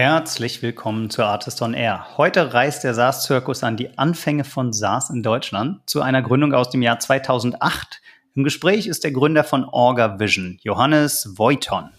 Herzlich 0.00 0.62
willkommen 0.62 1.10
zu 1.10 1.24
Artist 1.24 1.60
on 1.60 1.74
Air. 1.74 2.16
Heute 2.16 2.54
reist 2.54 2.84
der 2.84 2.94
SaaS-Zirkus 2.94 3.64
an 3.64 3.76
die 3.76 3.98
Anfänge 3.98 4.44
von 4.44 4.72
SaaS 4.72 5.10
in 5.10 5.24
Deutschland 5.24 5.80
zu 5.90 6.02
einer 6.02 6.22
Gründung 6.22 6.54
aus 6.54 6.70
dem 6.70 6.82
Jahr 6.82 7.00
2008. 7.00 8.00
Im 8.36 8.44
Gespräch 8.44 8.86
ist 8.86 9.02
der 9.02 9.10
Gründer 9.10 9.42
von 9.42 9.64
Orga 9.64 10.20
Vision, 10.20 10.60
Johannes 10.62 11.36
Voiton. 11.36 11.90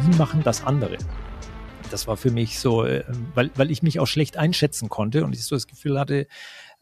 Wie 0.00 0.16
machen 0.16 0.44
das 0.44 0.64
andere? 0.64 0.96
Das 1.90 2.06
war 2.06 2.16
für 2.16 2.30
mich 2.30 2.60
so, 2.60 2.84
äh, 2.84 3.02
weil, 3.34 3.50
weil 3.56 3.72
ich 3.72 3.82
mich 3.82 3.98
auch 3.98 4.06
schlecht 4.06 4.36
einschätzen 4.36 4.88
konnte 4.88 5.24
und 5.24 5.34
ich 5.34 5.44
so 5.44 5.56
das 5.56 5.66
Gefühl 5.66 5.98
hatte, 5.98 6.28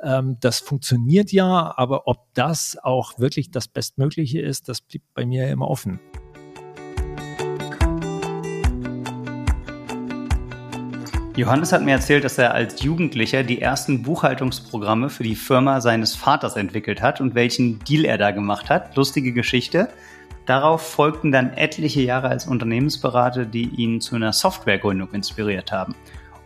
ähm, 0.03 0.37
das 0.41 0.61
funktioniert 0.61 1.33
ja, 1.33 1.73
aber 1.77 2.07
ob 2.07 2.19
das 2.35 2.79
auch 2.83 3.19
wirklich 3.19 3.51
das 3.51 3.69
Bestmögliche 3.69 4.41
ist, 4.41 4.69
das 4.69 4.81
blieb 4.81 5.03
bei 5.15 5.25
mir 5.25 5.49
immer 5.49 5.69
offen. 5.69 6.01
Johannes 11.37 11.71
hat 11.71 11.83
mir 11.83 11.93
erzählt, 11.93 12.25
dass 12.25 12.39
er 12.39 12.55
als 12.55 12.83
Jugendlicher 12.83 13.43
die 13.43 13.61
ersten 13.61 14.03
Buchhaltungsprogramme 14.03 15.11
für 15.11 15.23
die 15.23 15.35
Firma 15.35 15.83
seines 15.83 16.17
Vaters 16.17 16.57
entwickelt 16.57 17.03
hat 17.03 17.21
und 17.21 17.35
welchen 17.35 17.79
Deal 17.81 18.07
er 18.07 18.17
da 18.17 18.31
gemacht 18.31 18.71
hat. 18.71 18.97
Lustige 18.97 19.35
Geschichte. 19.35 19.91
Darauf 20.47 20.81
folgten 20.81 21.33
dann 21.33 21.53
etliche 21.53 22.01
Jahre 22.01 22.29
als 22.29 22.47
Unternehmensberater, 22.47 23.45
die 23.45 23.69
ihn 23.69 24.01
zu 24.01 24.17
einer 24.17 24.33
Softwaregründung 24.33 25.13
inspiriert 25.13 25.73
haben. 25.73 25.95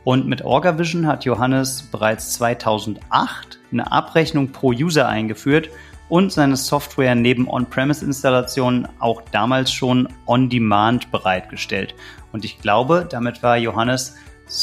Und 0.04 0.26
mit 0.26 0.44
OrgaVision 0.44 1.06
hat 1.06 1.24
Johannes 1.24 1.82
bereits 1.82 2.32
2008 2.34 3.58
eine 3.70 3.92
Abrechnung 3.92 4.50
pro 4.50 4.68
User 4.68 5.08
eingeführt 5.08 5.68
und 6.08 6.32
seine 6.32 6.56
Software 6.56 7.14
neben 7.14 7.48
On-Premise-Installationen 7.48 8.88
auch 8.98 9.22
damals 9.30 9.70
schon 9.72 10.08
on-demand 10.26 11.10
bereitgestellt. 11.10 11.94
Und 12.32 12.44
ich 12.44 12.58
glaube, 12.60 13.06
damit 13.08 13.42
war 13.42 13.56
Johannes 13.56 14.16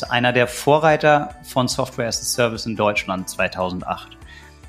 einer 0.09 0.33
der 0.33 0.47
Vorreiter 0.47 1.35
von 1.43 1.67
Software 1.67 2.07
as 2.07 2.19
a 2.21 2.25
Service 2.25 2.65
in 2.65 2.75
Deutschland 2.75 3.29
2008. 3.29 4.17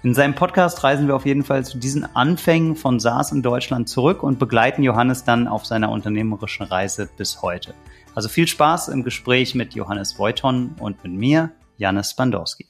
In 0.05 0.15
seinem 0.15 0.37
Podcast 0.37 0.85
reisen 0.85 1.09
wir 1.09 1.17
auf 1.17 1.27
jeden 1.27 1.43
Fall 1.43 1.65
zu 1.65 1.77
diesen 1.77 2.05
Anfängen 2.15 2.77
von 2.77 3.01
SaaS 3.01 3.33
in 3.33 3.43
Deutschland 3.43 3.89
zurück 3.89 4.23
und 4.23 4.39
begleiten 4.39 4.85
Johannes 4.85 5.25
dann 5.25 5.49
auf 5.49 5.67
seiner 5.67 5.91
unternehmerischen 5.91 6.67
Reise 6.67 7.09
bis 7.17 7.43
heute. 7.43 7.75
Also 8.19 8.29
viel 8.29 8.49
Spaß 8.49 8.89
im 8.89 9.05
Gespräch 9.05 9.55
mit 9.55 9.75
Johannes 9.75 10.19
Voiton 10.19 10.75
und 10.81 11.05
mit 11.05 11.13
mir, 11.13 11.53
Janis 11.77 12.15
Bandorski. 12.15 12.67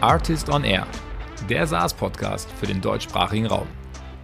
Artist 0.00 0.48
on 0.48 0.64
Air, 0.64 0.88
der 1.48 1.68
SaaS-Podcast 1.68 2.50
für 2.58 2.66
den 2.66 2.80
deutschsprachigen 2.80 3.46
Raum. 3.46 3.68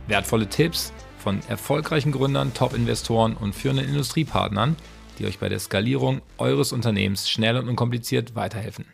Wertvolle 0.08 0.48
Tipps 0.48 0.92
von 1.18 1.38
erfolgreichen 1.48 2.10
Gründern, 2.10 2.52
Top-Investoren 2.52 3.36
und 3.36 3.54
führenden 3.54 3.86
Industriepartnern, 3.86 4.74
die 5.20 5.26
euch 5.26 5.38
bei 5.38 5.48
der 5.48 5.60
Skalierung 5.60 6.22
eures 6.38 6.72
Unternehmens 6.72 7.30
schnell 7.30 7.56
und 7.56 7.68
unkompliziert 7.68 8.34
weiterhelfen. 8.34 8.86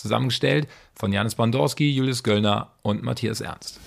Zusammengestellt 0.00 0.68
von 0.94 1.12
Janis 1.12 1.34
Bandorski, 1.34 1.90
Julius 1.90 2.22
Göllner 2.22 2.72
und 2.82 3.02
Matthias 3.02 3.40
Ernst. 3.40 3.80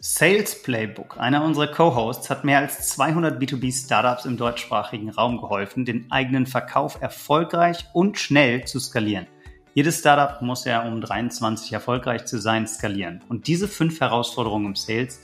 Sales 0.00 0.62
Playbook, 0.62 1.16
einer 1.20 1.44
unserer 1.44 1.68
Co-Hosts, 1.68 2.28
hat 2.28 2.42
mehr 2.42 2.58
als 2.58 2.88
200 2.88 3.40
B2B-Startups 3.40 4.24
im 4.24 4.36
deutschsprachigen 4.36 5.10
Raum 5.10 5.40
geholfen, 5.40 5.84
den 5.84 6.10
eigenen 6.10 6.46
Verkauf 6.46 7.00
erfolgreich 7.00 7.84
und 7.92 8.18
schnell 8.18 8.64
zu 8.64 8.80
skalieren. 8.80 9.28
Jedes 9.74 10.00
Startup 10.00 10.42
muss 10.42 10.64
ja, 10.64 10.82
um 10.82 11.00
23 11.00 11.72
erfolgreich 11.72 12.24
zu 12.24 12.40
sein, 12.40 12.66
skalieren. 12.66 13.20
Und 13.28 13.46
diese 13.46 13.68
fünf 13.68 14.00
Herausforderungen 14.00 14.66
im 14.66 14.74
Sales 14.74 15.20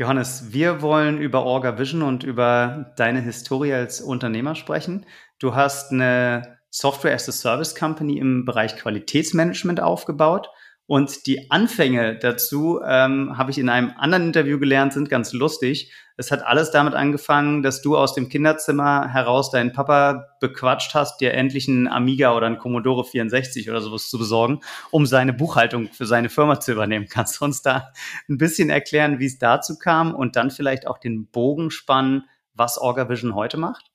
Johannes, 0.00 0.54
wir 0.54 0.80
wollen 0.80 1.18
über 1.18 1.44
Orga 1.44 1.78
Vision 1.78 2.00
und 2.00 2.24
über 2.24 2.94
deine 2.96 3.20
Historie 3.20 3.74
als 3.74 4.00
Unternehmer 4.00 4.54
sprechen. 4.54 5.04
Du 5.38 5.54
hast 5.54 5.92
eine 5.92 6.56
Software 6.70 7.12
as 7.12 7.28
a 7.28 7.32
Service 7.32 7.74
Company 7.74 8.16
im 8.16 8.46
Bereich 8.46 8.76
Qualitätsmanagement 8.76 9.78
aufgebaut 9.78 10.48
und 10.90 11.26
die 11.26 11.52
Anfänge 11.52 12.18
dazu 12.18 12.80
ähm, 12.84 13.38
habe 13.38 13.52
ich 13.52 13.58
in 13.58 13.68
einem 13.68 13.92
anderen 13.96 14.24
Interview 14.24 14.58
gelernt, 14.58 14.92
sind 14.92 15.08
ganz 15.08 15.32
lustig. 15.32 15.92
Es 16.16 16.32
hat 16.32 16.42
alles 16.44 16.72
damit 16.72 16.94
angefangen, 16.94 17.62
dass 17.62 17.80
du 17.80 17.96
aus 17.96 18.12
dem 18.12 18.28
Kinderzimmer 18.28 19.06
heraus 19.06 19.52
deinen 19.52 19.72
Papa 19.72 20.26
bequatscht 20.40 20.92
hast, 20.94 21.20
dir 21.20 21.32
endlich 21.32 21.68
einen 21.68 21.86
Amiga 21.86 22.34
oder 22.34 22.48
einen 22.48 22.58
Commodore 22.58 23.04
64 23.04 23.70
oder 23.70 23.80
sowas 23.80 24.10
zu 24.10 24.18
besorgen, 24.18 24.62
um 24.90 25.06
seine 25.06 25.32
Buchhaltung 25.32 25.86
für 25.92 26.06
seine 26.06 26.28
Firma 26.28 26.58
zu 26.58 26.72
übernehmen. 26.72 27.06
Kannst 27.08 27.40
du 27.40 27.44
uns 27.44 27.62
da 27.62 27.92
ein 28.28 28.38
bisschen 28.38 28.68
erklären, 28.68 29.20
wie 29.20 29.26
es 29.26 29.38
dazu 29.38 29.78
kam 29.78 30.12
und 30.12 30.34
dann 30.34 30.50
vielleicht 30.50 30.88
auch 30.88 30.98
den 30.98 31.28
Bogen 31.28 31.70
spannen, 31.70 32.24
was 32.54 32.78
OrgaVision 32.78 33.36
heute 33.36 33.58
macht? 33.58 33.89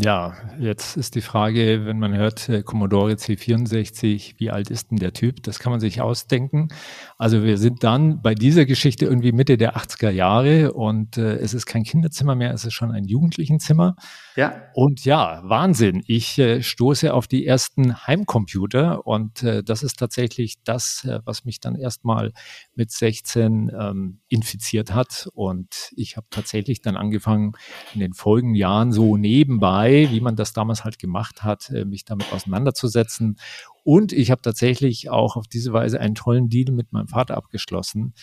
Ja, 0.00 0.34
jetzt 0.60 0.96
ist 0.96 1.16
die 1.16 1.20
Frage, 1.20 1.84
wenn 1.84 1.98
man 1.98 2.16
hört 2.16 2.48
äh, 2.48 2.62
Commodore 2.62 3.14
C64, 3.14 4.34
wie 4.36 4.50
alt 4.50 4.70
ist 4.70 4.92
denn 4.92 4.98
der 4.98 5.12
Typ? 5.12 5.42
Das 5.42 5.58
kann 5.58 5.72
man 5.72 5.80
sich 5.80 6.00
ausdenken. 6.00 6.68
Also 7.16 7.42
wir 7.42 7.58
sind 7.58 7.82
dann 7.82 8.22
bei 8.22 8.36
dieser 8.36 8.64
Geschichte 8.64 9.06
irgendwie 9.06 9.32
Mitte 9.32 9.56
der 9.56 9.76
80er 9.76 10.10
Jahre 10.10 10.72
und 10.72 11.16
äh, 11.16 11.38
es 11.38 11.52
ist 11.52 11.66
kein 11.66 11.82
Kinderzimmer 11.82 12.36
mehr, 12.36 12.54
es 12.54 12.64
ist 12.64 12.74
schon 12.74 12.92
ein 12.92 13.06
Jugendlichenzimmer. 13.06 13.96
Ja. 14.38 14.70
Und 14.72 15.04
ja, 15.04 15.40
Wahnsinn. 15.42 16.04
Ich 16.06 16.38
äh, 16.38 16.62
stoße 16.62 17.12
auf 17.12 17.26
die 17.26 17.44
ersten 17.44 18.06
Heimcomputer 18.06 19.04
und 19.04 19.42
äh, 19.42 19.64
das 19.64 19.82
ist 19.82 19.98
tatsächlich 19.98 20.62
das, 20.62 21.04
äh, 21.04 21.18
was 21.24 21.44
mich 21.44 21.58
dann 21.58 21.74
erstmal 21.74 22.32
mit 22.76 22.92
16 22.92 23.72
ähm, 23.76 24.20
infiziert 24.28 24.94
hat. 24.94 25.28
Und 25.34 25.90
ich 25.96 26.16
habe 26.16 26.28
tatsächlich 26.30 26.80
dann 26.82 26.96
angefangen, 26.96 27.54
in 27.94 27.98
den 27.98 28.12
folgenden 28.12 28.54
Jahren 28.54 28.92
so 28.92 29.16
nebenbei, 29.16 30.06
wie 30.12 30.20
man 30.20 30.36
das 30.36 30.52
damals 30.52 30.84
halt 30.84 31.00
gemacht 31.00 31.42
hat, 31.42 31.70
äh, 31.70 31.84
mich 31.84 32.04
damit 32.04 32.32
auseinanderzusetzen. 32.32 33.40
Und 33.82 34.12
ich 34.12 34.30
habe 34.30 34.42
tatsächlich 34.42 35.10
auch 35.10 35.34
auf 35.34 35.48
diese 35.48 35.72
Weise 35.72 35.98
einen 35.98 36.14
tollen 36.14 36.48
Deal 36.48 36.70
mit 36.70 36.92
meinem 36.92 37.08
Vater 37.08 37.36
abgeschlossen, 37.36 38.14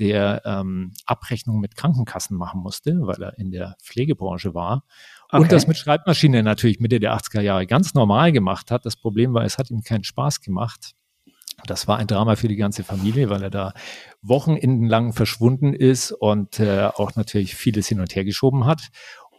der 0.00 0.42
ähm, 0.44 0.92
Abrechnung 1.04 1.60
mit 1.60 1.76
Krankenkassen 1.76 2.36
machen 2.36 2.62
musste, 2.62 2.98
weil 3.02 3.22
er 3.22 3.38
in 3.38 3.50
der 3.50 3.76
Pflegebranche 3.82 4.54
war. 4.54 4.82
Okay. 5.28 5.42
Und 5.42 5.52
das 5.52 5.66
mit 5.66 5.76
Schreibmaschine 5.76 6.42
natürlich 6.42 6.80
Mitte 6.80 6.98
der 6.98 7.14
80er 7.14 7.42
Jahre 7.42 7.66
ganz 7.66 7.94
normal 7.94 8.32
gemacht 8.32 8.70
hat. 8.70 8.86
Das 8.86 8.96
Problem 8.96 9.34
war, 9.34 9.44
es 9.44 9.58
hat 9.58 9.70
ihm 9.70 9.82
keinen 9.82 10.04
Spaß 10.04 10.40
gemacht. 10.40 10.94
Das 11.66 11.86
war 11.86 11.98
ein 11.98 12.06
Drama 12.06 12.36
für 12.36 12.48
die 12.48 12.56
ganze 12.56 12.84
Familie, 12.84 13.28
weil 13.28 13.42
er 13.42 13.50
da 13.50 13.74
wochenendenlang 14.22 15.12
verschwunden 15.12 15.74
ist 15.74 16.10
und 16.10 16.58
äh, 16.58 16.86
auch 16.86 17.14
natürlich 17.16 17.54
vieles 17.54 17.86
hin 17.86 18.00
und 18.00 18.14
her 18.14 18.24
geschoben 18.24 18.64
hat. 18.64 18.88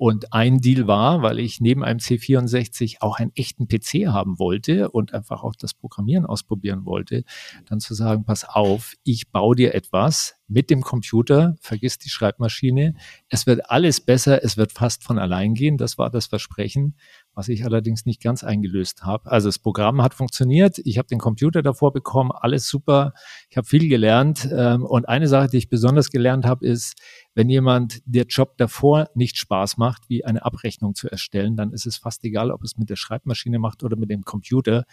Und 0.01 0.33
ein 0.33 0.57
Deal 0.61 0.87
war, 0.87 1.21
weil 1.21 1.37
ich 1.37 1.61
neben 1.61 1.83
einem 1.83 1.99
C64 1.99 3.01
auch 3.01 3.19
einen 3.19 3.31
echten 3.35 3.67
PC 3.67 4.07
haben 4.07 4.39
wollte 4.39 4.89
und 4.89 5.13
einfach 5.13 5.43
auch 5.43 5.53
das 5.55 5.75
Programmieren 5.75 6.25
ausprobieren 6.25 6.85
wollte, 6.85 7.23
dann 7.69 7.79
zu 7.79 7.93
sagen, 7.93 8.25
pass 8.25 8.43
auf, 8.43 8.95
ich 9.03 9.29
baue 9.29 9.55
dir 9.55 9.75
etwas 9.75 10.37
mit 10.47 10.71
dem 10.71 10.81
Computer, 10.81 11.55
vergiss 11.61 11.99
die 11.99 12.09
Schreibmaschine, 12.09 12.95
es 13.29 13.45
wird 13.45 13.69
alles 13.69 14.01
besser, 14.01 14.43
es 14.43 14.57
wird 14.57 14.71
fast 14.71 15.03
von 15.03 15.19
allein 15.19 15.53
gehen, 15.53 15.77
das 15.77 15.99
war 15.99 16.09
das 16.09 16.25
Versprechen, 16.25 16.95
was 17.33 17.47
ich 17.47 17.63
allerdings 17.63 18.05
nicht 18.05 18.21
ganz 18.21 18.43
eingelöst 18.43 19.03
habe. 19.03 19.31
Also 19.31 19.47
das 19.47 19.59
Programm 19.59 20.01
hat 20.01 20.13
funktioniert, 20.13 20.79
ich 20.79 20.97
habe 20.97 21.07
den 21.07 21.19
Computer 21.19 21.61
davor 21.61 21.93
bekommen, 21.93 22.31
alles 22.31 22.67
super, 22.67 23.13
ich 23.49 23.57
habe 23.57 23.67
viel 23.67 23.87
gelernt 23.87 24.49
ähm, 24.51 24.85
und 24.85 25.07
eine 25.07 25.27
Sache, 25.27 25.47
die 25.47 25.57
ich 25.57 25.69
besonders 25.69 26.09
gelernt 26.09 26.45
habe, 26.45 26.65
ist, 26.65 26.99
wenn 27.33 27.49
jemand 27.49 28.01
der 28.05 28.25
Job 28.25 28.57
davor 28.57 29.09
nicht 29.15 29.37
Spaß 29.37 29.77
macht, 29.77 30.09
wie 30.09 30.25
eine 30.25 30.43
Abrechnung 30.43 30.95
zu 30.95 31.09
erstellen, 31.09 31.55
dann 31.55 31.71
ist 31.71 31.85
es 31.85 31.97
fast 31.97 32.23
egal, 32.23 32.51
ob 32.51 32.63
es 32.63 32.77
mit 32.77 32.89
der 32.89 32.97
Schreibmaschine 32.97 33.59
macht 33.59 33.83
oder 33.83 33.95
mit 33.95 34.09
dem 34.09 34.23
Computer. 34.23 34.85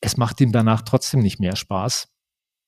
Es 0.00 0.16
macht 0.16 0.40
ihm 0.40 0.52
danach 0.52 0.82
trotzdem 0.82 1.20
nicht 1.20 1.40
mehr 1.40 1.56
Spaß. 1.56 2.13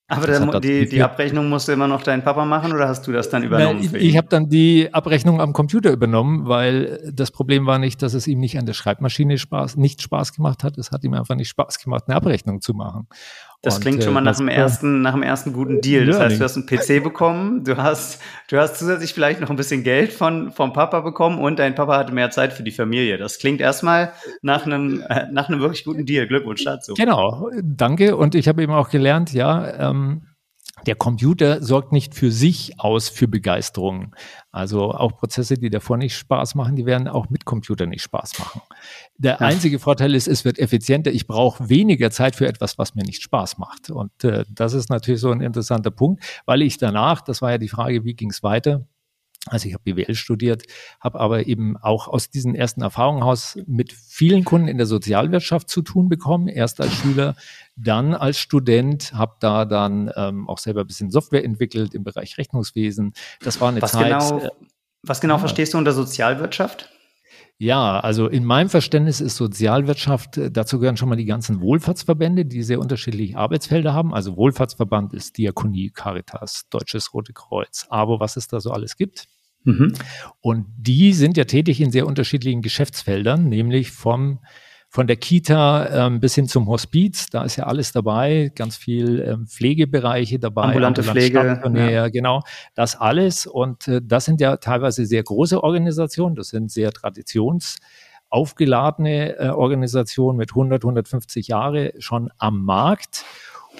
Aber 0.08 0.28
dann, 0.28 0.60
die, 0.60 0.88
die 0.88 1.02
Abrechnung 1.02 1.48
musste 1.48 1.72
immer 1.72 1.88
noch 1.88 2.02
dein 2.04 2.22
Papa 2.22 2.44
machen 2.44 2.72
oder 2.72 2.86
hast 2.86 3.06
du 3.08 3.12
das 3.12 3.28
dann 3.28 3.42
übernommen? 3.42 3.80
Na, 3.82 3.98
ich 3.98 4.04
ich 4.04 4.16
habe 4.16 4.28
dann 4.28 4.48
die 4.48 4.88
Abrechnung 4.92 5.40
am 5.40 5.52
Computer 5.52 5.90
übernommen, 5.90 6.46
weil 6.46 7.10
das 7.12 7.32
Problem 7.32 7.66
war 7.66 7.80
nicht, 7.80 8.02
dass 8.02 8.14
es 8.14 8.28
ihm 8.28 8.38
nicht 8.38 8.56
an 8.56 8.66
der 8.66 8.74
Schreibmaschine 8.74 9.36
Spaß, 9.36 9.76
nicht 9.76 10.02
Spaß 10.02 10.32
gemacht 10.32 10.62
hat. 10.62 10.78
Es 10.78 10.92
hat 10.92 11.02
ihm 11.02 11.14
einfach 11.14 11.34
nicht 11.34 11.48
Spaß 11.48 11.80
gemacht, 11.80 12.04
eine 12.06 12.16
Abrechnung 12.16 12.60
zu 12.60 12.72
machen. 12.72 13.08
Das 13.66 13.78
und, 13.78 13.80
klingt 13.80 14.04
schon 14.04 14.14
mal 14.14 14.20
äh, 14.20 14.24
nach 14.24 14.36
dem 14.36 14.46
ersten, 14.46 15.02
nach 15.02 15.12
dem 15.12 15.24
ersten 15.24 15.52
guten 15.52 15.80
Deal. 15.80 16.06
Das 16.06 16.20
heißt, 16.20 16.38
du 16.38 16.44
hast 16.44 16.56
einen 16.56 16.66
PC 16.66 17.02
bekommen, 17.02 17.64
du 17.64 17.76
hast, 17.76 18.22
du 18.48 18.58
hast 18.58 18.78
zusätzlich 18.78 19.12
vielleicht 19.12 19.40
noch 19.40 19.50
ein 19.50 19.56
bisschen 19.56 19.82
Geld 19.82 20.12
von, 20.12 20.52
vom 20.52 20.72
Papa 20.72 21.00
bekommen 21.00 21.40
und 21.40 21.58
dein 21.58 21.74
Papa 21.74 21.98
hatte 21.98 22.12
mehr 22.12 22.30
Zeit 22.30 22.52
für 22.52 22.62
die 22.62 22.70
Familie. 22.70 23.18
Das 23.18 23.40
klingt 23.40 23.60
erstmal 23.60 24.12
nach 24.40 24.66
einem, 24.66 25.02
äh, 25.08 25.26
nach 25.32 25.48
einem 25.48 25.58
wirklich 25.58 25.84
guten 25.84 26.06
Deal. 26.06 26.28
Glückwunsch 26.28 26.62
dazu. 26.62 26.94
Genau. 26.94 27.50
Danke. 27.60 28.16
Und 28.16 28.36
ich 28.36 28.46
habe 28.46 28.62
eben 28.62 28.72
auch 28.72 28.88
gelernt, 28.88 29.32
ja, 29.32 29.90
ähm, 29.90 30.22
der 30.84 30.94
Computer 30.94 31.62
sorgt 31.62 31.92
nicht 31.92 32.14
für 32.14 32.30
sich 32.30 32.78
aus 32.78 33.08
für 33.08 33.26
Begeisterung. 33.26 34.14
Also 34.52 34.92
auch 34.92 35.16
Prozesse, 35.16 35.54
die 35.54 35.70
davor 35.70 35.96
nicht 35.96 36.16
Spaß 36.16 36.54
machen, 36.54 36.76
die 36.76 36.86
werden 36.86 37.08
auch 37.08 37.30
mit 37.30 37.44
Computer 37.44 37.86
nicht 37.86 38.02
Spaß 38.02 38.38
machen. 38.38 38.60
Der 39.16 39.40
einzige 39.40 39.78
Vorteil 39.78 40.14
ist, 40.14 40.28
es 40.28 40.44
wird 40.44 40.58
effizienter. 40.58 41.10
Ich 41.10 41.26
brauche 41.26 41.68
weniger 41.68 42.10
Zeit 42.10 42.36
für 42.36 42.46
etwas, 42.46 42.78
was 42.78 42.94
mir 42.94 43.04
nicht 43.04 43.22
Spaß 43.22 43.58
macht. 43.58 43.90
Und 43.90 44.24
äh, 44.24 44.44
das 44.50 44.74
ist 44.74 44.90
natürlich 44.90 45.20
so 45.20 45.30
ein 45.30 45.40
interessanter 45.40 45.90
Punkt, 45.90 46.22
weil 46.44 46.62
ich 46.62 46.78
danach, 46.78 47.22
das 47.22 47.42
war 47.42 47.52
ja 47.52 47.58
die 47.58 47.68
Frage, 47.68 48.04
wie 48.04 48.14
ging 48.14 48.30
es 48.30 48.42
weiter? 48.42 48.86
Also 49.46 49.68
ich 49.68 49.74
habe 49.74 49.84
BWL 49.84 50.14
studiert, 50.14 50.64
habe 51.00 51.20
aber 51.20 51.46
eben 51.46 51.76
auch 51.76 52.08
aus 52.08 52.30
diesen 52.30 52.54
ersten 52.54 52.82
Erfahrungen 52.82 53.22
heraus 53.22 53.58
mit 53.66 53.92
vielen 53.92 54.44
Kunden 54.44 54.68
in 54.68 54.76
der 54.76 54.86
Sozialwirtschaft 54.86 55.68
zu 55.68 55.82
tun 55.82 56.08
bekommen. 56.08 56.48
Erst 56.48 56.80
als 56.80 56.92
Schüler, 56.94 57.36
dann 57.76 58.14
als 58.14 58.38
Student, 58.38 59.12
habe 59.12 59.36
da 59.40 59.64
dann 59.64 60.10
ähm, 60.16 60.48
auch 60.48 60.58
selber 60.58 60.80
ein 60.80 60.86
bisschen 60.86 61.10
Software 61.10 61.44
entwickelt 61.44 61.94
im 61.94 62.02
Bereich 62.02 62.38
Rechnungswesen. 62.38 63.12
Das 63.40 63.60
war 63.60 63.68
eine 63.68 63.82
was 63.82 63.92
Zeit. 63.92 64.18
Genau, 64.20 64.38
äh, 64.40 64.50
was 65.02 65.20
genau 65.20 65.34
ja. 65.34 65.38
verstehst 65.38 65.74
du 65.74 65.78
unter 65.78 65.92
Sozialwirtschaft? 65.92 66.90
Ja, 67.58 68.00
also 68.00 68.28
in 68.28 68.44
meinem 68.44 68.68
Verständnis 68.68 69.22
ist 69.22 69.36
Sozialwirtschaft, 69.36 70.36
äh, 70.36 70.50
dazu 70.50 70.78
gehören 70.78 70.98
schon 70.98 71.08
mal 71.08 71.16
die 71.16 71.24
ganzen 71.24 71.60
Wohlfahrtsverbände, 71.62 72.44
die 72.44 72.62
sehr 72.62 72.80
unterschiedliche 72.80 73.38
Arbeitsfelder 73.38 73.94
haben. 73.94 74.12
Also 74.12 74.36
Wohlfahrtsverband 74.36 75.14
ist 75.14 75.38
Diakonie, 75.38 75.90
Caritas, 75.90 76.68
Deutsches 76.68 77.14
Rote 77.14 77.32
Kreuz, 77.32 77.86
ABO, 77.88 78.20
was 78.20 78.36
es 78.36 78.48
da 78.48 78.60
so 78.60 78.72
alles 78.72 78.96
gibt. 78.96 79.26
Mhm. 79.66 79.92
Und 80.40 80.66
die 80.78 81.12
sind 81.12 81.36
ja 81.36 81.44
tätig 81.44 81.80
in 81.80 81.90
sehr 81.90 82.06
unterschiedlichen 82.06 82.62
Geschäftsfeldern, 82.62 83.48
nämlich 83.48 83.90
vom 83.90 84.38
von 84.88 85.06
der 85.06 85.16
Kita 85.16 86.06
ähm, 86.06 86.20
bis 86.20 86.34
hin 86.36 86.48
zum 86.48 86.68
Hospiz, 86.68 87.28
da 87.28 87.44
ist 87.44 87.56
ja 87.56 87.64
alles 87.64 87.92
dabei, 87.92 88.50
ganz 88.54 88.78
viel 88.78 89.20
ähm, 89.20 89.46
Pflegebereiche 89.46 90.38
dabei. 90.38 90.62
Ambulante 90.62 91.02
Pflege. 91.02 91.60
Ja. 91.74 92.08
Genau, 92.08 92.40
das 92.74 92.96
alles. 92.96 93.46
Und 93.46 93.88
äh, 93.88 94.00
das 94.02 94.24
sind 94.24 94.40
ja 94.40 94.56
teilweise 94.56 95.04
sehr 95.04 95.22
große 95.22 95.62
Organisationen, 95.62 96.34
das 96.34 96.48
sind 96.48 96.70
sehr 96.70 96.92
traditionsaufgeladene 96.92 99.38
äh, 99.38 99.48
Organisationen 99.48 100.38
mit 100.38 100.52
100, 100.52 100.82
150 100.82 101.48
Jahre 101.48 101.92
schon 101.98 102.30
am 102.38 102.64
Markt. 102.64 103.26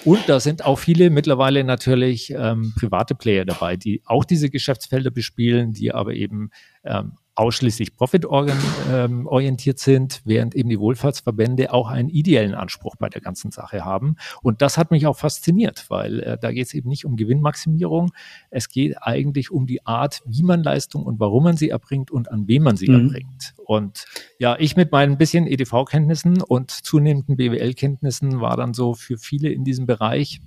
Und 0.05 0.27
da 0.27 0.39
sind 0.39 0.63
auch 0.63 0.79
viele 0.79 1.09
mittlerweile 1.09 1.63
natürlich 1.63 2.31
ähm, 2.31 2.73
private 2.77 3.15
Player 3.15 3.45
dabei, 3.45 3.75
die 3.75 4.01
auch 4.05 4.23
diese 4.23 4.49
Geschäftsfelder 4.49 5.11
bespielen, 5.11 5.73
die 5.73 5.93
aber 5.93 6.13
eben 6.13 6.51
ähm, 6.83 7.13
ausschließlich 7.37 7.95
profitorientiert 7.95 9.77
sind, 9.77 10.21
während 10.25 10.55
eben 10.55 10.69
die 10.69 10.79
Wohlfahrtsverbände 10.79 11.71
auch 11.71 11.87
einen 11.87 12.09
ideellen 12.09 12.55
Anspruch 12.55 12.95
bei 12.95 13.09
der 13.09 13.21
ganzen 13.21 13.51
Sache 13.51 13.85
haben. 13.85 14.15
Und 14.41 14.63
das 14.63 14.77
hat 14.79 14.89
mich 14.89 15.05
auch 15.05 15.17
fasziniert, 15.17 15.85
weil 15.89 16.19
äh, 16.21 16.37
da 16.39 16.51
geht 16.51 16.65
es 16.65 16.73
eben 16.73 16.89
nicht 16.89 17.05
um 17.05 17.15
Gewinnmaximierung. 17.15 18.11
Es 18.49 18.69
geht 18.69 18.95
eigentlich 19.01 19.51
um 19.51 19.67
die 19.67 19.85
Art, 19.85 20.21
wie 20.25 20.41
man 20.41 20.63
Leistung 20.63 21.03
und 21.03 21.19
warum 21.19 21.43
man 21.43 21.57
sie 21.57 21.69
erbringt 21.69 22.09
und 22.09 22.31
an 22.31 22.47
wem 22.47 22.63
man 22.63 22.75
sie 22.75 22.89
mhm. 22.89 23.05
erbringt. 23.05 23.53
Und 23.65 24.05
ja, 24.39 24.55
ich 24.57 24.75
mit 24.75 24.91
meinen 24.91 25.19
bisschen 25.19 25.45
EDV-Kenntnissen 25.45 26.41
und 26.41 26.71
zunehmenden 26.71 27.37
BWL-Kenntnissen 27.37 28.41
war 28.41 28.57
dann 28.57 28.73
so 28.73 28.95
für 28.95 29.19
viele 29.19 29.49
in 29.49 29.63
diesem 29.63 29.85
Bereich 29.85 30.41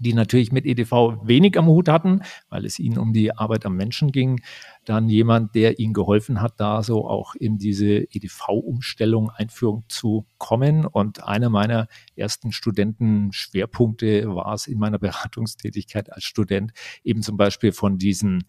die 0.00 0.14
natürlich 0.14 0.52
mit 0.52 0.64
EDV 0.64 1.18
wenig 1.22 1.58
am 1.58 1.66
Hut 1.66 1.88
hatten, 1.88 2.22
weil 2.48 2.64
es 2.64 2.78
ihnen 2.78 2.98
um 2.98 3.12
die 3.12 3.36
Arbeit 3.36 3.66
am 3.66 3.76
Menschen 3.76 4.10
ging. 4.10 4.40
Dann 4.84 5.08
jemand, 5.08 5.54
der 5.54 5.78
ihnen 5.78 5.92
geholfen 5.92 6.40
hat, 6.40 6.54
da 6.58 6.82
so 6.82 7.06
auch 7.06 7.34
in 7.34 7.58
diese 7.58 7.98
EDV-Umstellung, 8.12 9.30
Einführung 9.30 9.84
zu 9.88 10.26
kommen. 10.38 10.86
Und 10.86 11.22
einer 11.24 11.50
meiner 11.50 11.86
ersten 12.16 12.52
Studentenschwerpunkte 12.52 14.34
war 14.34 14.54
es 14.54 14.66
in 14.66 14.78
meiner 14.78 14.98
Beratungstätigkeit 15.02 16.12
als 16.12 16.24
Student, 16.24 16.72
eben 17.04 17.22
zum 17.22 17.36
Beispiel 17.36 17.72
von 17.72 17.98
diesen 17.98 18.44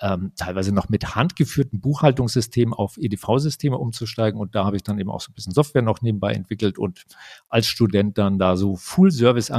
ähm, 0.00 0.32
teilweise 0.36 0.72
noch 0.72 0.88
mit 0.88 1.16
handgeführten 1.16 1.80
Buchhaltungssystemen 1.80 2.72
auf 2.74 2.98
EDV-Systeme 2.98 3.76
umzusteigen. 3.76 4.38
Und 4.38 4.54
da 4.54 4.64
habe 4.64 4.76
ich 4.76 4.82
dann 4.82 4.98
eben 4.98 5.10
auch 5.10 5.20
so 5.20 5.30
ein 5.30 5.34
bisschen 5.34 5.52
Software 5.52 5.82
noch 5.82 6.02
nebenbei 6.02 6.32
entwickelt 6.34 6.78
und 6.78 7.04
als 7.48 7.66
Student 7.66 8.18
dann 8.18 8.38
da 8.38 8.56
so 8.56 8.76
Full-Service 8.76 9.50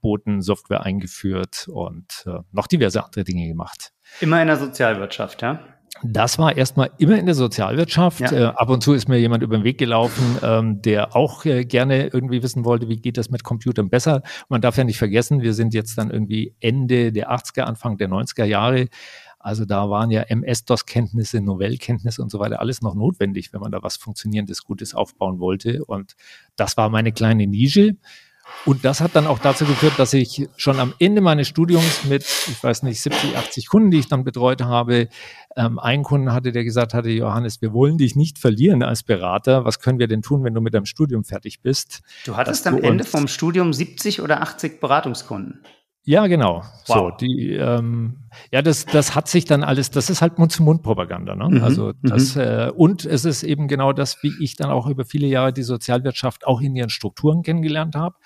angeboten 0.00 0.30
angeboten, 0.30 0.42
Software 0.42 0.82
eingeführt 0.84 1.68
und 1.68 2.24
äh, 2.26 2.40
noch 2.52 2.66
diverse 2.66 3.04
andere 3.04 3.24
Dinge 3.24 3.46
gemacht. 3.46 3.92
Immer 4.20 4.40
in 4.40 4.48
der 4.48 4.56
Sozialwirtschaft, 4.56 5.42
ja? 5.42 5.60
Das 6.02 6.38
war 6.38 6.56
erstmal 6.56 6.90
immer 6.98 7.18
in 7.18 7.26
der 7.26 7.34
Sozialwirtschaft. 7.34 8.20
Ja. 8.20 8.32
Äh, 8.32 8.44
ab 8.44 8.70
und 8.70 8.82
zu 8.82 8.94
ist 8.94 9.08
mir 9.08 9.18
jemand 9.18 9.42
über 9.42 9.58
den 9.58 9.64
Weg 9.64 9.76
gelaufen, 9.76 10.38
ähm, 10.42 10.80
der 10.82 11.14
auch 11.16 11.44
äh, 11.44 11.64
gerne 11.64 12.06
irgendwie 12.06 12.42
wissen 12.42 12.64
wollte, 12.64 12.88
wie 12.88 12.96
geht 12.96 13.18
das 13.18 13.28
mit 13.28 13.42
Computern 13.42 13.90
besser. 13.90 14.22
Man 14.48 14.60
darf 14.60 14.78
ja 14.78 14.84
nicht 14.84 14.98
vergessen, 14.98 15.42
wir 15.42 15.52
sind 15.52 15.74
jetzt 15.74 15.98
dann 15.98 16.10
irgendwie 16.10 16.54
Ende 16.60 17.12
der 17.12 17.30
80er, 17.30 17.62
Anfang 17.62 17.98
der 17.98 18.08
90er 18.08 18.44
Jahre. 18.44 18.86
Also 19.38 19.64
da 19.64 19.90
waren 19.90 20.10
ja 20.10 20.22
MS-DOS-Kenntnisse, 20.22 21.40
Novell-Kenntnisse 21.40 22.22
und 22.22 22.30
so 22.30 22.38
weiter 22.38 22.60
alles 22.60 22.82
noch 22.82 22.94
notwendig, 22.94 23.52
wenn 23.52 23.60
man 23.60 23.72
da 23.72 23.82
was 23.82 23.96
Funktionierendes, 23.96 24.64
Gutes 24.64 24.94
aufbauen 24.94 25.40
wollte. 25.40 25.84
Und 25.84 26.14
das 26.56 26.76
war 26.76 26.88
meine 26.88 27.12
kleine 27.12 27.46
Nische. 27.46 27.96
Und 28.66 28.84
das 28.84 29.00
hat 29.00 29.16
dann 29.16 29.26
auch 29.26 29.38
dazu 29.38 29.64
geführt, 29.64 29.94
dass 29.96 30.12
ich 30.12 30.48
schon 30.56 30.80
am 30.80 30.92
Ende 30.98 31.20
meines 31.20 31.48
Studiums 31.48 32.04
mit, 32.04 32.22
ich 32.22 32.62
weiß 32.62 32.82
nicht, 32.82 33.00
70, 33.00 33.36
80 33.36 33.68
Kunden, 33.68 33.90
die 33.90 33.98
ich 33.98 34.08
dann 34.08 34.22
betreut 34.22 34.62
habe, 34.62 35.08
ähm, 35.56 35.78
einen 35.78 36.02
Kunden 36.02 36.32
hatte, 36.32 36.52
der 36.52 36.64
gesagt 36.64 36.92
hatte, 36.92 37.08
Johannes, 37.08 37.62
wir 37.62 37.72
wollen 37.72 37.96
dich 37.96 38.16
nicht 38.16 38.38
verlieren 38.38 38.82
als 38.82 39.02
Berater. 39.02 39.64
Was 39.64 39.80
können 39.80 39.98
wir 39.98 40.08
denn 40.08 40.20
tun, 40.22 40.44
wenn 40.44 40.54
du 40.54 40.60
mit 40.60 40.74
deinem 40.74 40.84
Studium 40.84 41.24
fertig 41.24 41.60
bist? 41.62 42.02
Du 42.26 42.36
hattest 42.36 42.66
am 42.66 42.76
Ende 42.82 43.04
vom 43.04 43.28
Studium 43.28 43.72
70 43.72 44.20
oder 44.20 44.42
80 44.42 44.80
Beratungskunden. 44.80 45.60
Ja, 46.04 46.26
genau. 46.26 46.62
Wow. 46.86 46.96
So, 46.96 47.10
die, 47.10 47.52
ähm, 47.52 48.16
ja, 48.50 48.62
das, 48.62 48.86
das 48.86 49.14
hat 49.14 49.28
sich 49.28 49.44
dann 49.44 49.62
alles, 49.62 49.90
das 49.90 50.08
ist 50.08 50.22
halt 50.22 50.38
Mund-zu-Mund-Propaganda. 50.38 51.34
Ne? 51.34 51.58
Mhm. 51.58 51.64
Also 51.64 51.92
das, 52.02 52.36
mhm. 52.36 52.40
äh, 52.40 52.70
und 52.70 53.04
es 53.04 53.24
ist 53.24 53.42
eben 53.42 53.68
genau 53.68 53.92
das, 53.92 54.22
wie 54.22 54.32
ich 54.40 54.56
dann 54.56 54.70
auch 54.70 54.86
über 54.86 55.04
viele 55.04 55.26
Jahre 55.26 55.52
die 55.52 55.62
Sozialwirtschaft 55.62 56.46
auch 56.46 56.60
in 56.62 56.74
ihren 56.74 56.90
Strukturen 56.90 57.42
kennengelernt 57.42 57.96
habe 57.96 58.16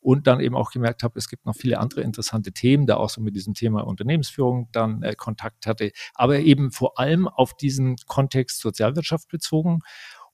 und 0.00 0.26
dann 0.26 0.38
eben 0.40 0.54
auch 0.54 0.70
gemerkt 0.70 1.02
habe, 1.02 1.18
es 1.18 1.28
gibt 1.28 1.46
noch 1.46 1.56
viele 1.56 1.80
andere 1.80 2.02
interessante 2.02 2.52
Themen, 2.52 2.86
da 2.86 2.98
auch 2.98 3.08
so 3.08 3.22
mit 3.22 3.34
diesem 3.34 3.54
Thema 3.54 3.80
Unternehmensführung 3.86 4.68
dann 4.70 5.02
äh, 5.02 5.14
Kontakt 5.14 5.66
hatte, 5.66 5.92
aber 6.14 6.40
eben 6.40 6.70
vor 6.70 6.98
allem 7.00 7.26
auf 7.26 7.54
diesen 7.54 7.96
Kontext 8.06 8.60
Sozialwirtschaft 8.60 9.28
bezogen. 9.28 9.80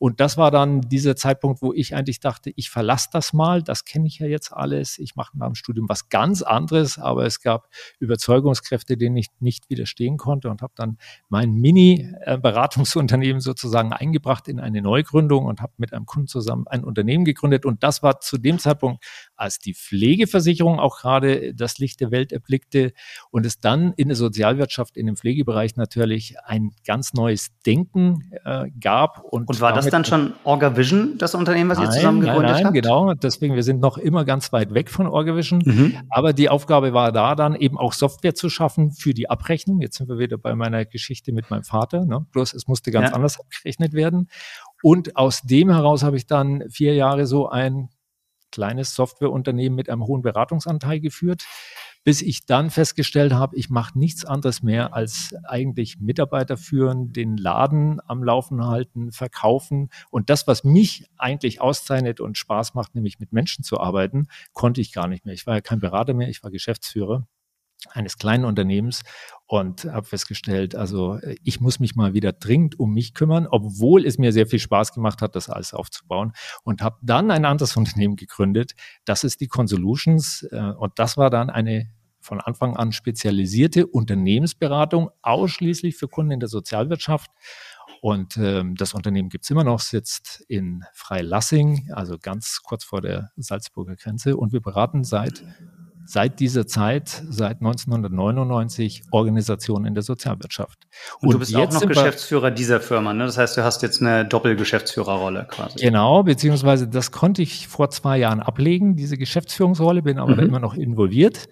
Und 0.00 0.19
das 0.19 0.38
war 0.38 0.50
dann 0.50 0.80
dieser 0.80 1.14
Zeitpunkt, 1.14 1.61
wo 1.61 1.75
ich 1.75 1.95
eigentlich 1.95 2.21
dachte, 2.21 2.50
ich 2.57 2.71
verlasse 2.71 3.11
das 3.12 3.35
mal, 3.35 3.62
das 3.62 3.85
kenne 3.85 4.07
ich 4.07 4.19
ja 4.19 4.26
jetzt 4.26 4.50
alles, 4.50 4.99
ich 4.99 5.14
mache 5.14 5.37
nach 5.37 5.49
dem 5.49 5.54
Studium 5.54 5.90
was 5.90 6.09
ganz 6.09 6.40
anderes, 6.40 6.99
aber 6.99 7.26
es 7.26 7.42
gab 7.42 7.69
Überzeugungskräfte, 7.99 8.97
denen 8.97 9.19
ich 9.19 9.26
nicht 9.40 9.69
widerstehen 9.69 10.16
konnte 10.16 10.49
und 10.49 10.62
habe 10.62 10.73
dann 10.75 10.97
mein 11.28 11.52
Mini-Beratungsunternehmen 11.52 13.42
sozusagen 13.42 13.92
eingebracht 13.92 14.49
in 14.49 14.59
eine 14.59 14.80
Neugründung 14.80 15.45
und 15.45 15.61
habe 15.61 15.75
mit 15.76 15.92
einem 15.92 16.07
Kunden 16.07 16.28
zusammen 16.28 16.66
ein 16.66 16.83
Unternehmen 16.83 17.26
gegründet. 17.26 17.66
Und 17.66 17.83
das 17.83 18.02
war 18.02 18.21
zu 18.21 18.38
dem 18.38 18.59
Zeitpunkt, 18.59 19.04
als 19.40 19.59
die 19.59 19.75
Pflegeversicherung 19.75 20.78
auch 20.78 20.99
gerade 20.99 21.54
das 21.54 21.78
Licht 21.78 22.00
der 22.00 22.11
Welt 22.11 22.32
erblickte 22.32 22.92
und 23.30 23.47
es 23.47 23.59
dann 23.59 23.92
in 23.94 24.09
der 24.09 24.16
Sozialwirtschaft, 24.16 24.97
in 24.97 25.06
dem 25.06 25.16
Pflegebereich 25.16 25.76
natürlich 25.76 26.37
ein 26.44 26.73
ganz 26.87 27.14
neues 27.14 27.49
Denken 27.64 28.30
äh, 28.44 28.66
gab. 28.80 29.25
Und, 29.25 29.49
und 29.49 29.61
war 29.61 29.73
das 29.73 29.87
dann 29.87 30.04
schon 30.04 30.35
OrgaVision, 30.44 31.16
das 31.18 31.35
Unternehmen, 31.35 31.70
was 31.70 31.78
nein, 31.78 31.88
ihr 31.88 31.92
zusammen 31.92 32.20
gegründet 32.20 32.44
nein, 32.44 32.52
nein, 32.54 32.64
habt? 32.66 32.75
genau. 32.75 33.14
Deswegen, 33.14 33.54
wir 33.54 33.62
sind 33.62 33.80
noch 33.80 33.97
immer 33.97 34.25
ganz 34.25 34.52
weit 34.52 34.75
weg 34.75 34.90
von 34.90 35.06
OrgaVision. 35.06 35.62
Mhm. 35.64 35.97
Aber 36.11 36.32
die 36.32 36.49
Aufgabe 36.49 36.92
war 36.92 37.11
da 37.12 37.35
dann 37.35 37.54
eben 37.54 37.78
auch 37.78 37.94
Software 37.94 38.35
zu 38.35 38.50
schaffen 38.50 38.92
für 38.92 39.14
die 39.14 39.30
Abrechnung. 39.30 39.80
Jetzt 39.80 39.97
sind 39.97 40.09
wir 40.09 40.18
wieder 40.18 40.37
bei 40.37 40.54
meiner 40.54 40.85
Geschichte 40.85 41.32
mit 41.32 41.50
meinem 41.50 41.64
Vater. 41.64 42.04
Ne? 42.04 42.26
Bloß 42.32 42.52
es 42.52 42.68
musste 42.68 42.90
ganz 42.90 43.11
ja. 43.11 43.14
anders 43.14 43.40
abgerechnet 43.40 43.94
werden. 43.94 44.28
Und 44.82 45.16
aus 45.16 45.42
dem 45.42 45.70
heraus 45.70 46.02
habe 46.02 46.16
ich 46.16 46.26
dann 46.26 46.64
vier 46.70 46.94
Jahre 46.94 47.26
so 47.26 47.49
ein 47.49 47.88
kleines 48.50 48.95
Softwareunternehmen 48.95 49.76
mit 49.76 49.88
einem 49.88 50.07
hohen 50.07 50.23
Beratungsanteil 50.23 51.00
geführt, 51.00 51.45
bis 52.04 52.23
ich 52.23 52.47
dann 52.47 52.71
festgestellt 52.71 53.33
habe, 53.33 53.57
ich 53.57 53.69
mache 53.69 53.99
nichts 53.99 54.25
anderes 54.25 54.62
mehr 54.62 54.95
als 54.95 55.35
eigentlich 55.45 56.00
Mitarbeiter 56.00 56.57
führen, 56.57 57.12
den 57.12 57.37
Laden 57.37 58.00
am 58.07 58.25
Laufen 58.25 58.66
halten, 58.66 59.12
verkaufen. 59.12 59.90
Und 60.11 60.30
das, 60.30 60.47
was 60.47 60.64
mich 60.64 61.11
eigentlich 61.19 61.61
auszeichnet 61.61 62.21
und 62.21 62.38
Spaß 62.38 62.75
macht, 62.75 62.95
nämlich 62.95 63.19
mit 63.19 63.33
Menschen 63.33 63.64
zu 63.64 63.78
arbeiten, 63.78 64.28
konnte 64.52 64.80
ich 64.80 64.92
gar 64.92 65.09
nicht 65.09 65.26
mehr. 65.26 65.35
Ich 65.35 65.47
war 65.47 65.57
ja 65.57 65.61
kein 65.61 65.80
Berater 65.80 66.14
mehr, 66.14 66.28
ich 66.28 66.42
war 66.42 66.50
Geschäftsführer 66.50 67.26
eines 67.88 68.18
kleinen 68.18 68.44
Unternehmens 68.44 69.02
und 69.46 69.84
habe 69.84 70.06
festgestellt, 70.06 70.75
also 70.75 71.16
äh, 71.16 71.37
ich 71.42 71.60
muss 71.60 71.80
mich 71.80 71.96
mal 71.96 72.14
wieder 72.14 72.32
dringend 72.32 72.78
um 72.78 72.92
mich 72.92 73.14
kümmern, 73.14 73.46
obwohl 73.50 74.06
es 74.06 74.18
mir 74.18 74.32
sehr 74.32 74.46
viel 74.46 74.58
Spaß 74.58 74.92
gemacht 74.92 75.22
hat, 75.22 75.34
das 75.34 75.49
alles 75.49 75.75
aufzubauen 75.75 76.32
und 76.62 76.82
habe 76.82 76.99
dann 77.02 77.30
ein 77.30 77.44
anderes 77.44 77.76
Unternehmen 77.76 78.16
gegründet. 78.16 78.72
Das 79.04 79.25
ist 79.25 79.40
die 79.40 79.49
Consolutions 79.49 80.46
äh, 80.50 80.72
und 80.78 80.99
das 80.99 81.16
war 81.16 81.30
dann 81.30 81.50
eine 81.50 81.90
von 82.22 82.40
Anfang 82.40 82.76
an 82.76 82.92
spezialisierte 82.92 83.87
Unternehmensberatung 83.87 85.10
ausschließlich 85.22 85.96
für 85.96 86.06
Kunden 86.06 86.32
in 86.32 86.40
der 86.40 86.50
Sozialwirtschaft. 86.50 87.30
Und 88.02 88.37
ähm, 88.37 88.76
das 88.76 88.94
Unternehmen 88.94 89.28
gibt's 89.28 89.50
immer 89.50 89.64
noch, 89.64 89.80
sitzt 89.80 90.44
in 90.49 90.84
Freilassing, 90.94 91.90
also 91.92 92.16
ganz 92.18 92.60
kurz 92.62 92.84
vor 92.84 93.00
der 93.00 93.30
Salzburger 93.37 93.96
Grenze. 93.96 94.37
Und 94.37 94.52
wir 94.52 94.60
beraten 94.60 95.04
seit 95.04 95.44
seit 96.11 96.40
dieser 96.40 96.67
Zeit, 96.67 97.23
seit 97.29 97.61
1999, 97.61 99.05
Organisationen 99.12 99.87
in 99.87 99.95
der 99.95 100.02
Sozialwirtschaft. 100.02 100.88
Und, 101.21 101.29
und 101.29 101.35
du 101.35 101.38
bist 101.38 101.55
auch 101.55 101.73
noch 101.73 101.87
Geschäftsführer 101.87 102.50
dieser 102.50 102.81
Firma, 102.81 103.14
ne? 103.14 103.26
Das 103.26 103.38
heißt, 103.38 103.57
du 103.57 103.62
hast 103.62 103.83
jetzt 103.83 104.00
eine 104.00 104.25
Doppelgeschäftsführerrolle 104.25 105.47
quasi. 105.49 105.79
Genau, 105.79 106.25
beziehungsweise 106.25 106.88
das 106.88 107.12
konnte 107.12 107.43
ich 107.43 107.69
vor 107.69 107.90
zwei 107.90 108.19
Jahren 108.19 108.40
ablegen, 108.40 108.97
diese 108.97 109.17
Geschäftsführungsrolle, 109.17 110.02
bin 110.02 110.19
aber 110.19 110.35
mhm. 110.35 110.40
immer 110.40 110.59
noch 110.59 110.75
involviert. 110.75 111.49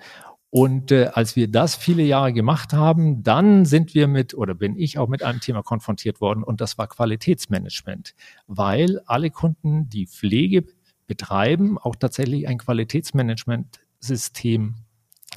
Und 0.50 0.91
äh, 0.91 1.11
als 1.12 1.37
wir 1.37 1.49
das 1.49 1.77
viele 1.77 2.03
Jahre 2.03 2.33
gemacht 2.33 2.73
haben, 2.73 3.23
dann 3.23 3.65
sind 3.65 3.95
wir 3.95 4.09
mit 4.09 4.35
oder 4.35 4.55
bin 4.55 4.77
ich 4.77 4.99
auch 4.99 5.09
mit 5.09 5.23
einem 5.23 5.41
Thema 5.41 5.62
konfrontiert 5.62 6.21
worden 6.21 6.43
und 6.43 6.61
das 6.61 6.79
war 6.79 6.88
Qualitätsmanagement, 6.88 8.15
weil 8.47 9.00
alle 9.07 9.31
Kunden, 9.31 9.88
die 9.88 10.07
Pflege 10.07 10.65
betreiben, 11.07 11.79
auch 11.79 11.95
tatsächlich 11.95 12.49
ein 12.49 12.59
Qualitätsmanagement 12.59 13.79
System 14.00 14.75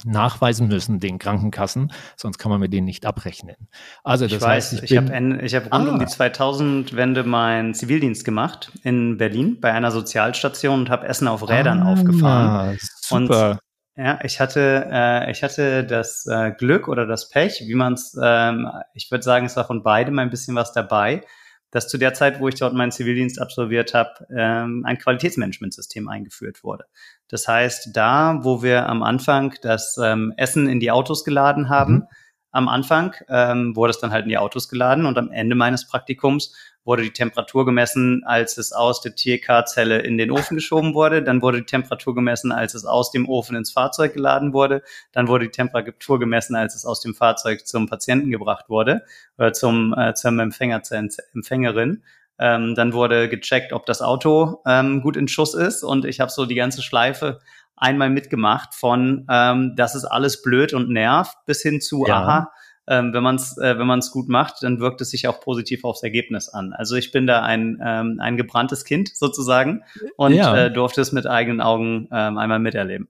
nachweisen 0.04 0.68
müssen 0.68 1.00
den 1.00 1.18
Krankenkassen, 1.18 1.92
sonst 2.16 2.38
kann 2.38 2.50
man 2.50 2.60
mit 2.60 2.72
denen 2.72 2.86
nicht 2.86 3.06
abrechnen. 3.06 3.56
Also 4.02 4.24
das 4.24 4.32
ich 4.32 4.40
weiß, 4.40 4.72
heißt, 4.72 4.82
ich, 4.84 4.90
ich 4.90 4.96
habe 4.96 5.12
hab 5.12 5.72
rund 5.72 5.88
ah. 5.88 5.92
um 5.92 5.98
die 5.98 6.06
2000-Wende 6.06 7.24
meinen 7.24 7.74
Zivildienst 7.74 8.24
gemacht 8.24 8.72
in 8.82 9.16
Berlin 9.16 9.60
bei 9.60 9.72
einer 9.72 9.90
Sozialstation 9.90 10.80
und 10.80 10.90
habe 10.90 11.06
Essen 11.06 11.28
auf 11.28 11.48
Rädern 11.48 11.82
ah, 11.82 11.92
aufgefahren. 11.92 12.78
Super. 12.80 13.50
Und 13.50 13.58
ja, 13.94 14.18
ich 14.22 14.40
hatte, 14.40 14.88
äh, 14.90 15.30
ich 15.30 15.42
hatte 15.42 15.84
das 15.84 16.26
äh, 16.26 16.52
Glück 16.52 16.88
oder 16.88 17.06
das 17.06 17.28
Pech, 17.28 17.62
wie 17.66 17.74
man 17.74 17.92
es, 17.92 18.16
ähm, 18.20 18.66
ich 18.94 19.10
würde 19.10 19.22
sagen, 19.22 19.44
es 19.46 19.56
war 19.56 19.66
von 19.66 19.82
beidem 19.82 20.18
ein 20.18 20.30
bisschen 20.30 20.56
was 20.56 20.72
dabei, 20.72 21.22
dass 21.70 21.88
zu 21.88 21.98
der 21.98 22.14
Zeit, 22.14 22.40
wo 22.40 22.48
ich 22.48 22.54
dort 22.54 22.72
meinen 22.72 22.90
Zivildienst 22.90 23.40
absolviert 23.40 23.92
habe, 23.92 24.26
ähm, 24.34 24.84
ein 24.86 24.98
Qualitätsmanagementsystem 24.98 26.08
eingeführt 26.08 26.64
wurde. 26.64 26.84
Das 27.32 27.48
heißt, 27.48 27.96
da, 27.96 28.40
wo 28.42 28.62
wir 28.62 28.90
am 28.90 29.02
Anfang 29.02 29.54
das 29.62 29.98
ähm, 30.00 30.34
Essen 30.36 30.68
in 30.68 30.80
die 30.80 30.90
Autos 30.90 31.24
geladen 31.24 31.70
haben, 31.70 31.94
mhm. 31.94 32.06
am 32.50 32.68
Anfang 32.68 33.14
ähm, 33.30 33.74
wurde 33.74 33.90
es 33.92 33.98
dann 33.98 34.12
halt 34.12 34.24
in 34.24 34.28
die 34.28 34.36
Autos 34.36 34.68
geladen 34.68 35.06
und 35.06 35.16
am 35.16 35.30
Ende 35.30 35.56
meines 35.56 35.88
Praktikums 35.88 36.54
wurde 36.84 37.04
die 37.04 37.12
Temperatur 37.12 37.64
gemessen, 37.64 38.22
als 38.26 38.58
es 38.58 38.72
aus 38.72 39.00
der 39.00 39.14
TK-Zelle 39.14 40.00
in 40.00 40.18
den 40.18 40.30
Ofen 40.30 40.56
geschoben 40.56 40.92
wurde. 40.92 41.22
Dann 41.22 41.40
wurde 41.40 41.60
die 41.60 41.66
Temperatur 41.66 42.14
gemessen, 42.14 42.52
als 42.52 42.74
es 42.74 42.84
aus 42.84 43.10
dem 43.10 43.26
Ofen 43.26 43.56
ins 43.56 43.72
Fahrzeug 43.72 44.12
geladen 44.12 44.52
wurde. 44.52 44.82
Dann 45.12 45.26
wurde 45.26 45.46
die 45.46 45.52
Temperatur 45.52 46.18
gemessen, 46.18 46.54
als 46.54 46.74
es 46.74 46.84
aus 46.84 47.00
dem 47.00 47.14
Fahrzeug 47.14 47.66
zum 47.66 47.88
Patienten 47.88 48.30
gebracht 48.30 48.68
wurde 48.68 49.06
oder 49.38 49.54
zum, 49.54 49.94
äh, 49.96 50.12
zum 50.12 50.38
Empfänger, 50.38 50.82
zur 50.82 50.98
Empfängerin. 50.98 52.02
Ähm, 52.42 52.74
dann 52.74 52.92
wurde 52.92 53.28
gecheckt, 53.28 53.72
ob 53.72 53.86
das 53.86 54.02
Auto 54.02 54.62
ähm, 54.66 55.00
gut 55.00 55.16
in 55.16 55.28
Schuss 55.28 55.54
ist. 55.54 55.84
Und 55.84 56.04
ich 56.04 56.18
habe 56.18 56.32
so 56.32 56.44
die 56.44 56.56
ganze 56.56 56.82
Schleife 56.82 57.38
einmal 57.76 58.10
mitgemacht 58.10 58.74
von, 58.74 59.26
ähm, 59.30 59.74
das 59.76 59.94
ist 59.94 60.04
alles 60.04 60.42
blöd 60.42 60.74
und 60.74 60.90
nervt, 60.90 61.36
bis 61.46 61.62
hin 61.62 61.80
zu, 61.80 62.04
ja. 62.04 62.16
aha, 62.16 62.52
ähm, 62.88 63.14
wenn 63.14 63.22
man 63.22 63.36
es 63.36 63.56
äh, 63.58 63.78
wenn 63.78 63.86
man 63.86 64.00
es 64.00 64.10
gut 64.10 64.28
macht, 64.28 64.62
dann 64.62 64.80
wirkt 64.80 65.00
es 65.00 65.10
sich 65.10 65.28
auch 65.28 65.40
positiv 65.40 65.84
aufs 65.84 66.02
Ergebnis 66.02 66.48
an. 66.48 66.72
Also 66.72 66.96
ich 66.96 67.12
bin 67.12 67.28
da 67.28 67.42
ein 67.42 67.80
ähm, 67.84 68.18
ein 68.20 68.36
gebranntes 68.36 68.84
Kind 68.84 69.14
sozusagen 69.14 69.84
und 70.16 70.32
ja. 70.32 70.64
äh, 70.64 70.72
durfte 70.72 71.00
es 71.00 71.12
mit 71.12 71.28
eigenen 71.28 71.60
Augen 71.60 72.08
ähm, 72.10 72.38
einmal 72.38 72.58
miterleben. 72.58 73.06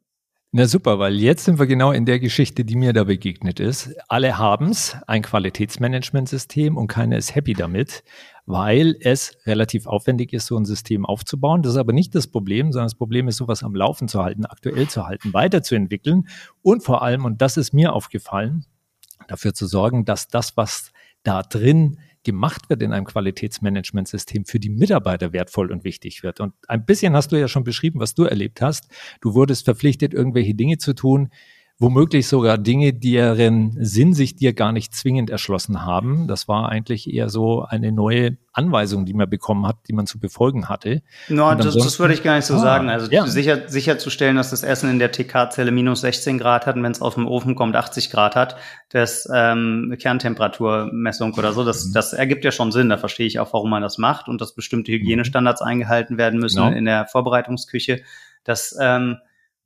Na 0.55 0.67
super, 0.67 0.99
weil 0.99 1.15
jetzt 1.15 1.47
sind 1.47 1.59
wir 1.59 1.67
genau 1.67 1.93
in 1.93 2.05
der 2.05 2.21
Geschichte, 2.21 2.63
die 2.63 2.77
mir 2.77 2.93
da 2.93 3.05
begegnet 3.05 3.59
ist. 3.59 3.95
Alle 4.09 4.37
haben's, 4.37 4.95
ein 5.07 5.23
Qualitätsmanagementsystem 5.23 6.77
und 6.77 6.89
keiner 6.89 7.17
ist 7.17 7.35
happy 7.35 7.55
damit, 7.55 8.05
weil 8.47 8.97
es 9.01 9.37
relativ 9.47 9.87
aufwendig 9.87 10.33
ist, 10.33 10.47
so 10.47 10.57
ein 10.57 10.65
System 10.65 11.07
aufzubauen. 11.07 11.63
Das 11.63 11.73
ist 11.73 11.79
aber 11.79 11.93
nicht 11.93 12.15
das 12.15 12.27
Problem, 12.27 12.73
sondern 12.73 12.87
das 12.87 12.97
Problem 12.97 13.29
ist, 13.29 13.37
sowas 13.37 13.63
am 13.63 13.75
Laufen 13.75 14.09
zu 14.09 14.23
halten, 14.23 14.47
aktuell 14.47 14.89
zu 14.89 15.07
halten, 15.07 15.33
weiterzuentwickeln 15.33 16.29
und 16.63 16.83
vor 16.83 17.03
allem, 17.03 17.25
und 17.25 17.41
das 17.41 17.57
ist 17.57 17.73
mir 17.73 17.93
aufgefallen, 17.93 18.67
dafür 19.29 19.55
zu 19.55 19.67
sorgen, 19.67 20.05
dass 20.05 20.29
das, 20.29 20.57
was 20.57 20.93
da 21.23 21.43
drin 21.43 21.99
gemacht 22.25 22.71
wird 22.71 22.83
in 22.83 22.93
einem 22.93 23.05
Qualitätsmanagementsystem 23.05 24.45
für 24.45 24.61
die 24.61 24.71
Mitarbeiter 24.71 25.33
wertvoll 25.33 25.73
und 25.73 25.85
wichtig 25.85 26.23
wird. 26.23 26.41
Und 26.41 26.55
ein 26.69 26.85
bisschen 26.85 27.15
hast 27.15 27.33
du 27.33 27.37
ja 27.37 27.49
schon 27.49 27.65
beschrieben, 27.65 28.01
was 28.01 28.15
du 28.15 28.25
erlebt 28.25 28.61
hast. 28.61 28.89
Du 29.21 29.35
wurdest 29.35 29.65
verpflichtet, 29.65 30.15
irgendwelche 30.15 30.55
Dinge 30.55 30.79
zu 30.79 30.95
tun, 30.95 31.31
womöglich 31.83 32.29
sogar 32.29 32.59
Dinge, 32.59 32.93
deren 32.93 33.77
Sinn 33.85 34.15
sich 34.15 34.37
dir 34.37 34.53
gar 34.53 34.71
nicht 34.71 34.95
zwingend 34.95 35.31
erschlossen 35.31 35.85
haben. 35.85 36.29
Das 36.29 36.47
war 36.47 36.69
eigentlich 36.69 37.13
eher 37.13 37.29
so 37.29 37.65
eine 37.65 37.91
neue 37.91 38.39
Anweisung, 38.53 39.05
die 39.05 39.15
man 39.15 39.29
bekommen 39.29 39.67
hat, 39.67 39.79
die 39.89 39.93
man 39.93 40.07
zu 40.07 40.21
befolgen 40.21 40.69
hatte. 40.69 41.03
No, 41.29 41.53
das, 41.57 41.75
das 41.75 41.99
würde 41.99 42.15
ich 42.15 42.23
gar 42.23 42.37
nicht 42.37 42.45
so 42.45 42.55
ah, 42.55 42.59
sagen. 42.59 42.89
Also 42.89 43.11
ja. 43.11 43.27
sicher, 43.27 43.69
sicherzustellen, 43.69 44.37
dass 44.37 44.51
das 44.51 44.63
Essen 44.63 44.91
in 44.91 45.01
der 45.01 45.11
TK-Zelle 45.11 45.73
minus 45.73 46.03
16 46.03 46.39
Grad 46.39 46.67
hat 46.67 46.77
und 46.77 46.85
wenn 46.85 46.93
es 46.93 47.03
aus 47.03 47.15
dem 47.15 47.27
Ofen 47.27 47.57
kommt 47.57 47.75
80 47.75 48.11
Grad 48.11 48.37
hat, 48.37 48.57
das 48.91 49.29
ähm, 49.35 49.97
Kerntemperaturmessung 49.99 51.35
oder 51.35 51.53
so, 51.53 51.65
das, 51.65 51.87
mhm. 51.87 51.95
das 51.95 52.13
ergibt 52.13 52.45
ja 52.45 52.53
schon 52.53 52.71
Sinn. 52.71 52.91
Da 52.91 52.97
verstehe 52.97 53.27
ich 53.27 53.41
auch, 53.41 53.53
warum 53.53 53.71
man 53.71 53.83
das 53.83 53.99
macht 53.99 54.29
und 54.29 54.41
dass 54.41 54.55
bestimmte 54.55 54.93
Hygienestandards 54.93 55.63
eingehalten 55.63 56.17
werden 56.17 56.39
müssen 56.39 56.63
genau. 56.63 56.77
in 56.77 56.85
der 56.85 57.07
Vorbereitungsküche. 57.07 58.03
Das 58.45 58.77
ähm, 58.81 59.17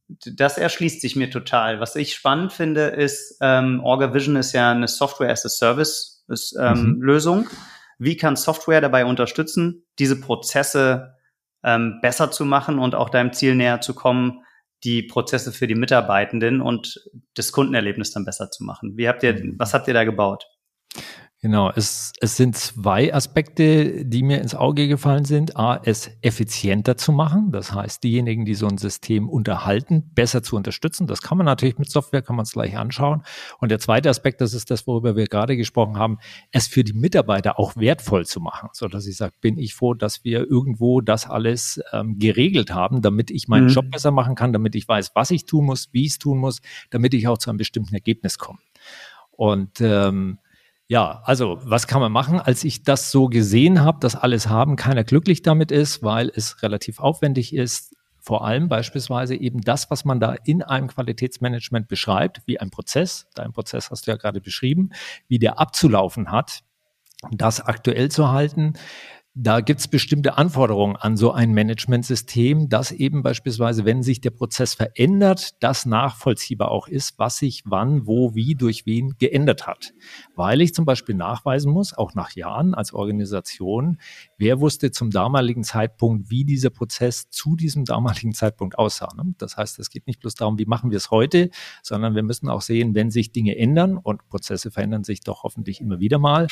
das 0.09 0.59
erschließt 0.59 1.01
sich 1.01 1.17
mir 1.17 1.31
total. 1.31 1.81
Was 1.81 1.97
ich 1.97 2.15
spannend 2.15 2.53
finde, 2.53 2.87
ist, 2.87 3.39
ähm, 3.41 3.81
Orga 3.83 4.15
Vision 4.15 4.37
ist 4.37 4.53
ja 4.53 4.71
eine 4.71 4.89
Software 4.89 5.31
as 5.31 5.45
a 5.45 5.49
Service 5.49 6.25
ist, 6.29 6.57
ähm, 6.61 6.97
mhm. 6.97 7.03
Lösung. 7.03 7.49
Wie 7.99 8.17
kann 8.17 8.37
Software 8.37 8.81
dabei 8.81 9.05
unterstützen, 9.05 9.85
diese 9.99 10.21
Prozesse 10.21 11.15
ähm, 11.65 11.99
besser 12.03 12.31
zu 12.31 12.45
machen 12.45 12.79
und 12.79 12.95
auch 12.95 13.11
deinem 13.11 13.33
Ziel 13.33 13.55
näher 13.55 13.81
zu 13.81 13.95
kommen, 13.95 14.43
die 14.85 15.03
Prozesse 15.03 15.53
für 15.53 15.67
die 15.67 15.75
Mitarbeitenden 15.75 16.61
und 16.61 17.01
das 17.35 17.53
Kundenerlebnis 17.53 18.13
dann 18.13 18.25
besser 18.25 18.51
zu 18.51 18.65
machen? 18.65 18.97
Wie 18.97 19.09
habt 19.09 19.23
ihr, 19.23 19.33
mhm. 19.33 19.55
was 19.59 19.75
habt 19.75 19.89
ihr 19.89 19.95
da 19.95 20.05
gebaut? 20.05 20.47
Genau, 21.43 21.71
es, 21.71 22.15
es 22.21 22.37
sind 22.37 22.57
zwei 22.57 23.13
Aspekte, 23.13 24.07
die 24.07 24.23
mir 24.23 24.41
ins 24.41 24.55
Auge 24.55 24.89
gefallen 24.89 25.27
sind. 25.27 25.55
A, 25.57 25.79
es 25.85 26.11
effizienter 26.23 26.97
zu 26.97 27.13
machen. 27.13 27.53
Das 27.53 27.75
heißt, 27.75 28.03
diejenigen, 28.03 28.47
die 28.47 28.55
so 28.55 28.67
ein 28.67 28.79
System 28.79 29.29
unterhalten, 29.29 30.11
besser 30.15 30.43
zu 30.43 30.57
unterstützen. 30.57 31.07
Das 31.07 31.21
kann 31.21 31.37
man 31.37 31.45
natürlich 31.45 31.77
mit 31.77 31.91
Software, 31.91 32.23
kann 32.23 32.37
man 32.37 32.45
es 32.45 32.53
gleich 32.53 32.79
anschauen. 32.79 33.23
Und 33.59 33.71
der 33.71 33.79
zweite 33.79 34.09
Aspekt, 34.09 34.41
das 34.41 34.55
ist 34.55 34.71
das, 34.71 34.87
worüber 34.87 35.15
wir 35.15 35.27
gerade 35.27 35.59
gesprochen 35.59 35.99
haben, 35.99 36.19
es 36.53 36.69
für 36.69 36.85
die 36.85 36.95
Mitarbeiter 36.95 37.59
auch 37.59 37.77
wertvoll 37.77 38.25
zu 38.25 38.41
machen. 38.41 38.71
So 38.73 38.89
dass 38.89 39.07
ich 39.07 39.19
sage, 39.19 39.35
bin 39.43 39.59
ich 39.59 39.75
froh, 39.75 39.93
dass 39.93 40.25
wir 40.25 40.51
irgendwo 40.51 41.03
das 41.03 41.29
alles 41.29 41.83
ähm, 41.93 42.19
geregelt 42.19 42.73
haben, 42.73 43.03
damit 43.03 43.31
ich 43.31 43.47
meinen 43.47 43.67
mhm. 43.67 43.73
Job 43.73 43.91
besser 43.91 44.11
machen 44.11 44.37
kann, 44.37 44.55
damit 44.55 44.75
ich 44.75 44.89
weiß, 44.89 45.11
was 45.15 45.31
ich 45.31 45.45
tun 45.45 45.67
muss, 45.67 45.91
wie 45.93 46.07
ich 46.07 46.13
es 46.13 46.19
tun 46.19 46.39
muss, 46.39 46.63
damit 46.89 47.13
ich 47.13 47.29
auch 47.29 47.37
zu 47.37 47.51
einem 47.51 47.59
bestimmten 47.59 47.95
Ergebnis 47.95 48.39
komme. 48.39 48.59
Und 49.33 49.83
ähm, 49.83 50.39
ja, 50.89 51.23
also 51.25 51.59
was 51.63 51.87
kann 51.87 52.01
man 52.01 52.13
machen? 52.13 52.39
Als 52.39 52.63
ich 52.63 52.85
das 52.85 53.11
so 53.11 53.27
gesehen 53.27 53.81
habe, 53.81 53.99
dass 54.01 54.15
alles 54.15 54.49
haben, 54.49 54.77
keiner 54.77 55.03
glücklich 55.05 55.43
damit 55.43 55.73
ist, 55.73 56.03
weil 56.03 56.31
es 56.35 56.63
relativ 56.63 57.01
aufwendig 57.01 57.55
ist, 57.55 57.97
vor 58.21 58.45
allem 58.45 58.69
beispielsweise 58.69 59.37
eben 59.37 59.61
das, 59.61 59.91
was 59.91 60.05
man 60.05 60.19
da 60.19 60.35
in 60.45 60.63
einem 60.63 60.89
Qualitätsmanagement 60.89 61.87
beschreibt, 61.87 62.43
wie 62.47 62.59
ein 62.59 62.71
Prozess, 62.71 63.29
dein 63.35 63.53
Prozess 63.53 63.91
hast 63.91 64.07
du 64.07 64.11
ja 64.11 64.17
gerade 64.17 64.41
beschrieben, 64.41 64.91
wie 65.29 65.39
der 65.39 65.61
abzulaufen 65.61 66.33
hat, 66.33 66.63
das 67.31 67.61
aktuell 67.61 68.11
zu 68.11 68.31
halten, 68.31 68.75
Da 69.39 69.61
gibt 69.61 69.81
es 69.81 69.89
bestimmte 69.89 70.39
Anforderungen 70.39 70.97
an 70.97 71.19
so 71.19 71.31
ein 71.31 71.53
Managementsystem, 71.53 72.71
dass 72.71 72.91
eben 72.91 73.23
beispielsweise, 73.23 73.85
wenn 73.85 74.03
sich 74.03 74.23
der 74.23 74.31
Prozess 74.31 74.73
verändert, 74.73 75.63
das 75.63 75.85
nachvollziehbar 75.85 76.71
auch 76.71 76.89
ist, 76.89 77.19
was 77.19 77.37
sich 77.37 77.63
wann, 77.67 78.07
wo, 78.07 78.35
wie, 78.35 78.55
durch 78.55 78.87
wen 78.87 79.19
geändert 79.19 79.67
hat. 79.67 79.93
Weil 80.37 80.63
ich 80.63 80.73
zum 80.73 80.87
Beispiel 80.87 81.15
nachweisen 81.15 81.71
muss, 81.71 81.93
auch 81.93 82.15
nach 82.15 82.35
Jahren 82.35 82.73
als 82.73 82.95
Organisation, 82.95 83.99
wer 84.39 84.59
wusste 84.59 84.91
zum 84.91 85.11
damaligen 85.11 85.65
Zeitpunkt, 85.65 86.31
wie 86.31 86.47
dieser 86.47 86.71
Prozess 86.71 87.29
zu 87.29 87.57
diesem 87.57 87.85
damaligen 87.85 88.33
Zeitpunkt 88.33 88.79
aussah. 88.79 89.13
Ne? 89.19 89.35
Das 89.37 89.59
heißt, 89.59 89.79
es 89.81 89.91
geht 89.91 90.07
nicht 90.07 90.21
bloß 90.21 90.37
darum, 90.37 90.59
wie 90.59 90.65
machen 90.65 90.91
wir 90.91 90.97
es 90.97 91.11
heute, 91.11 91.51
sondern 91.83 92.15
wir 92.15 92.23
müssen 92.23 92.49
auch 92.49 92.63
sehen, 92.63 92.95
wenn 92.95 93.11
sich 93.11 93.33
Dinge 93.33 93.59
ändern 93.59 93.99
und 93.99 94.27
Prozesse 94.31 94.71
verändern 94.71 95.05
sich 95.05 95.21
doch 95.21 95.43
hoffentlich 95.43 95.83
immer 95.83 96.01
wieder 96.01 96.19
mal, 96.19 96.47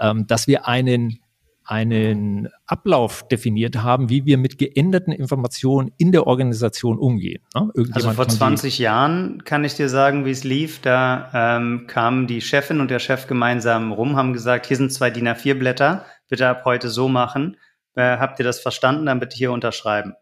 ähm, 0.00 0.26
dass 0.26 0.46
wir 0.46 0.66
einen 0.66 1.18
einen 1.64 2.48
Ablauf 2.66 3.26
definiert 3.28 3.76
haben, 3.76 4.08
wie 4.08 4.24
wir 4.24 4.38
mit 4.38 4.58
geänderten 4.58 5.12
Informationen 5.12 5.92
in 5.98 6.12
der 6.12 6.26
Organisation 6.26 6.98
umgehen. 6.98 7.42
Ne? 7.54 7.70
Also 7.92 8.10
vor 8.12 8.28
20 8.28 8.78
Jahren 8.78 9.44
kann 9.44 9.64
ich 9.64 9.74
dir 9.74 9.88
sagen, 9.88 10.24
wie 10.24 10.30
es 10.30 10.44
lief. 10.44 10.80
Da 10.80 11.30
ähm, 11.32 11.86
kamen 11.86 12.26
die 12.26 12.40
Chefin 12.40 12.80
und 12.80 12.90
der 12.90 12.98
Chef 12.98 13.26
gemeinsam 13.26 13.92
rum, 13.92 14.16
haben 14.16 14.32
gesagt, 14.32 14.66
hier 14.66 14.76
sind 14.76 14.92
zwei 14.92 15.10
DIN 15.10 15.28
A4 15.28 15.54
Blätter, 15.54 16.06
bitte 16.28 16.48
ab 16.48 16.62
heute 16.64 16.88
so 16.88 17.08
machen. 17.08 17.56
Äh, 17.94 18.18
habt 18.18 18.38
ihr 18.38 18.44
das 18.44 18.60
verstanden? 18.60 19.06
Dann 19.06 19.20
bitte 19.20 19.36
hier 19.36 19.52
unterschreiben. 19.52 20.14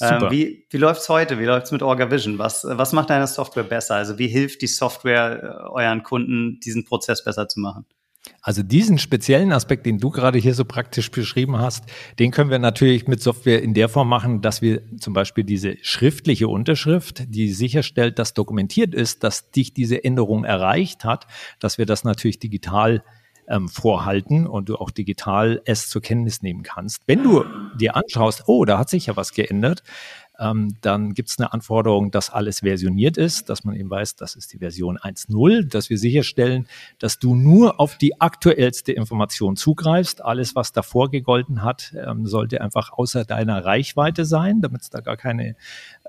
Ähm, 0.00 0.30
wie 0.30 0.66
wie 0.70 0.76
läuft's 0.76 1.08
heute? 1.08 1.38
Wie 1.38 1.44
läuft's 1.44 1.70
mit 1.70 1.82
OrgaVision? 1.82 2.38
Was, 2.38 2.66
was 2.68 2.92
macht 2.92 3.10
deine 3.10 3.26
Software 3.28 3.62
besser? 3.62 3.94
Also 3.94 4.18
wie 4.18 4.26
hilft 4.26 4.62
die 4.62 4.66
Software 4.66 5.42
äh, 5.42 5.68
euren 5.70 6.02
Kunden, 6.02 6.58
diesen 6.60 6.84
Prozess 6.84 7.22
besser 7.22 7.48
zu 7.48 7.60
machen? 7.60 7.86
Also 8.40 8.62
diesen 8.62 8.98
speziellen 8.98 9.52
Aspekt, 9.52 9.86
den 9.86 9.98
du 9.98 10.10
gerade 10.10 10.38
hier 10.38 10.54
so 10.54 10.64
praktisch 10.64 11.10
beschrieben 11.10 11.58
hast, 11.58 11.84
den 12.18 12.30
können 12.30 12.50
wir 12.50 12.58
natürlich 12.58 13.06
mit 13.06 13.22
Software 13.22 13.62
in 13.62 13.74
der 13.74 13.88
Form 13.88 14.08
machen, 14.08 14.40
dass 14.40 14.62
wir 14.62 14.82
zum 14.98 15.14
Beispiel 15.14 15.44
diese 15.44 15.76
schriftliche 15.82 16.48
Unterschrift, 16.48 17.24
die 17.28 17.50
sicherstellt, 17.52 18.18
dass 18.18 18.34
dokumentiert 18.34 18.94
ist, 18.94 19.24
dass 19.24 19.50
dich 19.50 19.72
diese 19.72 20.04
Änderung 20.04 20.44
erreicht 20.44 21.04
hat, 21.04 21.26
dass 21.58 21.78
wir 21.78 21.86
das 21.86 22.04
natürlich 22.04 22.38
digital 22.38 23.02
ähm, 23.48 23.68
vorhalten 23.68 24.46
und 24.46 24.68
du 24.68 24.76
auch 24.76 24.90
digital 24.90 25.60
es 25.64 25.88
zur 25.88 26.02
Kenntnis 26.02 26.42
nehmen 26.42 26.62
kannst. 26.62 27.02
Wenn 27.06 27.22
du 27.22 27.44
dir 27.78 27.96
anschaust, 27.96 28.44
oh, 28.46 28.64
da 28.64 28.78
hat 28.78 28.88
sich 28.88 29.06
ja 29.06 29.16
was 29.16 29.32
geändert, 29.32 29.82
ähm, 30.38 30.76
dann 30.80 31.14
gibt 31.14 31.30
es 31.30 31.38
eine 31.38 31.52
Anforderung, 31.52 32.10
dass 32.10 32.30
alles 32.30 32.60
versioniert 32.60 33.16
ist, 33.16 33.48
dass 33.48 33.64
man 33.64 33.76
eben 33.76 33.90
weiß, 33.90 34.16
das 34.16 34.34
ist 34.34 34.52
die 34.52 34.58
Version 34.58 34.98
1.0, 34.98 35.68
dass 35.68 35.90
wir 35.90 35.98
sicherstellen, 35.98 36.66
dass 36.98 37.18
du 37.18 37.34
nur 37.34 37.80
auf 37.80 37.96
die 37.98 38.20
aktuellste 38.20 38.92
Information 38.92 39.56
zugreifst. 39.56 40.24
Alles, 40.24 40.56
was 40.56 40.72
davor 40.72 41.10
gegolten 41.10 41.62
hat, 41.62 41.94
ähm, 41.96 42.26
sollte 42.26 42.60
einfach 42.60 42.92
außer 42.92 43.24
deiner 43.24 43.64
Reichweite 43.64 44.24
sein, 44.24 44.60
damit 44.60 44.82
es 44.82 44.90
da 44.90 45.00
gar 45.00 45.16
keine 45.16 45.56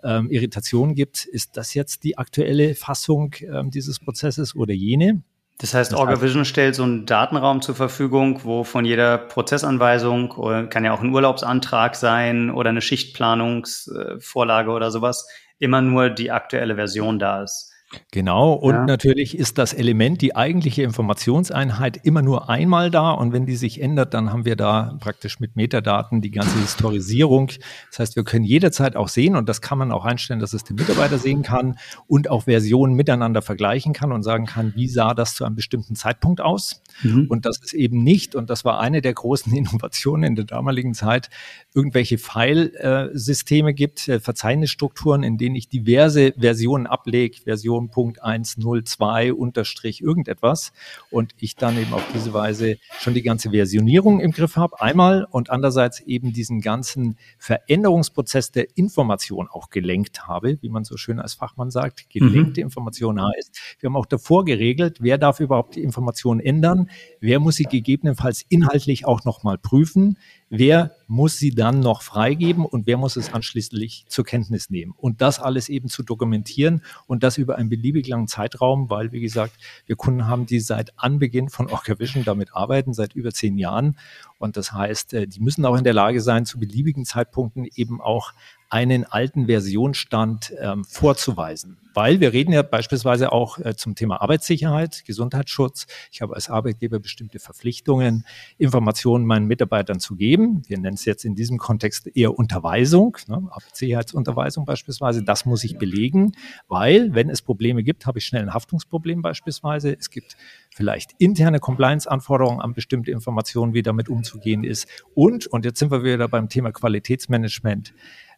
ähm, 0.04 0.30
Irritation 0.30 0.96
gibt. 0.96 1.26
Ist 1.26 1.58
das 1.58 1.74
jetzt 1.74 2.04
die 2.04 2.18
aktuelle 2.18 2.76
Fassung 2.76 3.36
ähm, 3.42 3.70
dieses 3.72 4.00
Prozesses 4.00 4.56
oder 4.56 4.74
jene? 4.74 5.24
Das 5.58 5.74
heißt, 5.74 5.94
OrgaVision 5.94 6.44
stellt 6.44 6.76
so 6.76 6.84
einen 6.84 7.06
Datenraum 7.06 7.62
zur 7.62 7.76
Verfügung, 7.76 8.44
wo 8.44 8.66
von 8.66 8.84
jeder 8.84 9.18
Prozessanweisung, 9.18 10.32
oder 10.32 10.68
kann 10.68 10.84
ja 10.84 10.94
auch 10.94 11.02
ein 11.02 11.14
Urlaubsantrag 11.14 11.96
sein 11.96 12.52
oder 12.52 12.72
eine 12.72 12.82
Schichtplanungsvorlage 12.82 14.72
oder 14.72 14.92
sowas, 14.92 15.28
immer 15.58 15.82
nur 15.82 16.10
die 16.10 16.32
aktuelle 16.32 16.76
Version 16.76 17.20
da 17.20 17.44
ist. 17.44 17.72
Genau, 18.12 18.54
und 18.54 18.74
ja. 18.74 18.86
natürlich 18.86 19.38
ist 19.38 19.58
das 19.58 19.74
Element, 19.74 20.22
die 20.22 20.36
eigentliche 20.36 20.84
Informationseinheit, 20.84 21.98
immer 22.04 22.22
nur 22.22 22.50
einmal 22.50 22.92
da. 22.92 23.12
Und 23.12 23.34
wenn 23.34 23.46
die 23.46 23.56
sich 23.56 23.82
ändert, 23.82 24.14
dann 24.14 24.32
haben 24.32 24.46
wir 24.46 24.56
da 24.56 24.98
praktisch 25.00 25.40
mit 25.40 25.56
Metadaten 25.56 26.22
die 26.22 26.32
ganze 26.32 26.60
Historisierung. 26.60 27.52
Das 27.90 28.00
heißt, 28.00 28.16
wir 28.16 28.24
können 28.24 28.46
jederzeit 28.46 28.96
auch 28.96 29.08
sehen, 29.08 29.36
und 29.36 29.50
das 29.50 29.62
kann 29.62 29.78
man 29.78 29.92
auch 29.92 30.06
einstellen, 30.06 30.40
dass 30.40 30.54
es 30.54 30.64
der 30.64 30.76
Mitarbeiter 30.76 31.18
sehen 31.18 31.44
kann 31.44 31.78
und 32.08 32.30
auch 32.30 32.44
Versionen 32.44 32.96
miteinander 32.96 33.42
vergleichen 33.42 33.94
kann 33.94 34.12
und 34.12 34.24
sagen 34.24 34.46
kann, 34.46 34.74
wie 34.76 34.88
sah 34.88 35.14
das 35.14 35.36
zu 35.36 35.46
einem 35.46 35.56
bestimmten 35.56 35.96
Zeitpunkt 35.96 36.42
aus. 36.42 36.82
Mhm. 37.04 37.28
Und 37.30 37.46
das 37.46 37.58
ist 37.58 37.74
eben 37.74 38.04
nicht, 38.04 38.36
und 38.36 38.50
das 38.50 38.66
war 38.66 38.80
eine 38.80 39.02
der 39.02 39.14
großen 39.14 39.54
Innovationen 39.56 40.24
in 40.24 40.36
der 40.36 40.46
damaligen 40.46 40.94
Zeit, 40.94 41.30
irgendwelche 41.74 42.18
File-Systeme 42.18 43.74
gibt, 43.74 44.08
äh, 44.08 44.20
Verzeichnisstrukturen, 44.20 45.24
in 45.24 45.38
denen 45.38 45.56
ich 45.56 45.70
diverse 45.70 46.34
Versionen 46.38 46.88
ablege, 46.88 47.42
Version 47.44 47.85
Punkt 47.90 48.24
102 48.24 49.34
unterstrich 49.34 50.02
irgendetwas 50.02 50.74
und 51.12 51.34
ich 51.40 51.56
dann 51.56 51.78
eben 51.78 51.94
auf 51.94 52.04
diese 52.14 52.34
Weise 52.34 52.78
schon 53.00 53.14
die 53.14 53.22
ganze 53.22 53.52
Versionierung 53.52 54.20
im 54.20 54.32
Griff 54.32 54.56
habe, 54.56 54.82
einmal 54.82 55.26
und 55.30 55.50
andererseits 55.50 56.00
eben 56.02 56.34
diesen 56.34 56.62
ganzen 56.62 57.18
Veränderungsprozess 57.38 58.52
der 58.52 58.78
Information 58.78 59.48
auch 59.50 59.70
gelenkt 59.70 60.28
habe, 60.28 60.58
wie 60.62 60.70
man 60.70 60.84
so 60.84 60.98
schön 60.98 61.20
als 61.20 61.34
Fachmann 61.34 61.72
sagt. 61.72 62.10
Gelenkte 62.10 62.62
mhm. 62.62 62.68
Information 62.68 63.22
heißt, 63.22 63.78
wir 63.80 63.88
haben 63.88 63.96
auch 63.96 64.06
davor 64.06 64.46
geregelt, 64.46 64.98
wer 65.02 65.18
darf 65.18 65.40
überhaupt 65.40 65.76
die 65.76 65.84
Information 65.84 66.40
ändern, 66.40 66.90
wer 67.20 67.40
muss 67.40 67.56
sie 67.56 67.64
gegebenenfalls 67.64 68.46
inhaltlich 68.50 69.06
auch 69.06 69.24
nochmal 69.24 69.58
prüfen, 69.58 70.18
wer 70.50 70.96
muss 71.08 71.38
sie 71.38 71.52
dann 71.52 71.80
noch 71.80 72.02
freigeben 72.02 72.66
und 72.66 72.88
wer 72.88 72.98
muss 72.98 73.16
es 73.16 73.34
anschließend 73.34 74.06
zur 74.08 74.26
Kenntnis 74.26 74.70
nehmen. 74.70 74.94
Und 74.96 75.22
das 75.22 75.40
alles 75.40 75.70
eben 75.70 75.90
zu 75.90 76.04
dokumentieren 76.04 76.82
und 77.08 77.24
das 77.24 77.38
über 77.38 77.58
einen 77.58 77.70
beliebig 77.70 78.08
langen 78.08 78.28
Zeitraum, 78.28 78.90
weil, 78.90 79.12
wie 79.12 79.22
gesagt, 79.22 79.54
wir 79.86 79.96
Kunden 79.96 80.28
haben, 80.28 80.46
die 80.46 80.60
seit 80.60 80.94
Anbeginn 80.98 81.50
von 81.50 81.70
OrcaVision 81.70 82.24
damit 82.24 82.56
arbeiten, 82.56 82.94
seit 82.94 83.16
über 83.16 83.32
zehn 83.32 83.58
Jahren. 83.58 83.98
Und 84.38 84.58
das 84.58 84.72
heißt, 84.72 85.14
äh, 85.14 85.28
die 85.28 85.40
müssen 85.40 85.66
auch 85.66 85.76
in 85.76 85.84
der 85.84 85.94
Lage 85.94 86.22
sein, 86.22 86.46
zu 86.46 86.60
beliebigen 86.60 87.06
Zeitpunkten 87.06 87.68
eben 87.76 88.02
auch 88.02 88.34
einen 88.76 89.06
alten 89.06 89.46
Versionsstand 89.46 90.54
ähm, 90.60 90.84
vorzuweisen. 90.84 91.78
Weil 91.94 92.20
wir 92.20 92.34
reden 92.34 92.52
ja 92.52 92.62
beispielsweise 92.62 93.32
auch 93.32 93.58
äh, 93.58 93.74
zum 93.78 93.96
Thema 93.96 94.22
Arbeitssicherheit, 94.22 95.06
Gesundheitsschutz. 95.06 95.88
Ich 96.12 96.22
habe 96.22 96.36
als 96.36 96.50
Arbeitgeber 96.50 97.00
bestimmte 97.00 97.40
Verpflichtungen, 97.40 98.26
Informationen 98.58 99.26
meinen 99.26 99.46
Mitarbeitern 99.46 100.02
zu 100.02 100.18
geben. 100.18 100.64
Wir 100.68 100.78
nennen 100.78 100.96
es 100.96 101.06
jetzt 101.06 101.24
in 101.24 101.36
diesem 101.36 101.58
Kontext 101.58 102.08
eher 102.18 102.38
Unterweisung, 102.38 103.16
ne? 103.30 103.48
Arbeitssicherheitsunterweisung 103.50 104.66
beispielsweise. 104.66 105.24
Das 105.24 105.46
muss 105.46 105.64
ich 105.64 105.78
belegen, 105.78 106.34
weil 106.68 107.16
wenn 107.16 107.30
es 107.30 107.42
Probleme 107.42 107.82
gibt, 107.82 108.06
habe 108.06 108.20
ich 108.20 108.26
schnell 108.26 108.42
ein 108.42 108.54
Haftungsproblem 108.54 109.22
beispielsweise. 109.22 109.96
Es 109.98 110.10
gibt 110.10 110.36
vielleicht 110.70 111.12
interne 111.18 111.62
Compliance-Anforderungen 111.62 112.60
an 112.60 112.74
bestimmte 112.74 113.12
Informationen, 113.12 113.74
wie 113.74 113.84
damit 113.84 114.10
umzugehen 114.10 114.66
ist. 114.66 114.90
Und, 115.14 115.48
und 115.48 115.64
jetzt 115.64 115.80
sind 115.80 115.92
wir 115.92 116.04
wieder 116.04 116.28
beim 116.28 116.50
Thema 116.50 116.74
Qualitätsmanagement, 116.74 117.94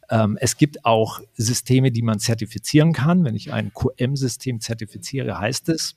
ähm, 0.09 0.37
es 0.39 0.57
gibt 0.57 0.85
auch 0.85 1.21
Systeme, 1.35 1.91
die 1.91 2.01
man 2.01 2.19
zertifizieren 2.19 2.93
kann. 2.93 3.23
Wenn 3.23 3.35
ich 3.35 3.51
ein 3.53 3.71
QM-System 3.73 4.61
zertifiziere, 4.61 5.39
heißt 5.39 5.69
es, 5.69 5.95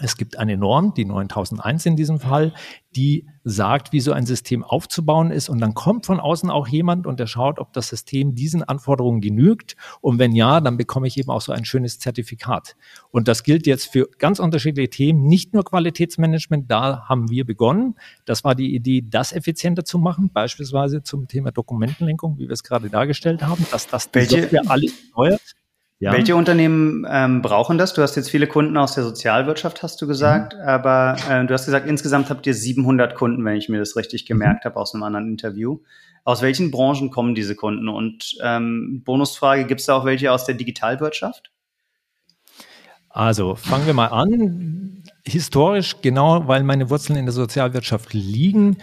es 0.00 0.16
gibt 0.16 0.38
eine 0.38 0.56
Norm, 0.56 0.94
die 0.94 1.04
9001 1.04 1.86
in 1.86 1.96
diesem 1.96 2.20
Fall, 2.20 2.52
die 2.94 3.26
sagt, 3.44 3.92
wie 3.92 4.00
so 4.00 4.12
ein 4.12 4.26
System 4.26 4.64
aufzubauen 4.64 5.30
ist. 5.30 5.48
Und 5.48 5.60
dann 5.60 5.74
kommt 5.74 6.06
von 6.06 6.18
außen 6.18 6.50
auch 6.50 6.66
jemand 6.66 7.06
und 7.06 7.20
der 7.20 7.26
schaut, 7.26 7.58
ob 7.58 7.72
das 7.72 7.88
System 7.88 8.34
diesen 8.34 8.62
Anforderungen 8.62 9.20
genügt. 9.20 9.76
Und 10.00 10.18
wenn 10.18 10.32
ja, 10.32 10.60
dann 10.60 10.76
bekomme 10.76 11.06
ich 11.06 11.18
eben 11.18 11.30
auch 11.30 11.40
so 11.40 11.52
ein 11.52 11.64
schönes 11.64 11.98
Zertifikat. 11.98 12.76
Und 13.10 13.28
das 13.28 13.42
gilt 13.42 13.66
jetzt 13.66 13.86
für 13.86 14.08
ganz 14.18 14.38
unterschiedliche 14.38 14.90
Themen, 14.90 15.26
nicht 15.26 15.54
nur 15.54 15.64
Qualitätsmanagement. 15.64 16.70
Da 16.70 17.04
haben 17.08 17.30
wir 17.30 17.44
begonnen. 17.44 17.94
Das 18.24 18.44
war 18.44 18.54
die 18.54 18.74
Idee, 18.74 19.04
das 19.08 19.32
effizienter 19.32 19.84
zu 19.84 19.98
machen, 19.98 20.30
beispielsweise 20.32 21.02
zum 21.02 21.28
Thema 21.28 21.52
Dokumentenlenkung, 21.52 22.38
wie 22.38 22.48
wir 22.48 22.52
es 22.52 22.62
gerade 22.62 22.90
dargestellt 22.90 23.42
haben, 23.42 23.66
dass 23.70 23.86
das 23.86 24.04
Software 24.04 24.62
alles 24.68 24.92
steuert. 25.10 25.42
Ja. 25.98 26.12
Welche 26.12 26.36
Unternehmen 26.36 27.06
ähm, 27.08 27.40
brauchen 27.40 27.78
das? 27.78 27.94
Du 27.94 28.02
hast 28.02 28.16
jetzt 28.16 28.30
viele 28.30 28.46
Kunden 28.46 28.76
aus 28.76 28.94
der 28.94 29.04
Sozialwirtschaft, 29.04 29.82
hast 29.82 30.00
du 30.02 30.06
gesagt, 30.06 30.54
mhm. 30.54 30.60
aber 30.60 31.16
äh, 31.28 31.46
du 31.46 31.54
hast 31.54 31.64
gesagt, 31.64 31.88
insgesamt 31.88 32.28
habt 32.28 32.46
ihr 32.46 32.52
700 32.52 33.14
Kunden, 33.14 33.42
wenn 33.46 33.56
ich 33.56 33.70
mir 33.70 33.78
das 33.78 33.96
richtig 33.96 34.24
mhm. 34.24 34.26
gemerkt 34.34 34.64
mhm. 34.64 34.68
habe 34.68 34.80
aus 34.80 34.94
einem 34.94 35.04
anderen 35.04 35.28
Interview. 35.28 35.80
Aus 36.24 36.42
welchen 36.42 36.70
Branchen 36.70 37.10
kommen 37.10 37.34
diese 37.34 37.54
Kunden? 37.54 37.88
Und 37.88 38.36
ähm, 38.42 39.02
Bonusfrage, 39.04 39.64
gibt 39.64 39.80
es 39.80 39.86
da 39.86 39.94
auch 39.94 40.04
welche 40.04 40.32
aus 40.32 40.44
der 40.44 40.56
Digitalwirtschaft? 40.56 41.50
Also 43.16 43.54
fangen 43.54 43.86
wir 43.86 43.94
mal 43.94 44.08
an 44.08 45.02
historisch, 45.24 46.02
genau 46.02 46.48
weil 46.48 46.62
meine 46.64 46.90
Wurzeln 46.90 47.18
in 47.18 47.24
der 47.24 47.32
Sozialwirtschaft 47.32 48.12
liegen, 48.12 48.76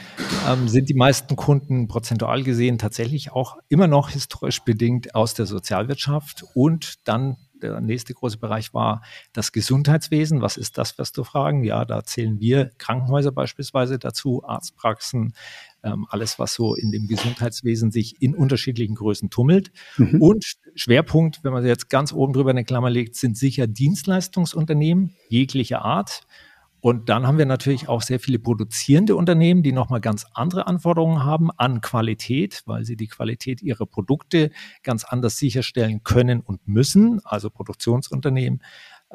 ähm, 0.49 0.67
sind 0.67 0.89
die 0.89 0.95
meisten 0.95 1.35
Kunden 1.35 1.87
prozentual 1.87 2.41
gesehen 2.41 2.79
tatsächlich 2.79 3.31
auch 3.31 3.57
immer 3.69 3.85
noch 3.85 4.09
historisch 4.09 4.63
bedingt 4.63 5.13
aus 5.13 5.35
der 5.35 5.45
Sozialwirtschaft 5.45 6.45
und 6.55 7.07
dann 7.07 7.37
der 7.61 7.79
nächste 7.79 8.15
große 8.15 8.39
Bereich 8.39 8.73
war 8.73 9.03
das 9.33 9.51
Gesundheitswesen. 9.51 10.41
Was 10.41 10.57
ist 10.57 10.79
das, 10.79 10.97
wirst 10.97 11.15
du 11.15 11.23
fragen? 11.23 11.63
Ja, 11.63 11.85
da 11.85 12.03
zählen 12.03 12.39
wir 12.39 12.71
Krankenhäuser 12.79 13.31
beispielsweise 13.31 13.99
dazu, 13.99 14.43
Arztpraxen, 14.43 15.35
ähm, 15.83 16.05
alles, 16.09 16.39
was 16.39 16.53
so 16.53 16.75
in 16.75 16.91
dem 16.91 17.07
Gesundheitswesen 17.07 17.91
sich 17.91 18.21
in 18.21 18.35
unterschiedlichen 18.35 18.95
Größen 18.95 19.29
tummelt. 19.29 19.71
Mhm. 19.97 20.21
Und 20.21 20.53
Schwerpunkt, 20.75 21.43
wenn 21.43 21.53
man 21.53 21.65
jetzt 21.65 21.89
ganz 21.89 22.13
oben 22.13 22.33
drüber 22.33 22.51
eine 22.51 22.63
Klammer 22.63 22.89
legt, 22.89 23.15
sind 23.15 23.37
sicher 23.37 23.67
Dienstleistungsunternehmen 23.67 25.15
jeglicher 25.29 25.83
Art. 25.83 26.21
Und 26.83 27.07
dann 27.07 27.25
haben 27.25 27.37
wir 27.37 27.45
natürlich 27.45 27.87
auch 27.87 28.01
sehr 28.01 28.19
viele 28.19 28.39
produzierende 28.39 29.15
Unternehmen, 29.15 29.63
die 29.63 29.71
nochmal 29.71 30.01
ganz 30.01 30.25
andere 30.33 30.67
Anforderungen 30.67 31.23
haben 31.23 31.49
an 31.51 31.79
Qualität, 31.79 32.61
weil 32.65 32.83
sie 32.83 32.97
die 32.97 33.07
Qualität 33.07 33.61
ihrer 33.61 33.85
Produkte 33.85 34.51
ganz 34.83 35.05
anders 35.05 35.37
sicherstellen 35.37 36.03
können 36.03 36.41
und 36.41 36.67
müssen, 36.67 37.21
also 37.23 37.49
Produktionsunternehmen. 37.49 38.61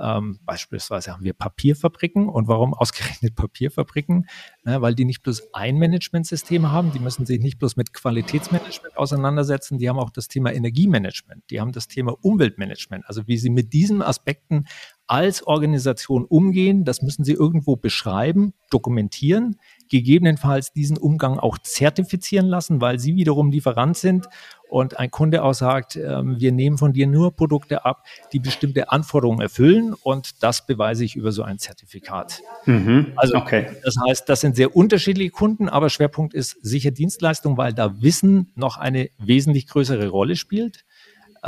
Ähm, 0.01 0.39
beispielsweise 0.45 1.13
haben 1.13 1.25
wir 1.25 1.33
Papierfabriken. 1.33 2.29
Und 2.29 2.49
warum 2.49 2.75
ausgerechnet 2.75 3.35
Papierfabriken? 3.35 4.29
Na, 4.63 4.81
weil 4.81 4.95
die 4.95 5.05
nicht 5.05 5.23
bloß 5.23 5.55
ein 5.55 5.79
Managementsystem 5.79 6.71
haben, 6.71 6.93
die 6.93 6.99
müssen 6.99 7.27
sich 7.27 7.41
nicht 7.41 7.59
bloß 7.59 7.77
mit 7.77 7.93
Qualitätsmanagement 7.93 8.97
auseinandersetzen, 8.97 9.79
die 9.79 9.89
haben 9.89 9.99
auch 9.99 10.11
das 10.11 10.29
Thema 10.29 10.53
Energiemanagement, 10.53 11.45
die 11.51 11.61
haben 11.61 11.73
das 11.73 11.89
Thema 11.89 12.17
Umweltmanagement, 12.21 13.05
also 13.07 13.27
wie 13.27 13.39
sie 13.39 13.51
mit 13.51 13.73
diesen 13.73 14.03
Aspekten 14.03 14.65
als 15.07 15.47
Organisation 15.47 16.27
umgehen, 16.27 16.85
das 16.85 17.01
müssen 17.01 17.25
sie 17.25 17.33
irgendwo 17.33 17.77
beschreiben, 17.77 18.53
dokumentieren, 18.71 19.57
gegebenenfalls 19.89 20.73
diesen 20.75 20.99
Umgang 20.99 21.39
auch 21.39 21.57
zertifizieren 21.57 22.47
lassen, 22.47 22.83
weil 22.83 22.99
sie 22.99 23.17
wiederum 23.17 23.51
Lieferant 23.51 23.97
sind 23.97 24.29
und 24.69 24.99
ein 24.99 25.11
Kunde 25.11 25.43
auch 25.43 25.55
sagt, 25.55 25.97
äh, 25.97 26.23
wir 26.23 26.53
nehmen 26.53 26.79
von 26.79 26.93
dir 26.93 27.07
nur 27.07 27.35
Produkte 27.35 27.85
ab, 27.85 28.05
die 28.33 28.39
bestimmte 28.39 28.91
Anforderungen 28.91 29.41
erfüllen 29.41 29.95
und 29.95 30.43
das 30.43 30.67
beweise 30.67 31.05
ich 31.05 31.17
über 31.17 31.33
so 31.33 31.43
ein 31.43 31.59
Zertifikat. 31.59 32.43
Mhm, 32.67 33.13
also 33.17 33.37
okay. 33.37 33.67
das 33.83 33.97
heißt, 34.09 34.29
das 34.29 34.41
sind 34.41 34.57
sehr 34.57 34.77
unterschiedliche 34.77 35.31
Kunden, 35.31 35.69
aber 35.69 35.91
Schwerpunkt 35.91 36.35
ist 36.35 36.57
sicher 36.63 36.91
Dienstleistung, 36.91 37.57
weil 37.57 37.73
da 37.73 38.01
Wissen 38.01 38.53
noch 38.55 38.77
eine 38.77 39.11
wesentlich 39.19 39.67
größere 39.67 40.09
Rolle 40.09 40.37
spielt 40.37 40.85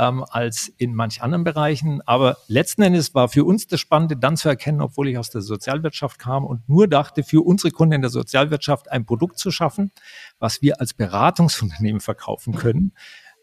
ähm, 0.01 0.25
als 0.27 0.73
in 0.77 0.95
manch 0.95 1.21
anderen 1.21 1.43
Bereichen. 1.43 2.01
Aber 2.07 2.37
letzten 2.47 2.81
Endes 2.81 3.13
war 3.13 3.29
für 3.29 3.45
uns 3.45 3.67
das 3.67 3.79
Spannende 3.79 4.17
dann 4.17 4.35
zu 4.35 4.49
erkennen, 4.49 4.81
obwohl 4.81 5.07
ich 5.07 5.17
aus 5.17 5.29
der 5.29 5.41
Sozialwirtschaft 5.41 6.17
kam 6.17 6.43
und 6.43 6.67
nur 6.67 6.87
dachte, 6.87 7.23
für 7.23 7.45
unsere 7.45 7.71
Kunden 7.71 7.93
in 7.93 8.01
der 8.01 8.09
Sozialwirtschaft 8.09 8.91
ein 8.91 9.05
Produkt 9.05 9.37
zu 9.37 9.51
schaffen, 9.51 9.91
was 10.39 10.63
wir 10.63 10.81
als 10.81 10.95
Beratungsunternehmen 10.95 12.01
verkaufen 12.01 12.55
können. 12.55 12.93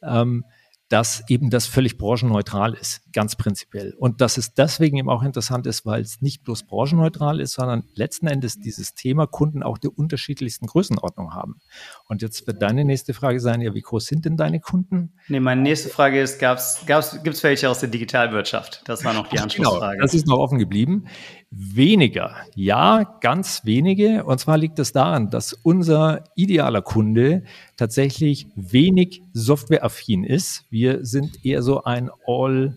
Ähm, 0.02 0.44
dass 0.88 1.22
eben 1.28 1.50
das 1.50 1.66
völlig 1.66 1.98
branchenneutral 1.98 2.74
ist, 2.74 3.02
ganz 3.12 3.36
prinzipiell. 3.36 3.94
Und 3.98 4.20
dass 4.20 4.38
es 4.38 4.54
deswegen 4.54 4.96
eben 4.96 5.10
auch 5.10 5.22
interessant 5.22 5.66
ist, 5.66 5.84
weil 5.84 6.00
es 6.00 6.22
nicht 6.22 6.44
bloß 6.44 6.64
branchenneutral 6.64 7.40
ist, 7.40 7.52
sondern 7.52 7.84
letzten 7.94 8.26
Endes 8.26 8.58
dieses 8.58 8.94
Thema 8.94 9.26
Kunden 9.26 9.62
auch 9.62 9.76
der 9.76 9.96
unterschiedlichsten 9.96 10.66
Größenordnung 10.66 11.34
haben. 11.34 11.60
Und 12.06 12.22
jetzt 12.22 12.46
wird 12.46 12.62
deine 12.62 12.84
nächste 12.84 13.12
Frage 13.12 13.38
sein, 13.40 13.60
ja, 13.60 13.74
wie 13.74 13.82
groß 13.82 14.06
sind 14.06 14.24
denn 14.24 14.38
deine 14.38 14.60
Kunden? 14.60 15.12
Nee, 15.28 15.40
meine 15.40 15.60
nächste 15.60 15.90
Frage 15.90 16.22
ist, 16.22 16.38
gab's, 16.38 16.84
gab's, 16.86 17.22
gibt 17.22 17.36
es 17.36 17.42
welche 17.42 17.68
aus 17.68 17.80
der 17.80 17.90
Digitalwirtschaft? 17.90 18.82
Das 18.86 19.04
war 19.04 19.12
noch 19.12 19.26
die 19.26 19.38
Anschlussfrage. 19.38 19.96
Genau, 19.96 20.02
das 20.02 20.14
ist 20.14 20.26
noch 20.26 20.38
offen 20.38 20.58
geblieben. 20.58 21.06
Weniger, 21.50 22.36
ja, 22.54 23.04
ganz 23.22 23.64
wenige. 23.64 24.24
Und 24.24 24.38
zwar 24.38 24.58
liegt 24.58 24.78
es 24.78 24.92
daran, 24.92 25.30
dass 25.30 25.54
unser 25.54 26.24
idealer 26.36 26.82
Kunde 26.82 27.42
tatsächlich 27.78 28.48
wenig 28.54 29.22
softwareaffin 29.32 30.24
ist. 30.24 30.66
Wir 30.68 31.06
sind 31.06 31.44
eher 31.46 31.62
so 31.62 31.84
ein 31.84 32.10
All- 32.26 32.74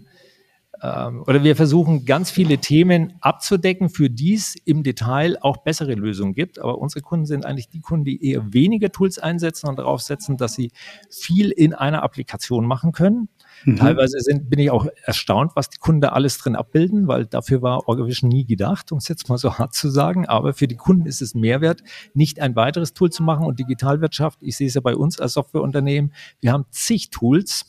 ähm, 0.82 1.22
oder 1.28 1.44
wir 1.44 1.58
versuchen 1.58 2.06
ganz 2.06 2.32
viele 2.32 2.60
Themen 2.60 3.14
abzudecken, 3.20 3.90
für 3.90 4.10
die 4.10 4.36
es 4.36 4.56
im 4.64 4.84
Detail 4.84 5.38
auch 5.42 5.58
bessere 5.58 5.94
Lösungen 5.94 6.34
gibt. 6.34 6.58
Aber 6.58 6.78
unsere 6.78 7.02
Kunden 7.02 7.26
sind 7.26 7.46
eigentlich 7.46 7.68
die 7.68 7.82
Kunden, 7.82 8.06
die 8.06 8.26
eher 8.26 8.54
weniger 8.54 8.90
Tools 8.90 9.20
einsetzen 9.20 9.68
und 9.68 9.80
darauf 9.80 10.02
setzen, 10.02 10.38
dass 10.38 10.54
sie 10.54 10.72
viel 11.10 11.52
in 11.52 11.74
einer 11.74 12.04
Applikation 12.04 12.66
machen 12.66 12.94
können. 12.94 13.28
Mhm. 13.66 13.78
Teilweise 13.78 14.20
sind, 14.20 14.50
bin 14.50 14.60
ich 14.60 14.72
auch 14.72 14.88
erstaunt, 15.04 15.52
was 15.56 15.70
die 15.70 15.78
Kunden 15.78 16.06
alles 16.06 16.38
drin 16.38 16.56
abbilden, 16.56 17.08
weil 17.08 17.26
dafür 17.26 17.62
war 17.62 17.88
Orgavision 17.88 18.30
nie 18.30 18.46
gedacht, 18.46 18.92
um 18.92 18.98
es 18.98 19.08
jetzt 19.08 19.30
mal 19.30 19.38
so 19.38 19.54
hart 19.58 19.74
zu 19.74 19.90
sagen. 19.90 20.26
Aber 20.26 20.54
für 20.54 20.68
die 20.68 20.76
Kunden 20.76 21.06
ist 21.06 21.22
es 21.22 21.36
Mehrwert, 21.36 21.84
nicht 22.14 22.40
ein 22.40 22.56
weiteres 22.56 22.94
Tool 22.94 23.12
zu 23.12 23.24
machen. 23.24 23.46
Und 23.46 23.60
Digitalwirtschaft, 23.60 24.40
ich 24.42 24.58
sehe 24.58 24.68
es 24.68 24.74
ja 24.74 24.82
bei 24.82 24.96
uns 24.96 25.20
als 25.20 25.34
Softwareunternehmen, 25.34 26.14
wir 26.40 26.52
haben 26.52 26.66
zig 26.72 27.10
Tools 27.10 27.66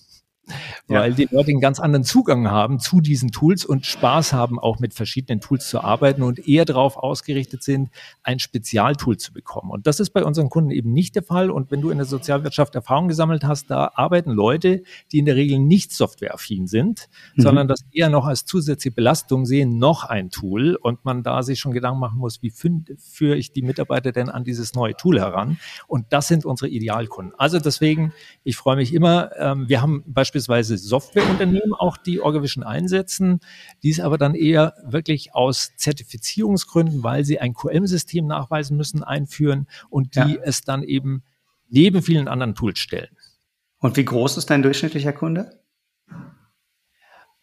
weil 0.88 1.10
ja. 1.10 1.16
die 1.16 1.28
Leute 1.30 1.50
einen 1.50 1.60
ganz 1.60 1.80
anderen 1.80 2.04
Zugang 2.04 2.50
haben 2.50 2.78
zu 2.78 3.00
diesen 3.00 3.30
Tools 3.30 3.64
und 3.64 3.86
Spaß 3.86 4.32
haben, 4.32 4.58
auch 4.58 4.78
mit 4.78 4.94
verschiedenen 4.94 5.40
Tools 5.40 5.68
zu 5.68 5.80
arbeiten 5.80 6.22
und 6.22 6.46
eher 6.46 6.64
darauf 6.64 6.96
ausgerichtet 6.96 7.62
sind, 7.62 7.90
ein 8.22 8.38
Spezialtool 8.38 9.16
zu 9.16 9.32
bekommen. 9.32 9.70
Und 9.70 9.86
das 9.86 10.00
ist 10.00 10.10
bei 10.10 10.24
unseren 10.24 10.50
Kunden 10.50 10.70
eben 10.70 10.92
nicht 10.92 11.14
der 11.14 11.22
Fall. 11.22 11.50
Und 11.50 11.70
wenn 11.70 11.80
du 11.80 11.90
in 11.90 11.98
der 11.98 12.06
Sozialwirtschaft 12.06 12.74
Erfahrung 12.74 13.08
gesammelt 13.08 13.44
hast, 13.44 13.70
da 13.70 13.92
arbeiten 13.94 14.30
Leute, 14.30 14.82
die 15.10 15.18
in 15.18 15.24
der 15.24 15.36
Regel 15.36 15.58
nicht 15.58 15.92
softwareaffin 15.92 16.66
sind, 16.66 17.08
mhm. 17.34 17.42
sondern 17.42 17.68
das 17.68 17.84
eher 17.92 18.10
noch 18.10 18.26
als 18.26 18.44
zusätzliche 18.44 18.94
Belastung 18.94 19.46
sehen, 19.46 19.78
noch 19.78 20.04
ein 20.04 20.30
Tool 20.30 20.76
und 20.76 21.04
man 21.04 21.22
da 21.22 21.42
sich 21.42 21.58
schon 21.58 21.72
Gedanken 21.72 22.00
machen 22.00 22.18
muss, 22.18 22.42
wie 22.42 22.50
führe 22.50 23.36
ich 23.36 23.52
die 23.52 23.62
Mitarbeiter 23.62 24.12
denn 24.12 24.28
an 24.28 24.44
dieses 24.44 24.74
neue 24.74 24.94
Tool 24.94 25.20
heran? 25.20 25.58
Und 25.86 26.06
das 26.10 26.28
sind 26.28 26.44
unsere 26.44 26.68
Idealkunden. 26.68 27.34
Also 27.38 27.58
deswegen, 27.58 28.12
ich 28.44 28.56
freue 28.56 28.76
mich 28.76 28.92
immer. 28.92 29.30
Ähm, 29.38 29.68
wir 29.68 29.80
haben 29.80 30.04
beispielsweise 30.06 30.41
beispielsweise 30.46 30.76
Softwareunternehmen 30.76 31.74
auch, 31.74 31.96
die 31.96 32.20
Orgavision 32.20 32.64
einsetzen, 32.64 33.40
die 33.82 33.90
es 33.90 34.00
aber 34.00 34.18
dann 34.18 34.34
eher 34.34 34.74
wirklich 34.84 35.34
aus 35.34 35.72
Zertifizierungsgründen, 35.76 37.02
weil 37.02 37.24
sie 37.24 37.38
ein 37.40 37.54
QM-System 37.54 38.26
nachweisen 38.26 38.76
müssen, 38.76 39.02
einführen 39.02 39.66
und 39.90 40.16
die 40.16 40.34
ja. 40.34 40.42
es 40.42 40.62
dann 40.62 40.82
eben 40.82 41.22
neben 41.68 42.02
vielen 42.02 42.28
anderen 42.28 42.54
Tools 42.54 42.78
stellen. 42.78 43.16
Und 43.78 43.96
wie 43.96 44.04
groß 44.04 44.36
ist 44.36 44.50
dein 44.50 44.62
durchschnittlicher 44.62 45.12
Kunde? 45.12 45.60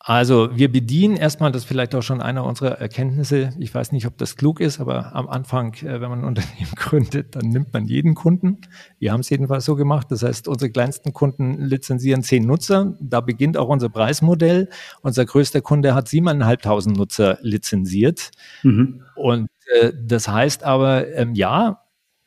Also 0.10 0.50
wir 0.58 0.72
bedienen 0.72 1.18
erstmal, 1.18 1.52
das 1.52 1.62
ist 1.62 1.68
vielleicht 1.68 1.94
auch 1.94 2.02
schon 2.02 2.20
einer 2.20 2.44
unserer 2.44 2.80
Erkenntnisse, 2.80 3.52
ich 3.60 3.76
weiß 3.76 3.92
nicht, 3.92 4.08
ob 4.08 4.18
das 4.18 4.38
klug 4.38 4.60
ist, 4.60 4.80
aber 4.80 5.16
am 5.16 5.30
Anfang, 5.30 5.76
äh, 5.84 6.02
wenn 6.02 6.10
man 6.10 6.22
ein 6.22 6.26
Unternehmen 6.30 6.72
gründet, 6.76 7.36
dann 7.36 7.50
nimmt 7.50 7.74
man 7.74 7.86
jeden 7.86 8.16
Kunden. 8.16 8.58
Wir 8.98 9.12
haben 9.14 9.20
es 9.20 9.30
jedenfalls 9.30 9.66
so 9.66 9.76
gemacht. 9.76 10.08
Das 10.10 10.24
heißt, 10.24 10.48
unsere 10.48 10.72
kleinsten 10.72 11.14
Kunden 11.14 11.62
lizenzieren 11.62 12.24
zehn 12.24 12.48
Nutzer. 12.48 12.98
Da 13.00 13.22
beginnt 13.22 13.56
auch 13.56 13.68
unser 13.68 13.90
Preismodell. 13.90 14.70
Unser 15.04 15.28
größter 15.28 15.62
Kunde 15.62 15.94
hat 15.94 16.08
siebeneinhalbtausend 16.08 16.98
Nutzer 16.98 17.38
lizenziert. 17.44 18.32
Mhm. 18.64 19.04
Und 19.16 19.52
äh, 19.80 19.94
das 19.96 20.28
heißt 20.28 20.64
aber, 20.64 21.08
ähm, 21.14 21.36
ja, 21.36 21.84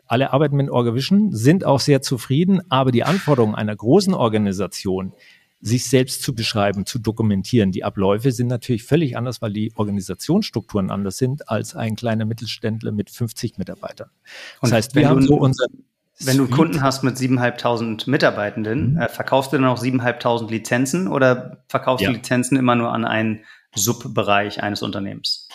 alle 0.07 0.33
arbeiten 0.33 0.55
mit 0.55 0.71
Orgavision, 0.71 1.33
sind 1.33 1.65
auch 1.65 1.81
sehr 1.81 2.01
zufrieden, 2.01 2.61
aber 2.69 2.93
die 2.93 3.03
Anforderungen 3.03 3.57
einer 3.57 3.75
großen 3.75 4.15
Organisation, 4.15 5.15
sich 5.63 5.89
selbst 5.89 6.23
zu 6.23 6.35
beschreiben, 6.35 6.85
zu 6.87 6.99
dokumentieren. 6.99 7.71
Die 7.71 7.85
Abläufe 7.85 8.33
sind 8.33 8.49
natürlich 8.49 8.83
völlig 8.83 9.17
anders, 9.17 9.41
weil 9.41 9.53
die 9.53 9.73
Organisationsstrukturen 9.77 10.91
anders 10.91 11.17
sind 11.17 11.49
als 11.49 11.77
ein 11.77 11.95
kleiner 11.95 12.25
Mittelständler 12.25 12.91
mit 12.91 13.11
50 13.11 13.59
Mitarbeitern. 13.59 14.11
Das 14.61 14.71
Und 14.71 14.77
heißt, 14.77 14.95
wir 14.97 15.09
haben 15.09 15.23
so 15.23 15.37
unser 15.37 15.67
wenn 16.25 16.37
du 16.37 16.47
Kunden 16.47 16.83
hast 16.83 17.03
mit 17.03 17.17
7.500 17.17 18.09
Mitarbeitenden, 18.09 18.93
mhm. 18.93 19.01
äh, 19.01 19.09
verkaufst 19.09 19.53
du 19.53 19.57
dann 19.57 19.67
auch 19.67 19.83
7.500 19.83 20.51
Lizenzen 20.51 21.09
oder 21.09 21.65
verkaufst 21.69 22.05
ja. 22.05 22.11
du 22.11 22.17
Lizenzen 22.17 22.57
immer 22.57 22.77
nur 22.77 22.93
an 22.93 23.05
einen 23.05 23.41
Subbereich 23.75 24.63
eines 24.63 24.83
Unternehmens? 24.83 25.49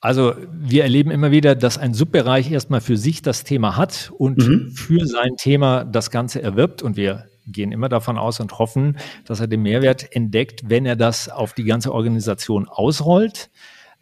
Also 0.00 0.34
wir 0.52 0.84
erleben 0.84 1.10
immer 1.10 1.32
wieder, 1.32 1.56
dass 1.56 1.78
ein 1.78 1.94
Subbereich 1.94 2.52
erstmal 2.52 2.80
für 2.80 2.96
sich 2.96 3.22
das 3.22 3.42
Thema 3.42 3.76
hat 3.76 4.12
und 4.16 4.38
mhm. 4.38 4.70
für 4.70 5.06
sein 5.06 5.30
Thema 5.36 5.84
das 5.84 6.10
Ganze 6.10 6.40
erwirbt 6.40 6.82
und 6.82 6.96
wir 6.96 7.24
gehen 7.52 7.72
immer 7.72 7.88
davon 7.88 8.18
aus 8.18 8.40
und 8.40 8.58
hoffen, 8.58 8.98
dass 9.24 9.40
er 9.40 9.46
den 9.46 9.62
Mehrwert 9.62 10.14
entdeckt, 10.14 10.62
wenn 10.68 10.86
er 10.86 10.96
das 10.96 11.28
auf 11.28 11.52
die 11.52 11.64
ganze 11.64 11.92
Organisation 11.92 12.68
ausrollt. 12.68 13.50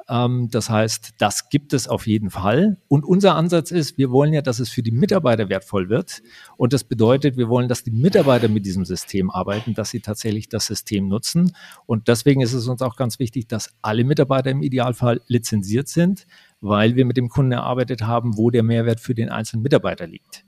Ähm, 0.08 0.48
das 0.50 0.70
heißt, 0.70 1.14
das 1.18 1.48
gibt 1.48 1.72
es 1.72 1.88
auf 1.88 2.06
jeden 2.06 2.30
Fall. 2.30 2.76
Und 2.88 3.04
unser 3.04 3.34
Ansatz 3.34 3.70
ist, 3.70 3.98
wir 3.98 4.10
wollen 4.10 4.32
ja, 4.32 4.42
dass 4.42 4.60
es 4.60 4.68
für 4.68 4.82
die 4.82 4.90
Mitarbeiter 4.90 5.48
wertvoll 5.48 5.88
wird. 5.88 6.22
Und 6.56 6.72
das 6.72 6.84
bedeutet, 6.84 7.36
wir 7.36 7.48
wollen, 7.48 7.68
dass 7.68 7.82
die 7.82 7.90
Mitarbeiter 7.90 8.48
mit 8.48 8.66
diesem 8.66 8.84
System 8.84 9.30
arbeiten, 9.30 9.74
dass 9.74 9.90
sie 9.90 10.00
tatsächlich 10.00 10.48
das 10.48 10.66
System 10.66 11.08
nutzen. 11.08 11.56
Und 11.86 12.08
deswegen 12.08 12.40
ist 12.40 12.52
es 12.52 12.68
uns 12.68 12.82
auch 12.82 12.96
ganz 12.96 13.18
wichtig, 13.18 13.48
dass 13.48 13.74
alle 13.82 14.04
Mitarbeiter 14.04 14.50
im 14.50 14.62
Idealfall 14.62 15.20
lizenziert 15.26 15.88
sind, 15.88 16.26
weil 16.60 16.94
wir 16.94 17.04
mit 17.04 17.16
dem 17.16 17.28
Kunden 17.28 17.52
erarbeitet 17.52 18.02
haben, 18.02 18.36
wo 18.36 18.50
der 18.50 18.62
Mehrwert 18.62 19.00
für 19.00 19.14
den 19.14 19.28
einzelnen 19.28 19.62
Mitarbeiter 19.62 20.06
liegt. 20.06 20.44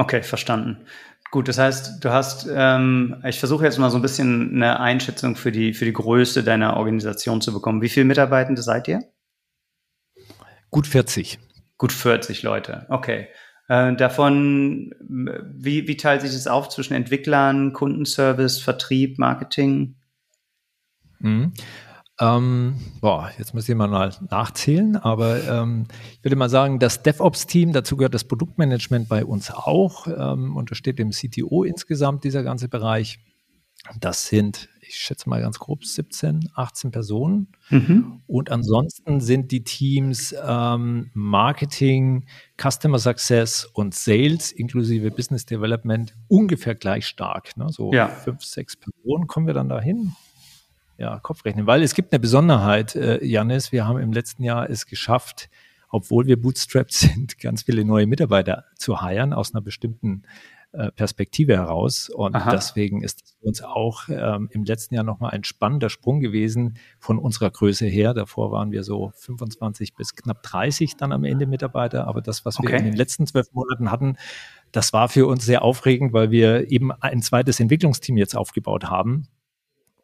Okay, 0.00 0.22
verstanden. 0.22 0.78
Gut, 1.30 1.48
das 1.48 1.58
heißt, 1.58 2.02
du 2.02 2.10
hast, 2.10 2.48
ähm, 2.50 3.22
ich 3.26 3.38
versuche 3.38 3.64
jetzt 3.64 3.78
mal 3.78 3.90
so 3.90 3.98
ein 3.98 4.02
bisschen 4.02 4.54
eine 4.54 4.80
Einschätzung 4.80 5.36
für 5.36 5.52
die, 5.52 5.74
für 5.74 5.84
die 5.84 5.92
Größe 5.92 6.42
deiner 6.42 6.76
Organisation 6.76 7.42
zu 7.42 7.52
bekommen. 7.52 7.82
Wie 7.82 7.90
viele 7.90 8.06
Mitarbeitende 8.06 8.62
seid 8.62 8.88
ihr? 8.88 9.00
Gut 10.70 10.86
40. 10.86 11.38
Gut 11.76 11.92
40 11.92 12.42
Leute, 12.42 12.86
okay. 12.88 13.28
Äh, 13.68 13.94
davon, 13.94 14.94
wie, 15.00 15.86
wie 15.86 15.96
teilt 15.98 16.22
sich 16.22 16.32
das 16.32 16.46
auf 16.46 16.70
zwischen 16.70 16.94
Entwicklern, 16.94 17.74
Kundenservice, 17.74 18.60
Vertrieb, 18.60 19.18
Marketing? 19.18 19.96
Mhm. 21.18 21.52
Ähm, 22.20 22.74
boah, 23.00 23.30
jetzt 23.38 23.54
muss 23.54 23.68
ich 23.68 23.74
mal 23.76 24.12
nachzählen, 24.28 24.96
aber 24.96 25.42
ähm, 25.44 25.86
ich 26.14 26.24
würde 26.24 26.36
mal 26.36 26.48
sagen, 26.48 26.80
das 26.80 27.02
DevOps-Team, 27.02 27.72
dazu 27.72 27.96
gehört 27.96 28.14
das 28.14 28.24
Produktmanagement 28.24 29.08
bei 29.08 29.24
uns 29.24 29.52
auch, 29.52 30.06
ähm, 30.08 30.56
untersteht 30.56 30.98
dem 30.98 31.10
CTO 31.10 31.62
insgesamt 31.62 32.24
dieser 32.24 32.42
ganze 32.42 32.68
Bereich. 32.68 33.20
Das 34.00 34.26
sind, 34.26 34.68
ich 34.80 34.96
schätze 34.96 35.28
mal 35.28 35.40
ganz 35.40 35.60
grob, 35.60 35.84
17, 35.84 36.50
18 36.54 36.90
Personen. 36.90 37.48
Mhm. 37.70 38.20
Und 38.26 38.50
ansonsten 38.50 39.20
sind 39.20 39.52
die 39.52 39.62
Teams 39.62 40.34
ähm, 40.44 41.10
Marketing, 41.14 42.26
Customer 42.60 42.98
Success 42.98 43.64
und 43.64 43.94
Sales 43.94 44.50
inklusive 44.50 45.12
Business 45.12 45.46
Development 45.46 46.12
ungefähr 46.26 46.74
gleich 46.74 47.06
stark. 47.06 47.56
Ne? 47.56 47.68
So 47.70 47.92
ja. 47.92 48.08
fünf, 48.08 48.42
sechs 48.42 48.76
Personen 48.76 49.28
kommen 49.28 49.46
wir 49.46 49.54
dann 49.54 49.68
dahin. 49.68 50.16
Ja, 50.98 51.20
Kopfrechnen. 51.20 51.66
Weil 51.66 51.82
es 51.82 51.94
gibt 51.94 52.12
eine 52.12 52.18
Besonderheit, 52.18 52.96
äh, 52.96 53.24
Janis. 53.24 53.70
Wir 53.70 53.86
haben 53.86 54.00
im 54.00 54.12
letzten 54.12 54.42
Jahr 54.42 54.68
es 54.68 54.84
geschafft, 54.84 55.48
obwohl 55.90 56.26
wir 56.26 56.40
bootstrapped 56.40 56.92
sind, 56.92 57.38
ganz 57.38 57.62
viele 57.62 57.84
neue 57.84 58.06
Mitarbeiter 58.06 58.64
zu 58.76 59.00
heiren 59.00 59.32
aus 59.32 59.54
einer 59.54 59.62
bestimmten 59.62 60.24
äh, 60.72 60.90
Perspektive 60.90 61.56
heraus. 61.56 62.10
Und 62.10 62.34
Aha. 62.34 62.50
deswegen 62.50 63.02
ist 63.02 63.22
es 63.22 63.30
für 63.30 63.46
uns 63.46 63.62
auch 63.62 64.08
ähm, 64.08 64.48
im 64.50 64.64
letzten 64.64 64.96
Jahr 64.96 65.04
nochmal 65.04 65.30
ein 65.30 65.44
spannender 65.44 65.88
Sprung 65.88 66.18
gewesen 66.18 66.78
von 66.98 67.18
unserer 67.18 67.50
Größe 67.50 67.86
her. 67.86 68.12
Davor 68.12 68.50
waren 68.50 68.72
wir 68.72 68.82
so 68.82 69.12
25 69.14 69.94
bis 69.94 70.16
knapp 70.16 70.42
30 70.42 70.96
dann 70.96 71.12
am 71.12 71.22
Ende 71.22 71.46
Mitarbeiter. 71.46 72.08
Aber 72.08 72.20
das, 72.22 72.44
was 72.44 72.58
wir 72.60 72.70
in 72.70 72.84
den 72.84 72.96
letzten 72.96 73.24
zwölf 73.24 73.52
Monaten 73.52 73.92
hatten, 73.92 74.16
das 74.72 74.92
war 74.92 75.08
für 75.08 75.28
uns 75.28 75.46
sehr 75.46 75.62
aufregend, 75.62 76.12
weil 76.12 76.32
wir 76.32 76.70
eben 76.72 76.90
ein 76.90 77.22
zweites 77.22 77.60
Entwicklungsteam 77.60 78.16
jetzt 78.16 78.36
aufgebaut 78.36 78.86
haben. 78.86 79.28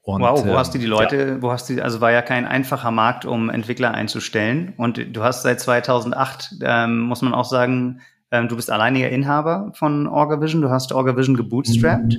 Und, 0.05 0.21
wow, 0.21 0.45
wo 0.45 0.55
hast 0.57 0.75
du 0.75 0.79
die 0.79 0.87
Leute, 0.87 1.17
ja. 1.17 1.43
wo 1.43 1.51
hast 1.51 1.71
du, 1.71 1.83
also 1.83 2.03
war 2.03 2.13
ja 2.13 2.21
kein 2.21 2.45
einfacher 2.45 2.91
Markt, 2.91 3.25
um 3.25 3.49
Entwickler 3.49 3.93
einzustellen. 3.93 4.75
Und 4.77 4.99
du 5.17 5.23
hast 5.23 5.43
seit 5.43 5.61
2008, 5.61 6.57
ähm, 6.63 7.01
muss 7.01 7.23
man 7.23 7.33
auch 7.33 7.47
sagen, 7.47 8.01
ähm, 8.31 8.49
du 8.49 8.57
bist 8.57 8.71
alleiniger 8.71 9.09
Inhaber 9.09 9.73
von 9.75 10.07
Orgavision. 10.07 10.61
Du 10.61 10.69
hast 10.69 10.93
Orgavision 10.93 11.37
gebootstrapped. 11.37 12.19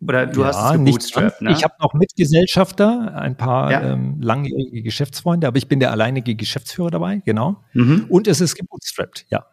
Oder 0.00 0.26
du 0.26 0.42
ja, 0.42 0.48
hast 0.48 0.64
es 0.64 0.72
gebootstrapped, 0.72 1.40
ne? 1.40 1.52
Ich 1.52 1.64
habe 1.64 1.74
noch 1.80 1.94
Mitgesellschafter, 1.94 3.14
ein 3.16 3.36
paar 3.36 3.72
ja. 3.72 3.80
ähm, 3.80 4.18
langjährige 4.20 4.82
Geschäftsfreunde, 4.82 5.46
aber 5.46 5.56
ich 5.56 5.66
bin 5.66 5.80
der 5.80 5.90
alleinige 5.90 6.36
Geschäftsführer 6.36 6.90
dabei, 6.90 7.22
genau. 7.24 7.64
Mhm. 7.72 8.04
Und 8.08 8.28
es 8.28 8.40
ist 8.42 8.54
gebootstrapped, 8.54 9.26
ja. 9.30 9.46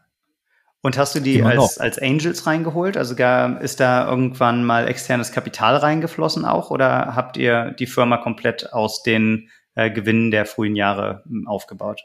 Und 0.86 1.00
hast 1.00 1.16
du 1.16 1.20
die 1.20 1.42
als, 1.42 1.80
als 1.80 1.98
Angels 1.98 2.46
reingeholt? 2.46 2.96
Also 2.96 3.16
gar, 3.16 3.60
ist 3.60 3.80
da 3.80 4.08
irgendwann 4.08 4.64
mal 4.64 4.88
externes 4.88 5.32
Kapital 5.32 5.78
reingeflossen 5.78 6.46
auch? 6.46 6.70
Oder 6.70 7.16
habt 7.16 7.38
ihr 7.38 7.72
die 7.72 7.88
Firma 7.88 8.18
komplett 8.18 8.72
aus 8.72 9.02
den 9.02 9.50
äh, 9.74 9.90
Gewinnen 9.90 10.30
der 10.30 10.46
frühen 10.46 10.76
Jahre 10.76 11.24
hm, 11.26 11.48
aufgebaut? 11.48 12.04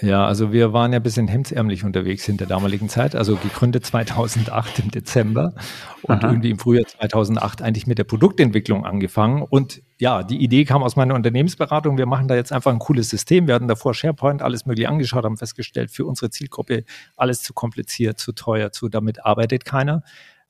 Ja, 0.00 0.24
also 0.24 0.54
wir 0.54 0.72
waren 0.72 0.94
ja 0.94 1.00
ein 1.00 1.02
bisschen 1.02 1.28
hemdsärmlich 1.28 1.84
unterwegs 1.84 2.26
in 2.30 2.38
der 2.38 2.46
damaligen 2.46 2.88
Zeit, 2.88 3.14
also 3.14 3.36
gegründet 3.36 3.84
2008 3.84 4.78
im 4.78 4.90
Dezember 4.90 5.52
und 6.00 6.24
Aha. 6.24 6.30
irgendwie 6.30 6.48
im 6.48 6.58
Frühjahr 6.58 6.86
2008 6.86 7.60
eigentlich 7.60 7.86
mit 7.86 7.98
der 7.98 8.04
Produktentwicklung 8.04 8.86
angefangen. 8.86 9.42
Und 9.42 9.82
ja, 10.02 10.24
die 10.24 10.42
Idee 10.42 10.64
kam 10.64 10.82
aus 10.82 10.96
meiner 10.96 11.14
Unternehmensberatung. 11.14 11.96
Wir 11.96 12.06
machen 12.06 12.26
da 12.26 12.34
jetzt 12.34 12.52
einfach 12.52 12.72
ein 12.72 12.80
cooles 12.80 13.08
System. 13.08 13.46
Wir 13.46 13.54
hatten 13.54 13.68
davor 13.68 13.94
SharePoint, 13.94 14.42
alles 14.42 14.66
mögliche 14.66 14.88
angeschaut, 14.88 15.24
haben 15.24 15.36
festgestellt, 15.36 15.92
für 15.92 16.06
unsere 16.06 16.28
Zielgruppe 16.28 16.82
alles 17.14 17.44
zu 17.44 17.52
kompliziert, 17.52 18.18
zu 18.18 18.32
teuer, 18.32 18.72
zu, 18.72 18.88
damit 18.88 19.24
arbeitet 19.24 19.64
keiner. 19.64 20.02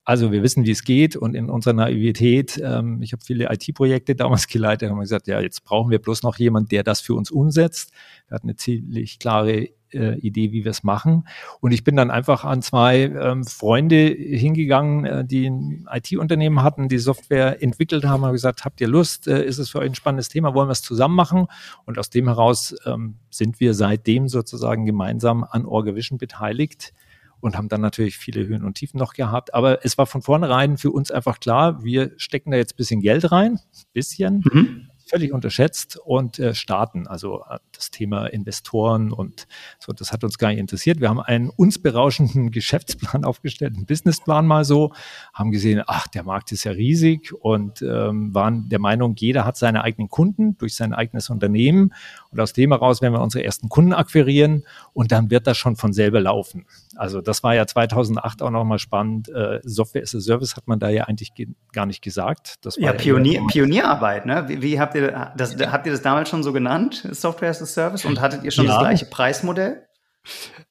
Also 0.05 0.33
wir 0.33 0.43
wissen, 0.43 0.65
wie 0.65 0.71
es 0.71 0.85
geht 0.85 1.17
und 1.17 1.35
in 1.35 1.51
unserer 1.51 1.75
Naivität, 1.75 2.59
ähm, 2.65 3.03
ich 3.03 3.13
habe 3.13 3.23
viele 3.23 3.53
IT-Projekte 3.53 4.15
damals 4.15 4.47
geleitet, 4.49 4.89
haben 4.89 4.97
wir 4.97 5.03
gesagt, 5.03 5.27
ja, 5.27 5.39
jetzt 5.39 5.65
brauchen 5.65 5.91
wir 5.91 5.99
bloß 5.99 6.23
noch 6.23 6.39
jemanden, 6.39 6.71
der 6.71 6.83
das 6.83 7.03
für 7.03 7.13
uns 7.13 7.31
umsetzt. 7.31 7.93
Wir 8.29 8.37
hatten 8.37 8.47
eine 8.47 8.57
ziemlich 8.57 9.19
klare 9.19 9.69
äh, 9.95 10.19
Idee, 10.19 10.53
wie 10.53 10.65
wir 10.65 10.71
es 10.71 10.83
machen. 10.83 11.27
Und 11.61 11.73
ich 11.73 11.85
bin 11.85 11.97
dann 11.97 12.11
einfach 12.11 12.45
an 12.45 12.63
zwei 12.63 13.03
ähm, 13.03 13.45
Freunde 13.45 14.07
hingegangen, 14.07 15.05
äh, 15.05 15.25
die 15.25 15.49
ein 15.49 15.89
IT-Unternehmen 15.93 16.63
hatten, 16.63 16.89
die 16.89 16.99
Software 16.99 17.63
entwickelt 17.63 18.05
haben, 18.05 18.25
haben 18.25 18.33
gesagt, 18.33 18.65
habt 18.65 18.81
ihr 18.81 18.89
Lust? 18.89 19.29
Äh, 19.29 19.45
ist 19.45 19.59
es 19.59 19.71
für 19.71 19.79
euch 19.81 19.91
ein 19.91 19.95
spannendes 19.95 20.29
Thema? 20.29 20.55
Wollen 20.55 20.69
wir 20.69 20.73
es 20.73 20.83
zusammen 20.83 21.15
machen? 21.15 21.47
Und 21.85 21.99
aus 21.99 22.11
dem 22.11 22.27
heraus 22.27 22.75
ähm, 22.87 23.17
sind 23.31 23.61
wir 23.61 23.75
seitdem 23.75 24.29
sozusagen 24.29 24.87
gemeinsam 24.87 25.45
an 25.45 25.67
Orgavision 25.67 26.19
beteiligt 26.19 26.93
und 27.41 27.57
haben 27.57 27.69
dann 27.69 27.81
natürlich 27.81 28.17
viele 28.17 28.47
Höhen 28.47 28.65
und 28.65 28.75
Tiefen 28.75 28.99
noch 28.99 29.15
gehabt. 29.15 29.53
Aber 29.53 29.85
es 29.85 29.99
war 29.99 30.07
von 30.07 30.23
vornherein 30.23 30.79
für 30.79 30.93
uns 30.93 31.11
einfach 31.11 31.41
klar, 31.41 31.83
wir 31.83 32.13
stecken 32.17 32.53
da 32.53 32.57
jetzt 32.57 32.75
ein 32.75 32.77
bisschen 32.77 33.01
Geld 33.01 33.33
rein, 33.33 33.59
bisschen, 33.93 34.45
mhm 34.51 34.89
völlig 35.13 35.33
unterschätzt 35.33 35.99
und 36.03 36.39
äh, 36.39 36.55
starten. 36.55 37.07
Also 37.07 37.43
äh, 37.51 37.59
das 37.73 37.91
Thema 37.91 38.27
Investoren 38.27 39.13
und 39.13 39.47
so, 39.79 39.93
das 39.93 40.11
hat 40.11 40.25
uns 40.25 40.39
gar 40.39 40.49
nicht 40.49 40.59
interessiert. 40.59 41.01
Wir 41.01 41.11
haben 41.11 41.21
einen 41.21 41.51
uns 41.51 41.79
berauschenden 41.79 42.51
Geschäftsplan 42.51 43.25
aufgestellt, 43.25 43.75
einen 43.77 43.85
Businessplan 43.85 44.47
mal 44.47 44.65
so, 44.65 44.93
haben 45.35 45.51
gesehen, 45.51 45.83
ach, 45.87 46.09
der 46.09 46.23
Markt 46.23 46.51
ist 46.53 46.65
ja 46.65 46.73
riesig 46.73 47.33
und 47.41 47.83
ähm, 47.83 48.35
waren 48.35 48.71
der 48.71 48.79
Meinung, 48.79 49.15
jeder 49.19 49.45
hat 49.45 49.59
seine 49.59 49.85
eigenen 49.85 50.09
Kunden 50.09 50.57
durch 50.57 50.77
sein 50.77 50.95
eigenes 50.95 51.29
Unternehmen. 51.29 51.93
Und 52.31 52.41
aus 52.41 52.55
dem 52.55 52.71
heraus 52.71 53.03
werden 53.03 53.13
wir 53.13 53.21
unsere 53.21 53.45
ersten 53.45 53.69
Kunden 53.69 53.93
akquirieren 53.93 54.65
und 54.95 55.13
dann 55.13 55.31
wird 55.31 55.47
das 55.47 55.59
schon 55.59 55.77
von 55.77 55.93
selber 55.93 56.21
laufen. 56.21 56.65
Also 56.97 57.21
das 57.21 57.43
war 57.43 57.55
ja 57.55 57.67
2008 57.67 58.41
auch 58.41 58.51
nochmal 58.51 58.79
spannend. 58.79 59.29
Äh, 59.29 59.61
Software 59.65 60.03
as 60.03 60.15
a 60.15 60.21
Service 60.21 60.57
hat 60.57 60.69
man 60.69 60.79
da 60.79 60.89
ja 60.89 61.05
eigentlich 61.05 61.33
gar 61.73 61.85
nicht 61.85 62.01
gesagt. 62.03 62.65
Das 62.65 62.79
war 62.79 62.85
ja, 62.85 62.93
Pionier, 62.95 63.47
Pionierarbeit. 63.47 64.25
Ne? 64.25 64.45
Wie, 64.49 64.63
wie 64.63 64.81
habt 64.81 64.95
ihr 64.95 65.02
ihr 65.03 65.33
das, 65.37 65.57
habt 65.57 65.87
ihr 65.87 65.93
das 65.93 66.03
damals 66.03 66.29
schon 66.29 66.43
so 66.43 66.53
genannt, 66.53 67.07
Software 67.11 67.51
as 67.51 67.61
a 67.61 67.67
Service? 67.67 68.05
Und 68.05 68.21
hattet 68.21 68.45
ihr 68.45 68.51
schon 68.51 68.67
ja. 68.67 68.73
das 68.73 68.81
gleiche 68.81 69.07
Preismodell? 69.07 69.87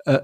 Äh, 0.06 0.20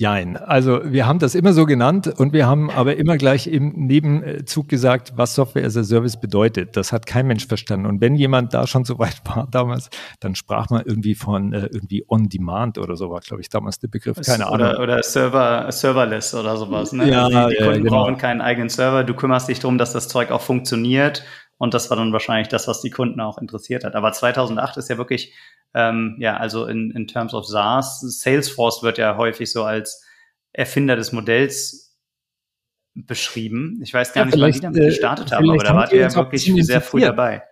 Jein. 0.00 0.38
Also 0.38 0.80
wir 0.82 1.06
haben 1.06 1.18
das 1.18 1.34
immer 1.34 1.52
so 1.52 1.66
genannt 1.66 2.10
und 2.16 2.32
wir 2.32 2.46
haben 2.46 2.70
aber 2.70 2.96
immer 2.96 3.18
gleich 3.18 3.46
im 3.46 3.86
Nebenzug 3.86 4.66
gesagt, 4.66 5.12
was 5.16 5.34
Software 5.34 5.66
as 5.66 5.76
a 5.76 5.84
Service 5.84 6.18
bedeutet. 6.18 6.74
Das 6.74 6.90
hat 6.90 7.04
kein 7.04 7.26
Mensch 7.26 7.46
verstanden. 7.46 7.84
Und 7.84 8.00
wenn 8.00 8.14
jemand 8.14 8.54
da 8.54 8.66
schon 8.66 8.86
so 8.86 8.98
weit 8.98 9.20
war 9.26 9.46
damals, 9.50 9.90
dann 10.20 10.34
sprach 10.34 10.70
man 10.70 10.84
irgendwie 10.86 11.14
von 11.14 11.52
äh, 11.52 11.68
irgendwie 11.70 12.02
On 12.08 12.30
Demand 12.30 12.78
oder 12.78 12.96
so 12.96 13.10
war, 13.10 13.20
glaube 13.20 13.42
ich, 13.42 13.50
damals 13.50 13.78
der 13.78 13.88
Begriff. 13.88 14.16
Keine 14.24 14.48
oder, 14.48 14.70
Ahnung. 14.70 14.82
Oder 14.82 15.02
Server, 15.02 15.70
Serverless 15.70 16.34
oder 16.34 16.56
sowas. 16.56 16.92
Ne? 16.92 17.10
Ja, 17.10 17.26
also 17.26 17.48
die, 17.50 17.56
die 17.56 17.62
Kunden 17.62 17.84
genau. 17.84 17.96
brauchen 17.96 18.16
keinen 18.16 18.40
eigenen 18.40 18.70
Server. 18.70 19.04
Du 19.04 19.12
kümmerst 19.12 19.50
dich 19.50 19.58
darum, 19.60 19.76
dass 19.76 19.92
das 19.92 20.08
Zeug 20.08 20.30
auch 20.30 20.40
funktioniert 20.40 21.24
und 21.60 21.74
das 21.74 21.90
war 21.90 21.98
dann 21.98 22.14
wahrscheinlich 22.14 22.48
das, 22.48 22.66
was 22.68 22.80
die 22.80 22.88
Kunden 22.88 23.20
auch 23.20 23.36
interessiert 23.36 23.84
hat. 23.84 23.94
Aber 23.94 24.12
2008 24.12 24.78
ist 24.78 24.88
ja 24.88 24.96
wirklich, 24.96 25.34
ähm, 25.74 26.16
ja, 26.18 26.38
also 26.38 26.64
in, 26.64 26.90
in 26.92 27.06
Terms 27.06 27.34
of 27.34 27.46
SaaS, 27.46 28.00
Salesforce 28.00 28.82
wird 28.82 28.96
ja 28.96 29.18
häufig 29.18 29.52
so 29.52 29.64
als 29.64 30.02
Erfinder 30.54 30.96
des 30.96 31.12
Modells 31.12 31.94
beschrieben. 32.94 33.78
Ich 33.82 33.92
weiß 33.92 34.14
gar 34.14 34.22
ja, 34.22 34.30
nicht, 34.30 34.40
wann 34.40 34.52
die 34.52 34.60
damit 34.60 34.84
gestartet 34.84 35.32
äh, 35.32 35.34
haben, 35.34 35.50
aber 35.50 35.62
da 35.62 35.74
wart 35.74 35.92
ihr 35.92 36.00
ja 36.00 36.14
wirklich 36.14 36.50
sehr 36.64 36.80
früh 36.80 37.00
dabei. 37.00 37.42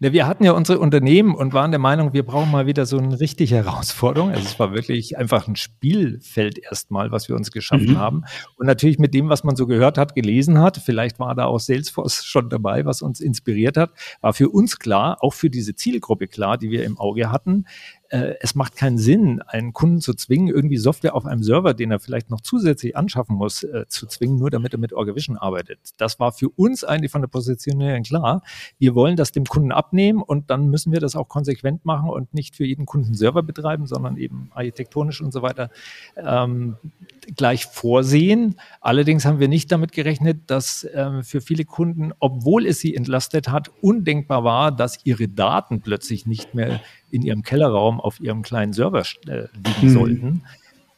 Ne, 0.00 0.12
wir 0.12 0.26
hatten 0.26 0.44
ja 0.44 0.52
unsere 0.52 0.78
Unternehmen 0.78 1.34
und 1.34 1.52
waren 1.52 1.70
der 1.70 1.80
Meinung, 1.80 2.12
wir 2.12 2.24
brauchen 2.24 2.50
mal 2.50 2.66
wieder 2.66 2.86
so 2.86 2.98
eine 2.98 3.20
richtige 3.20 3.54
Herausforderung. 3.54 4.30
Also 4.30 4.42
es 4.42 4.58
war 4.58 4.72
wirklich 4.72 5.18
einfach 5.18 5.48
ein 5.48 5.56
Spielfeld 5.56 6.58
erstmal, 6.58 7.10
was 7.10 7.28
wir 7.28 7.36
uns 7.36 7.50
geschaffen 7.50 7.92
mhm. 7.92 7.98
haben. 7.98 8.24
Und 8.56 8.66
natürlich 8.66 8.98
mit 8.98 9.14
dem, 9.14 9.28
was 9.28 9.44
man 9.44 9.56
so 9.56 9.66
gehört 9.66 9.98
hat, 9.98 10.14
gelesen 10.14 10.58
hat, 10.58 10.78
vielleicht 10.78 11.18
war 11.18 11.34
da 11.34 11.46
auch 11.46 11.58
Salesforce 11.58 12.24
schon 12.24 12.48
dabei, 12.48 12.84
was 12.84 13.02
uns 13.02 13.20
inspiriert 13.20 13.76
hat, 13.76 13.90
war 14.20 14.32
für 14.32 14.48
uns 14.48 14.78
klar, 14.78 15.18
auch 15.20 15.34
für 15.34 15.50
diese 15.50 15.74
Zielgruppe 15.74 16.28
klar, 16.28 16.58
die 16.58 16.70
wir 16.70 16.84
im 16.84 16.98
Auge 16.98 17.30
hatten, 17.30 17.64
äh, 18.10 18.34
es 18.40 18.54
macht 18.54 18.76
keinen 18.76 18.98
Sinn, 18.98 19.42
einen 19.42 19.72
Kunden 19.72 20.00
zu 20.00 20.14
zwingen, 20.14 20.48
irgendwie 20.48 20.78
Software 20.78 21.14
auf 21.14 21.26
einem 21.26 21.42
Server, 21.42 21.74
den 21.74 21.90
er 21.90 22.00
vielleicht 22.00 22.30
noch 22.30 22.40
zusätzlich 22.40 22.96
anschaffen 22.96 23.36
muss, 23.36 23.62
äh, 23.62 23.84
zu 23.88 24.06
zwingen, 24.06 24.38
nur 24.38 24.50
damit 24.50 24.72
er 24.72 24.78
mit 24.78 24.92
Orgavision 24.92 25.36
arbeitet. 25.36 25.78
Das 25.98 26.18
war 26.18 26.32
für 26.32 26.48
uns 26.48 26.84
eigentlich 26.84 27.12
von 27.12 27.20
der 27.20 27.28
Positionierung 27.28 28.02
klar. 28.02 28.42
Wir 28.78 28.94
wollen 28.94 29.16
das 29.16 29.32
dem 29.32 29.44
Kunden 29.44 29.72
abnehmen 29.72 30.22
und 30.22 30.50
dann 30.50 30.68
müssen 30.68 30.92
wir 30.92 31.00
das 31.00 31.16
auch 31.16 31.28
konsequent 31.28 31.84
machen 31.84 32.08
und 32.08 32.32
nicht 32.32 32.56
für 32.56 32.64
jeden 32.64 32.86
Kunden 32.86 33.14
Server 33.14 33.42
betreiben, 33.42 33.86
sondern 33.86 34.16
eben 34.16 34.50
architektonisch 34.54 35.20
und 35.20 35.32
so 35.32 35.42
weiter 35.42 35.70
ähm, 36.16 36.76
gleich 37.36 37.66
vorsehen. 37.66 38.56
Allerdings 38.80 39.26
haben 39.26 39.38
wir 39.38 39.48
nicht 39.48 39.70
damit 39.70 39.92
gerechnet, 39.92 40.50
dass 40.50 40.84
äh, 40.84 41.22
für 41.22 41.40
viele 41.40 41.64
Kunden, 41.64 42.12
obwohl 42.20 42.66
es 42.66 42.80
sie 42.80 42.94
entlastet 42.94 43.48
hat, 43.48 43.70
undenkbar 43.82 44.44
war, 44.44 44.72
dass 44.72 45.04
ihre 45.04 45.28
Daten 45.28 45.82
plötzlich 45.82 46.26
nicht 46.26 46.54
mehr 46.54 46.80
in 47.10 47.22
ihrem 47.22 47.42
Kellerraum 47.42 47.97
auf 48.00 48.20
ihrem 48.20 48.42
kleinen 48.42 48.72
Server 48.72 49.02
äh, 49.26 49.46
liegen 49.54 49.88
mhm. 49.88 49.90
sollten. 49.90 50.42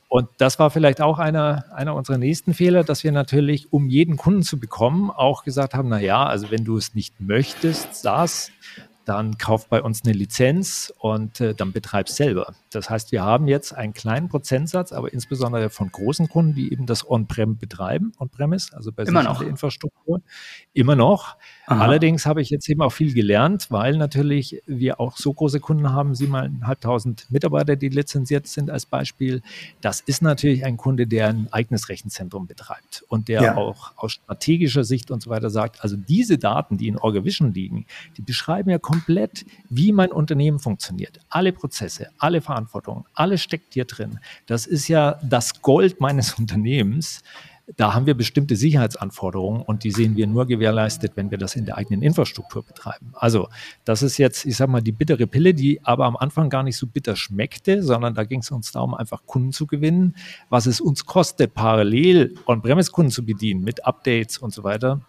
Und 0.09 0.29
das 0.39 0.59
war 0.59 0.71
vielleicht 0.71 1.01
auch 1.01 1.21
einer, 1.21 1.67
einer 1.73 1.95
unserer 1.95 2.19
nächsten 2.19 2.53
Fehler, 2.53 2.83
dass 2.83 3.05
wir 3.05 3.13
natürlich, 3.13 3.73
um 3.73 3.89
jeden 3.89 4.17
Kunden 4.17 4.43
zu 4.43 4.59
bekommen, 4.59 5.09
auch 5.09 5.45
gesagt 5.45 5.73
haben, 5.73 5.89
na 5.89 6.01
ja, 6.01 6.27
also 6.27 6.51
wenn 6.51 6.65
du 6.65 6.77
es 6.77 6.97
nicht 6.97 7.21
möchtest, 7.21 7.95
SaaS 7.95 8.51
dann 9.05 9.39
kauf 9.39 9.69
bei 9.69 9.83
uns 9.83 10.05
eine 10.05 10.13
Lizenz 10.13 10.93
und 10.99 11.41
äh, 11.41 11.55
dann 11.55 11.73
betreib 11.73 12.09
selber. 12.09 12.55
Das 12.71 12.91
heißt, 12.91 13.13
wir 13.13 13.23
haben 13.23 13.49
jetzt 13.49 13.73
einen 13.73 13.93
kleinen 13.93 14.29
Prozentsatz, 14.29 14.93
aber 14.93 15.13
insbesondere 15.13 15.71
von 15.71 15.91
großen 15.91 16.29
Kunden, 16.29 16.55
die 16.55 16.73
eben 16.73 16.87
das 16.87 17.09
On-Prem 17.09 17.57
betreiben, 17.57 18.13
On-Premise, 18.19 18.77
also 18.77 18.93
bei 18.93 19.03
immer 19.05 19.23
noch. 19.23 19.43
Infrastruktur, 19.43 20.23
immer 20.73 20.97
noch. 20.97 21.37
Aha. 21.67 21.83
Allerdings 21.83 22.27
habe 22.27 22.43
ich 22.43 22.51
jetzt 22.51 22.69
eben 22.69 22.83
auch 22.83 22.93
viel 22.93 23.13
gelernt, 23.13 23.67
weil 23.71 23.97
natürlich 23.97 24.63
wir 24.67 25.01
auch 25.01 25.17
so 25.17 25.33
große 25.33 25.61
Kunden 25.61 25.93
haben, 25.93 26.15
siebeneinhalbtausend 26.15 27.27
Mitarbeiter, 27.31 27.77
die 27.77 27.89
lizenziert 27.89 28.47
sind 28.47 28.71
als 28.71 28.87
Beispiel. 28.87 29.43
Das 29.81 30.01
ist 30.01 30.23
natürlich 30.23 30.65
ein 30.65 30.77
Kunde, 30.77 31.07
der 31.07 31.29
ein 31.29 31.49
eigenes 31.53 31.89
Rechenzentrum 31.89 32.47
betreibt 32.47 33.05
und 33.09 33.29
der 33.29 33.43
ja. 33.43 33.57
auch 33.57 33.93
aus 33.97 34.13
strategischer 34.13 34.85
Sicht 34.85 35.11
und 35.11 35.23
so 35.23 35.31
weiter 35.31 35.51
sagt, 35.51 35.83
also 35.83 35.97
diese 35.97 36.39
Daten, 36.39 36.77
die 36.77 36.89
in 36.89 36.97
Orgavision 36.97 37.53
liegen, 37.53 37.87
die 38.17 38.23
beschreiben 38.23 38.71
ja 38.71 38.79
komplett, 38.91 39.47
wie 39.69 39.93
mein 39.93 40.11
Unternehmen 40.11 40.59
funktioniert. 40.59 41.21
Alle 41.29 41.53
Prozesse, 41.53 42.09
alle 42.19 42.41
Verantwortung, 42.41 43.07
alles 43.15 43.41
steckt 43.41 43.75
hier 43.75 43.85
drin. 43.85 44.19
Das 44.47 44.67
ist 44.67 44.89
ja 44.89 45.21
das 45.23 45.63
Gold 45.63 46.01
meines 46.01 46.35
Unternehmens. 46.39 47.23
Da 47.77 47.95
haben 47.95 48.07
wir 48.07 48.15
bestimmte 48.15 48.57
Sicherheitsanforderungen 48.57 49.63
und 49.63 49.85
die 49.85 49.93
sehen 49.93 50.17
wir 50.17 50.27
nur 50.27 50.47
gewährleistet, 50.47 51.13
wenn 51.15 51.31
wir 51.31 51.39
das 51.39 51.55
in 51.55 51.67
der 51.67 51.77
eigenen 51.79 52.03
Infrastruktur 52.03 52.65
betreiben. 52.65 53.13
Also 53.15 53.49
das 53.85 54.03
ist 54.03 54.19
jetzt, 54.19 54.45
ich 54.45 54.57
sage 54.57 54.73
mal, 54.73 54.81
die 54.81 54.91
bittere 54.91 55.29
Pille, 55.29 55.55
die 55.55 55.81
aber 55.85 56.07
am 56.07 56.17
Anfang 56.17 56.51
gar 56.51 56.65
nicht 56.65 56.77
so 56.77 56.89
bitter 56.89 57.15
schmeckte, 57.15 57.85
sondern 57.85 58.15
da 58.15 58.25
ging 58.25 58.41
es 58.41 58.51
uns 58.51 58.73
darum, 58.73 58.95
einfach 58.95 59.25
Kunden 59.25 59.53
zu 59.53 59.69
gewinnen. 59.69 60.17
Was 60.49 60.67
es 60.67 60.81
uns 60.81 61.07
kostet, 61.07 61.55
parallel 61.55 62.35
On-Premise-Kunden 62.47 63.13
zu 63.13 63.25
bedienen 63.25 63.63
mit 63.63 63.87
Updates 63.87 64.39
und 64.39 64.53
so 64.53 64.65
weiter, 64.65 65.01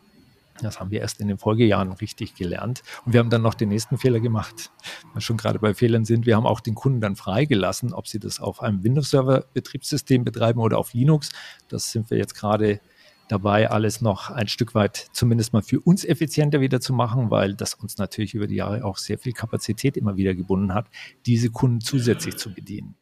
das 0.66 0.80
haben 0.80 0.92
wir 0.92 1.02
erst 1.02 1.20
in 1.20 1.28
den 1.28 1.38
Folgejahren 1.38 1.92
richtig 1.94 2.36
gelernt. 2.36 2.84
Und 3.06 3.14
wir 3.14 3.20
haben 3.20 3.30
dann 3.30 3.42
noch 3.42 3.54
den 3.54 3.70
nächsten 3.70 3.98
Fehler 3.98 4.20
gemacht. 4.20 4.72
Wenn 5.04 5.16
wir 5.16 5.22
schon 5.22 5.38
gerade 5.38 5.60
bei 5.60 5.74
Fehlern 5.74 6.06
sind, 6.06 6.26
wir 6.26 6.36
haben 6.36 6.46
auch 6.46 6.60
den 6.60 6.76
Kunden 6.76 7.02
dann 7.02 7.16
freigelassen, 7.16 7.94
ob 7.94 8.08
sie 8.08 8.20
das 8.20 8.40
auf 8.40 8.62
einem 8.62 8.84
Windows-Server-Betriebssystem 8.84 10.24
betreiben 10.24 10.60
oder 10.60 10.78
auf 10.78 10.94
Linux. 10.94 11.32
Das 11.68 11.92
sind 11.92 12.10
wir 12.10 12.18
jetzt 12.18 12.36
gerade 12.36 12.80
dabei, 13.28 13.70
alles 13.70 14.02
noch 14.02 14.30
ein 14.30 14.48
Stück 14.48 14.76
weit 14.76 15.08
zumindest 15.14 15.54
mal 15.54 15.62
für 15.62 15.80
uns 15.80 16.04
effizienter 16.04 16.60
wieder 16.60 16.82
zu 16.82 16.94
machen, 16.94 17.32
weil 17.32 17.56
das 17.56 17.74
uns 17.74 17.98
natürlich 17.98 18.34
über 18.34 18.48
die 18.48 18.56
Jahre 18.56 18.84
auch 18.84 18.98
sehr 18.98 19.18
viel 19.18 19.32
Kapazität 19.32 19.96
immer 19.96 20.18
wieder 20.18 20.36
gebunden 20.36 20.74
hat, 20.74 20.88
diese 21.26 21.50
Kunden 21.50 21.80
zusätzlich 21.80 22.38
zu 22.38 22.54
bedienen. 22.54 22.96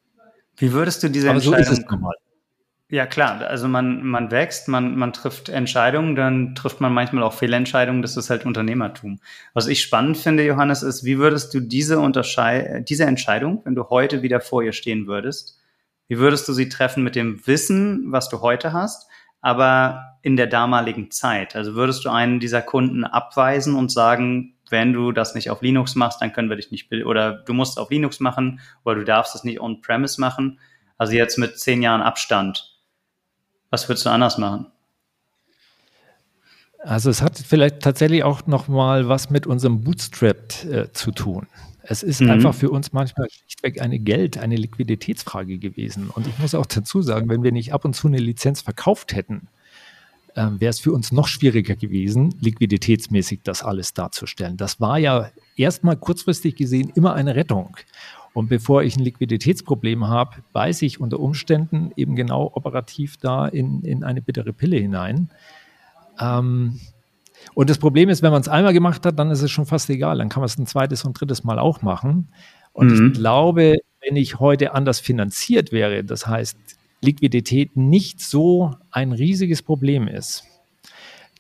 Wie 0.58 0.72
würdest 0.72 1.02
du 1.02 1.10
diese 1.10 1.30
Aber 1.30 1.38
Entscheidung... 1.38 1.65
So 1.65 1.72
ist 1.72 1.80
es 1.80 1.86
normal. 1.89 2.13
Ja, 2.91 3.06
klar. 3.06 3.41
Also 3.41 3.67
man, 3.67 4.04
man 4.04 4.32
wächst, 4.32 4.67
man, 4.67 4.97
man 4.97 5.13
trifft 5.13 5.47
Entscheidungen, 5.47 6.15
dann 6.15 6.56
trifft 6.56 6.82
man 6.82 6.91
manchmal 6.91 7.23
auch 7.23 7.34
Fehlentscheidungen. 7.34 8.02
Das 8.02 8.17
ist 8.17 8.32
halt 8.32 8.47
Unternehmertum. 8.47 9.19
Was 9.54 9.67
ich 9.67 9.82
spannend 9.84 10.17
finde, 10.17 10.43
Johannes, 10.43 10.82
ist, 10.82 11.04
wie 11.04 11.19
würdest 11.19 11.54
du 11.54 11.60
diese 11.60 11.99
Unterschei 11.99 12.84
diese 12.88 13.06
Entscheidung, 13.06 13.62
wenn 13.63 13.75
du 13.75 13.89
heute 13.89 14.23
wieder 14.23 14.41
vor 14.41 14.63
ihr 14.63 14.73
stehen 14.73 15.06
würdest, 15.06 15.60
wie 16.08 16.17
würdest 16.17 16.47
du 16.47 16.54
sie 16.54 16.67
treffen 16.67 17.04
mit 17.04 17.15
dem 17.15 17.45
Wissen, 17.45 18.12
was 18.12 18.28
du 18.28 18.41
heute 18.41 18.73
hast, 18.73 19.08
aber 19.39 20.17
in 20.23 20.36
der 20.36 20.47
damaligen 20.47 21.12
Zeit? 21.12 21.56
Also 21.56 21.75
würdest 21.75 22.04
du 22.06 22.10
einen 22.10 22.39
dieser 22.39 22.63
Kunden 22.63 23.04
abweisen 23.04 23.75
und 23.75 23.91
sagen, 23.91 24.56
wenn 24.71 24.93
du 24.93 25.12
das 25.12 25.36
nicht 25.36 25.52
auf 25.52 25.62
Linux 25.62 25.93
machst, 25.93 26.23
dann 26.23 26.34
können 26.34 26.49
wir 26.49 26.58
dich 26.58 26.71
nicht, 26.71 26.91
oder 26.91 27.34
du 27.34 27.54
musst 27.54 27.78
auf 27.78 27.91
Linux 27.91 28.19
machen, 28.19 28.62
oder 28.84 28.95
du 28.95 29.06
darfst 29.06 29.36
es 29.36 29.43
nicht 29.43 29.62
on-premise 29.62 30.19
machen. 30.19 30.60
Also 30.97 31.13
jetzt 31.13 31.38
mit 31.38 31.60
zehn 31.60 31.84
Jahren 31.84 32.02
Abstand 32.02 32.79
was 33.69 33.88
würdest 33.88 34.05
du 34.05 34.10
anders 34.10 34.38
machen? 34.38 34.67
Also 36.79 37.10
es 37.10 37.21
hat 37.21 37.38
vielleicht 37.38 37.82
tatsächlich 37.82 38.23
auch 38.23 38.47
noch 38.47 38.67
mal 38.67 39.10
was 39.10 39.29
mit 39.29 39.45
unserem 39.45 39.82
Bootstrap 39.82 40.65
äh, 40.65 40.91
zu 40.93 41.12
tun. 41.12 41.47
Es 41.82 42.03
ist 42.03 42.21
mhm. 42.21 42.29
einfach 42.29 42.53
für 42.53 42.69
uns 42.69 42.93
manchmal 42.93 43.27
schlichtweg 43.29 43.82
eine 43.82 43.99
Geld-, 43.99 44.38
eine 44.38 44.55
Liquiditätsfrage 44.55 45.58
gewesen. 45.58 46.10
Und 46.10 46.27
ich 46.27 46.38
muss 46.39 46.55
auch 46.55 46.65
dazu 46.65 47.01
sagen, 47.01 47.29
wenn 47.29 47.43
wir 47.43 47.51
nicht 47.51 47.73
ab 47.73 47.84
und 47.84 47.95
zu 47.95 48.08
eine 48.08 48.19
Lizenz 48.19 48.62
verkauft 48.62 49.13
hätten, 49.13 49.47
äh, 50.36 50.47
wäre 50.60 50.69
es 50.69 50.79
für 50.79 50.93
uns 50.93 51.12
noch 51.12 51.27
schwieriger 51.27 51.75
gewesen, 51.75 52.36
liquiditätsmäßig 52.39 53.41
das 53.43 53.63
alles 53.63 53.93
darzustellen. 53.93 54.55
Das 54.55 54.79
war 54.79 54.97
ja 54.97 55.32
erstmal 55.55 55.97
kurzfristig 55.97 56.55
gesehen 56.55 56.91
immer 56.95 57.13
eine 57.13 57.36
Rettung. 57.36 57.75
Und 58.39 58.47
bevor 58.47 58.84
ich 58.84 58.95
ein 58.95 59.04
Liquiditätsproblem 59.04 60.08
habe, 60.08 60.38
beiße 60.54 60.86
ich 60.86 61.02
unter 61.02 61.19
Umständen 61.19 61.91
eben 61.97 62.15
genau 62.15 62.49
operativ 62.56 63.17
da 63.17 63.45
in, 63.45 63.82
in 63.82 64.06
eine 64.06 64.21
bittere 64.21 64.54
Pille 64.54 64.78
hinein. 64.78 65.30
Ähm, 66.21 66.80
und 67.54 67.69
das 67.69 67.80
Problem 67.80 68.08
ist, 68.08 68.21
wenn 68.21 68.32
man 68.32 68.39
es 68.39 68.47
einmal 68.47 68.71
gemacht 68.71 69.06
hat, 69.06 69.19
dann 69.19 69.30
ist 69.30 69.41
es 69.41 69.52
schon 69.52 69.65
fast 69.65 69.89
egal. 69.89 70.19
Dann 70.19 70.30
kann 70.30 70.39
man 70.39 70.45
es 70.45 70.58
ein 70.58 70.67
zweites 70.67 71.04
und 71.04 71.19
drittes 71.19 71.43
Mal 71.43 71.60
auch 71.60 71.82
machen. 71.82 72.30
Und 72.71 72.88
mhm. 72.88 73.08
ich 73.08 73.13
glaube, 73.19 73.80
wenn 74.08 74.15
ich 74.15 74.39
heute 74.39 74.73
anders 74.73 75.02
finanziert 75.02 75.73
wäre, 75.73 76.06
das 76.06 76.25
heißt, 76.25 76.58
Liquidität 77.02 77.75
nicht 77.75 78.21
so 78.21 78.71
ein 78.89 79.12
riesiges 79.12 79.63
Problem 79.63 80.08
ist, 80.08 80.45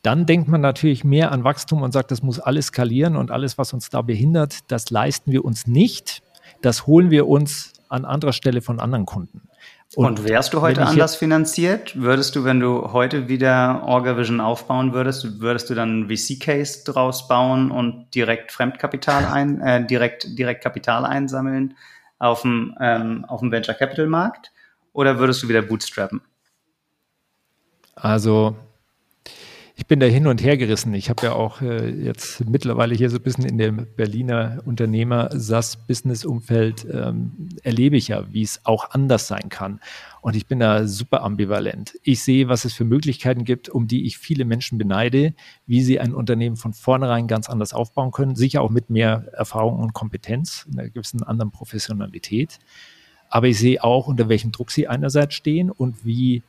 dann 0.01 0.25
denkt 0.25 0.49
man 0.49 0.59
natürlich 0.59 1.05
mehr 1.05 1.31
an 1.31 1.45
Wachstum 1.45 1.81
und 1.81 1.93
sagt, 1.93 2.11
das 2.11 2.23
muss 2.23 2.41
alles 2.41 2.67
skalieren 2.67 3.15
und 3.15 3.31
alles, 3.31 3.57
was 3.57 3.71
uns 3.71 3.89
da 3.89 4.01
behindert, 4.01 4.69
das 4.69 4.89
leisten 4.89 5.31
wir 5.31 5.45
uns 5.45 5.65
nicht 5.65 6.23
das 6.61 6.87
holen 6.87 7.09
wir 7.09 7.27
uns 7.27 7.73
an 7.89 8.05
anderer 8.05 8.33
Stelle 8.33 8.61
von 8.61 8.79
anderen 8.79 9.05
Kunden. 9.05 9.49
Und, 9.95 10.05
und 10.05 10.23
wärst 10.27 10.53
du 10.53 10.61
heute 10.61 10.85
anders 10.85 11.15
finanziert? 11.15 11.99
Würdest 11.99 12.35
du, 12.35 12.43
wenn 12.43 12.59
du 12.59 12.93
heute 12.93 13.27
wieder 13.27 13.81
OrgaVision 13.85 14.39
aufbauen 14.39 14.93
würdest, 14.93 15.41
würdest 15.41 15.69
du 15.69 15.73
dann 15.73 15.89
einen 15.89 16.09
VC-Case 16.09 16.83
draus 16.85 17.27
bauen 17.27 17.71
und 17.71 18.13
direkt 18.13 18.51
Fremdkapital 18.51 19.25
ein, 19.25 19.59
äh, 19.61 19.85
direkt, 19.87 20.37
direkt 20.37 20.63
Kapital 20.63 21.05
einsammeln 21.05 21.75
auf 22.19 22.43
dem, 22.43 22.75
ähm, 22.79 23.25
auf 23.25 23.39
dem 23.39 23.51
Venture 23.51 23.73
Capital 23.73 24.05
Markt? 24.05 24.51
Oder 24.93 25.17
würdest 25.17 25.41
du 25.41 25.49
wieder 25.49 25.63
bootstrappen? 25.63 26.21
Also 27.95 28.55
ich 29.79 29.87
bin 29.87 29.99
da 30.01 30.07
hin 30.07 30.27
und 30.27 30.43
her 30.43 30.57
gerissen. 30.57 30.93
Ich 30.93 31.09
habe 31.09 31.25
ja 31.25 31.31
auch 31.31 31.61
äh, 31.61 31.89
jetzt 31.89 32.45
mittlerweile 32.45 32.93
hier 32.95 33.09
so 33.09 33.15
ein 33.15 33.23
bisschen 33.23 33.45
in 33.45 33.57
dem 33.57 33.87
Berliner 33.95 34.61
Unternehmer-SAS-Business-Umfeld 34.65 36.85
ähm, 36.91 37.47
erlebe 37.63 37.95
ich 37.95 38.09
ja, 38.09 38.25
wie 38.33 38.41
es 38.41 38.59
auch 38.65 38.91
anders 38.91 39.29
sein 39.29 39.47
kann. 39.47 39.79
Und 40.19 40.35
ich 40.35 40.47
bin 40.47 40.59
da 40.59 40.85
super 40.85 41.23
ambivalent. 41.23 41.93
Ich 42.03 42.21
sehe, 42.21 42.49
was 42.49 42.65
es 42.65 42.73
für 42.73 42.83
Möglichkeiten 42.83 43.45
gibt, 43.45 43.69
um 43.69 43.87
die 43.87 44.05
ich 44.05 44.17
viele 44.17 44.43
Menschen 44.43 44.77
beneide, 44.77 45.33
wie 45.65 45.81
sie 45.81 46.01
ein 46.01 46.13
Unternehmen 46.13 46.57
von 46.57 46.73
vornherein 46.73 47.27
ganz 47.27 47.49
anders 47.49 47.73
aufbauen 47.73 48.11
können. 48.11 48.35
Sicher 48.35 48.61
auch 48.61 48.71
mit 48.71 48.89
mehr 48.89 49.29
Erfahrung 49.31 49.79
und 49.79 49.93
Kompetenz, 49.93 50.67
einer 50.69 50.89
gewissen 50.89 51.23
anderen 51.23 51.51
Professionalität. 51.51 52.59
Aber 53.29 53.47
ich 53.47 53.57
sehe 53.57 53.81
auch, 53.81 54.07
unter 54.07 54.27
welchem 54.27 54.51
Druck 54.51 54.71
sie 54.71 54.89
einerseits 54.89 55.35
stehen 55.35 55.71
und 55.71 56.03
wie 56.03 56.43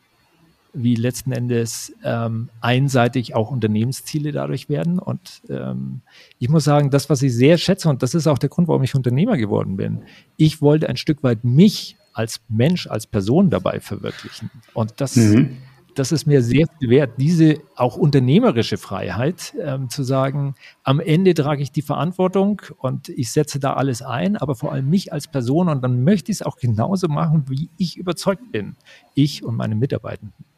wie 0.72 0.94
letzten 0.94 1.32
Endes 1.32 1.92
ähm, 2.04 2.48
einseitig 2.60 3.34
auch 3.34 3.50
Unternehmensziele 3.50 4.32
dadurch 4.32 4.68
werden. 4.68 4.98
Und 4.98 5.42
ähm, 5.48 6.00
ich 6.38 6.48
muss 6.48 6.64
sagen, 6.64 6.90
das, 6.90 7.10
was 7.10 7.22
ich 7.22 7.34
sehr 7.34 7.58
schätze, 7.58 7.88
und 7.88 8.02
das 8.02 8.14
ist 8.14 8.26
auch 8.26 8.38
der 8.38 8.48
Grund, 8.48 8.68
warum 8.68 8.82
ich 8.82 8.94
Unternehmer 8.94 9.36
geworden 9.36 9.76
bin, 9.76 10.02
ich 10.36 10.62
wollte 10.62 10.88
ein 10.88 10.96
Stück 10.96 11.22
weit 11.22 11.44
mich 11.44 11.96
als 12.12 12.40
Mensch, 12.48 12.86
als 12.86 13.06
Person 13.06 13.50
dabei 13.50 13.80
verwirklichen. 13.80 14.50
Und 14.74 14.94
das, 15.00 15.16
mhm. 15.16 15.56
das 15.94 16.12
ist 16.12 16.26
mir 16.26 16.42
sehr 16.42 16.66
viel 16.78 16.90
wert, 16.90 17.12
diese 17.18 17.58
auch 17.76 17.96
unternehmerische 17.96 18.78
Freiheit 18.78 19.54
ähm, 19.60 19.88
zu 19.88 20.02
sagen, 20.02 20.54
am 20.82 21.00
Ende 21.00 21.34
trage 21.34 21.62
ich 21.62 21.72
die 21.72 21.82
Verantwortung 21.82 22.62
und 22.78 23.08
ich 23.08 23.32
setze 23.32 23.60
da 23.60 23.74
alles 23.74 24.02
ein, 24.02 24.36
aber 24.36 24.54
vor 24.54 24.72
allem 24.72 24.88
mich 24.90 25.12
als 25.12 25.28
Person 25.28 25.68
und 25.68 25.82
dann 25.82 26.04
möchte 26.04 26.32
ich 26.32 26.38
es 26.38 26.42
auch 26.42 26.56
genauso 26.56 27.08
machen, 27.08 27.44
wie 27.48 27.68
ich 27.76 27.96
überzeugt 27.96 28.52
bin. 28.52 28.76
Ich 29.14 29.44
und 29.44 29.56
meine 29.56 29.76
Mitarbeitenden. 29.76 30.49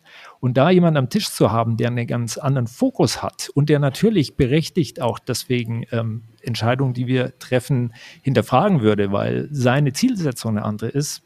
Und 0.43 0.57
da 0.57 0.71
jemand 0.71 0.97
am 0.97 1.09
Tisch 1.09 1.31
zu 1.31 1.53
haben, 1.53 1.77
der 1.77 1.87
einen 1.87 2.09
ganz 2.09 2.37
anderen 2.37 2.67
Fokus 2.67 3.23
hat 3.23 3.49
und 3.55 3.69
der 3.69 3.79
natürlich 3.79 4.37
berechtigt 4.37 5.01
auch 5.01 5.21
deswegen 5.21 5.87
ähm, 5.93 6.25
Entscheidungen, 6.41 6.95
die 6.95 7.07
wir 7.07 7.39
treffen, 7.39 7.95
hinterfragen 8.23 8.81
würde, 8.81 9.13
weil 9.13 9.49
seine 9.53 9.93
Zielsetzung 9.93 10.57
eine 10.57 10.65
andere 10.65 10.89
ist, 10.89 11.23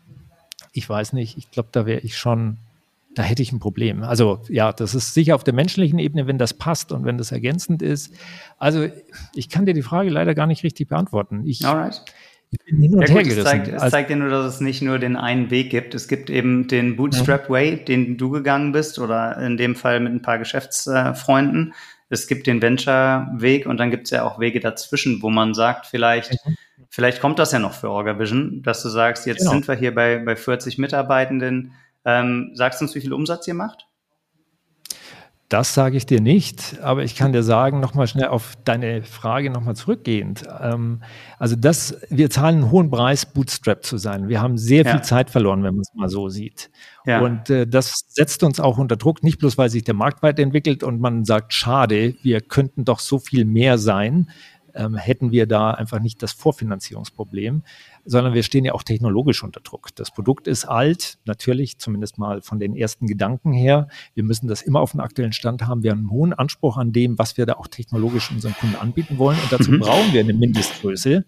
ich 0.72 0.87
weiß 0.87 1.14
nicht, 1.14 1.38
ich 1.38 1.50
glaube, 1.50 1.70
da 1.72 1.87
wäre 1.87 2.00
ich 2.00 2.18
schon, 2.18 2.59
da 3.14 3.22
hätte 3.22 3.40
ich 3.40 3.52
ein 3.52 3.59
Problem. 3.59 4.02
Also 4.02 4.42
ja, 4.50 4.70
das 4.70 4.94
ist 4.94 5.14
sicher 5.14 5.35
auf 5.35 5.44
der 5.44 5.55
menschlichen 5.55 5.98
Ebene, 5.98 6.26
wenn 6.26 6.37
das 6.37 6.52
passt 6.52 6.92
und 6.92 7.07
wenn 7.07 7.16
das 7.16 7.33
ergänzend 7.33 7.81
ist. 7.81 8.12
Also 8.59 8.87
ich 9.35 9.48
kann 9.48 9.64
dir 9.64 9.72
die 9.72 9.81
Frage 9.81 10.11
leider 10.11 10.35
gar 10.35 10.46
nicht 10.46 10.62
richtig 10.62 10.88
beantworten. 10.88 11.46
Ich, 11.46 11.64
Alright. 11.64 12.02
Ich 12.50 12.64
bin 12.64 12.80
hin 12.80 12.94
und 12.94 13.09
ja, 13.09 13.14
her 13.14 13.22
gut, 13.22 13.32
Es 13.32 13.44
zeigt, 13.44 13.68
es 13.68 13.90
zeigt 13.90 14.11
dir 14.11 14.16
nur, 14.16 14.30
dass 14.30 14.54
es 14.54 14.61
nicht 14.61 14.82
nur 14.82 14.98
den 14.98 15.16
einen 15.16 15.50
Weg 15.50 15.70
gibt. 15.70 15.94
Es 15.94 16.09
gibt 16.09 16.30
eben 16.30 16.68
den 16.68 16.96
Bootstrap 16.96 17.50
Way, 17.50 17.85
den 17.85 18.16
du 18.16 18.30
gegangen 18.30 18.72
bist, 18.72 18.98
oder 18.98 19.37
in 19.38 19.56
dem 19.56 19.74
Fall 19.74 20.00
mit 20.00 20.12
ein 20.12 20.22
paar 20.22 20.38
Geschäftsfreunden. 20.38 21.74
Es 22.09 22.28
gibt 22.28 22.46
den 22.46 22.62
Venture-Weg 22.62 23.66
und 23.66 23.78
dann 23.78 23.90
gibt 23.90 24.04
es 24.04 24.11
ja 24.11 24.22
auch 24.22 24.38
Wege 24.38 24.61
dazwischen, 24.61 25.22
wo 25.22 25.30
man 25.30 25.54
sagt, 25.54 25.87
vielleicht, 25.87 26.32
mhm. 26.46 26.56
vielleicht 26.88 27.20
kommt 27.20 27.40
das 27.40 27.50
ja 27.50 27.59
noch 27.59 27.72
für 27.72 27.90
OrgaVision, 27.90 28.62
dass 28.62 28.82
du 28.82 28.88
sagst, 28.88 29.26
jetzt 29.26 29.40
genau. 29.40 29.50
sind 29.52 29.66
wir 29.66 29.74
hier 29.74 29.92
bei, 29.94 30.18
bei 30.18 30.37
40 30.37 30.78
Mitarbeitenden. 30.78 31.72
Ähm, 32.04 32.50
sagst 32.54 32.80
du 32.80 32.85
uns, 32.85 32.94
wie 32.94 33.00
viel 33.00 33.12
Umsatz 33.12 33.48
ihr 33.48 33.54
macht? 33.54 33.86
Das 35.48 35.74
sage 35.74 35.96
ich 35.96 36.06
dir 36.06 36.20
nicht, 36.20 36.80
aber 36.82 37.04
ich 37.04 37.14
kann 37.14 37.32
dir 37.32 37.44
sagen, 37.44 37.78
nochmal 37.78 38.09
schnell 38.09 38.26
auf 38.26 38.54
deine 38.64 39.02
Frage 39.02 39.50
nochmal 39.50 39.76
zurückgehend. 39.76 40.42
Ähm, 40.61 41.02
also 41.38 41.54
das, 41.54 41.96
wir 42.11 42.30
zahlen 42.30 42.56
einen 42.56 42.70
hohen 42.72 42.90
Preis, 42.90 43.26
Bootstrap 43.26 43.85
zu 43.85 43.96
sein. 43.96 44.28
Wir 44.28 44.40
haben 44.42 44.59
sehr 44.59 44.85
ja. 44.85 44.90
viel 44.90 45.02
Zeit 45.02 45.30
verloren, 45.30 45.62
wenn 45.62 45.74
man 45.74 45.82
es 45.82 45.94
mal 45.94 46.09
so 46.09 46.28
sieht. 46.28 46.68
Ja. 47.04 47.20
Und 47.20 47.48
äh, 47.48 47.64
das 47.64 48.06
setzt 48.09 48.42
uns 48.42 48.59
auch 48.59 48.78
unter 48.78 48.96
Druck, 48.96 49.22
nicht 49.22 49.38
bloß 49.38 49.56
weil 49.56 49.70
sich 49.70 49.85
der 49.85 49.94
Markt 49.94 50.24
weiterentwickelt 50.24 50.82
und 50.82 51.00
man 51.00 51.24
sagt, 51.24 51.52
schade, 51.52 52.16
wir 52.22 52.40
könnten 52.40 52.84
doch 52.84 52.99
so 52.99 53.20
viel 53.20 53.44
mehr 53.44 53.78
sein, 53.78 54.30
ähm, 54.74 54.97
hätten 54.97 55.30
wir 55.30 55.47
da 55.47 55.70
einfach 55.70 56.01
nicht 56.01 56.22
das 56.22 56.32
Vorfinanzierungsproblem, 56.32 57.62
sondern 58.07 58.34
wir 58.34 58.42
stehen 58.42 58.64
ja 58.64 58.72
auch 58.72 58.82
technologisch 58.82 59.42
unter 59.42 59.61
Druck. 59.61 59.94
Das 59.96 60.11
Produkt 60.11 60.46
ist 60.46 60.64
alt, 60.64 61.18
natürlich, 61.24 61.78
zumindest 61.78 62.18
mal 62.18 62.40
von 62.40 62.59
den 62.59 62.76
ersten 62.76 63.07
Gedanken 63.07 63.52
her. 63.52 63.88
Wir 64.14 64.22
müssen 64.22 64.48
das 64.48 64.62
immer 64.62 64.80
auf 64.80 64.92
dem 64.92 65.00
aktuellen 65.00 65.32
Stand 65.32 65.66
haben. 65.66 65.82
Wir 65.82 65.90
haben 65.90 65.98
einen 65.98 66.11
hohen 66.11 66.32
Anspruch 66.32 66.76
an 66.76 66.92
dem, 66.92 67.18
was 67.18 67.36
wir 67.36 67.46
da 67.46 67.54
auch 67.54 67.66
technologisch 67.66 68.30
unseren 68.30 68.54
Kunden 68.54 68.76
anbieten 68.76 69.18
wollen. 69.18 69.38
Und 69.42 69.52
dazu 69.52 69.72
mhm. 69.72 69.80
brauchen 69.80 70.12
wir 70.12 70.20
eine 70.20 70.32
Mindestgröße. 70.34 71.24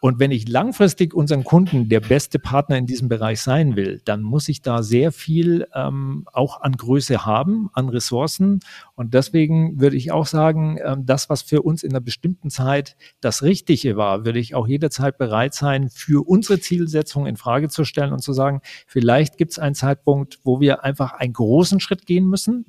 Und 0.00 0.20
wenn 0.20 0.30
ich 0.30 0.46
langfristig 0.46 1.12
unseren 1.12 1.42
Kunden 1.42 1.88
der 1.88 1.98
beste 2.00 2.38
Partner 2.38 2.76
in 2.76 2.86
diesem 2.86 3.08
Bereich 3.08 3.40
sein 3.40 3.74
will, 3.74 4.00
dann 4.04 4.22
muss 4.22 4.48
ich 4.48 4.62
da 4.62 4.84
sehr 4.84 5.10
viel 5.10 5.66
ähm, 5.74 6.24
auch 6.32 6.60
an 6.60 6.72
Größe 6.72 7.26
haben, 7.26 7.68
an 7.72 7.88
Ressourcen. 7.88 8.60
Und 8.94 9.12
deswegen 9.14 9.80
würde 9.80 9.96
ich 9.96 10.12
auch 10.12 10.26
sagen, 10.26 10.78
ähm, 10.84 11.04
das, 11.04 11.28
was 11.28 11.42
für 11.42 11.62
uns 11.62 11.82
in 11.82 11.90
einer 11.90 12.00
bestimmten 12.00 12.48
Zeit 12.48 12.96
das 13.20 13.42
Richtige 13.42 13.96
war, 13.96 14.24
würde 14.24 14.38
ich 14.38 14.54
auch 14.54 14.68
jederzeit 14.68 15.18
bereit 15.18 15.54
sein, 15.54 15.88
für 15.90 16.26
unsere 16.28 16.60
Zielsetzung 16.60 17.26
in 17.26 17.36
Frage 17.36 17.68
zu 17.68 17.84
stellen 17.84 18.12
und 18.12 18.22
zu 18.22 18.32
sagen, 18.32 18.60
vielleicht 18.86 19.36
gibt 19.36 19.52
es 19.52 19.58
einen 19.58 19.74
Zeitpunkt, 19.74 20.38
wo 20.44 20.60
wir 20.60 20.84
einfach 20.84 21.12
einen 21.14 21.32
großen 21.32 21.80
Schritt 21.80 22.06
gehen 22.06 22.26
müssen 22.26 22.66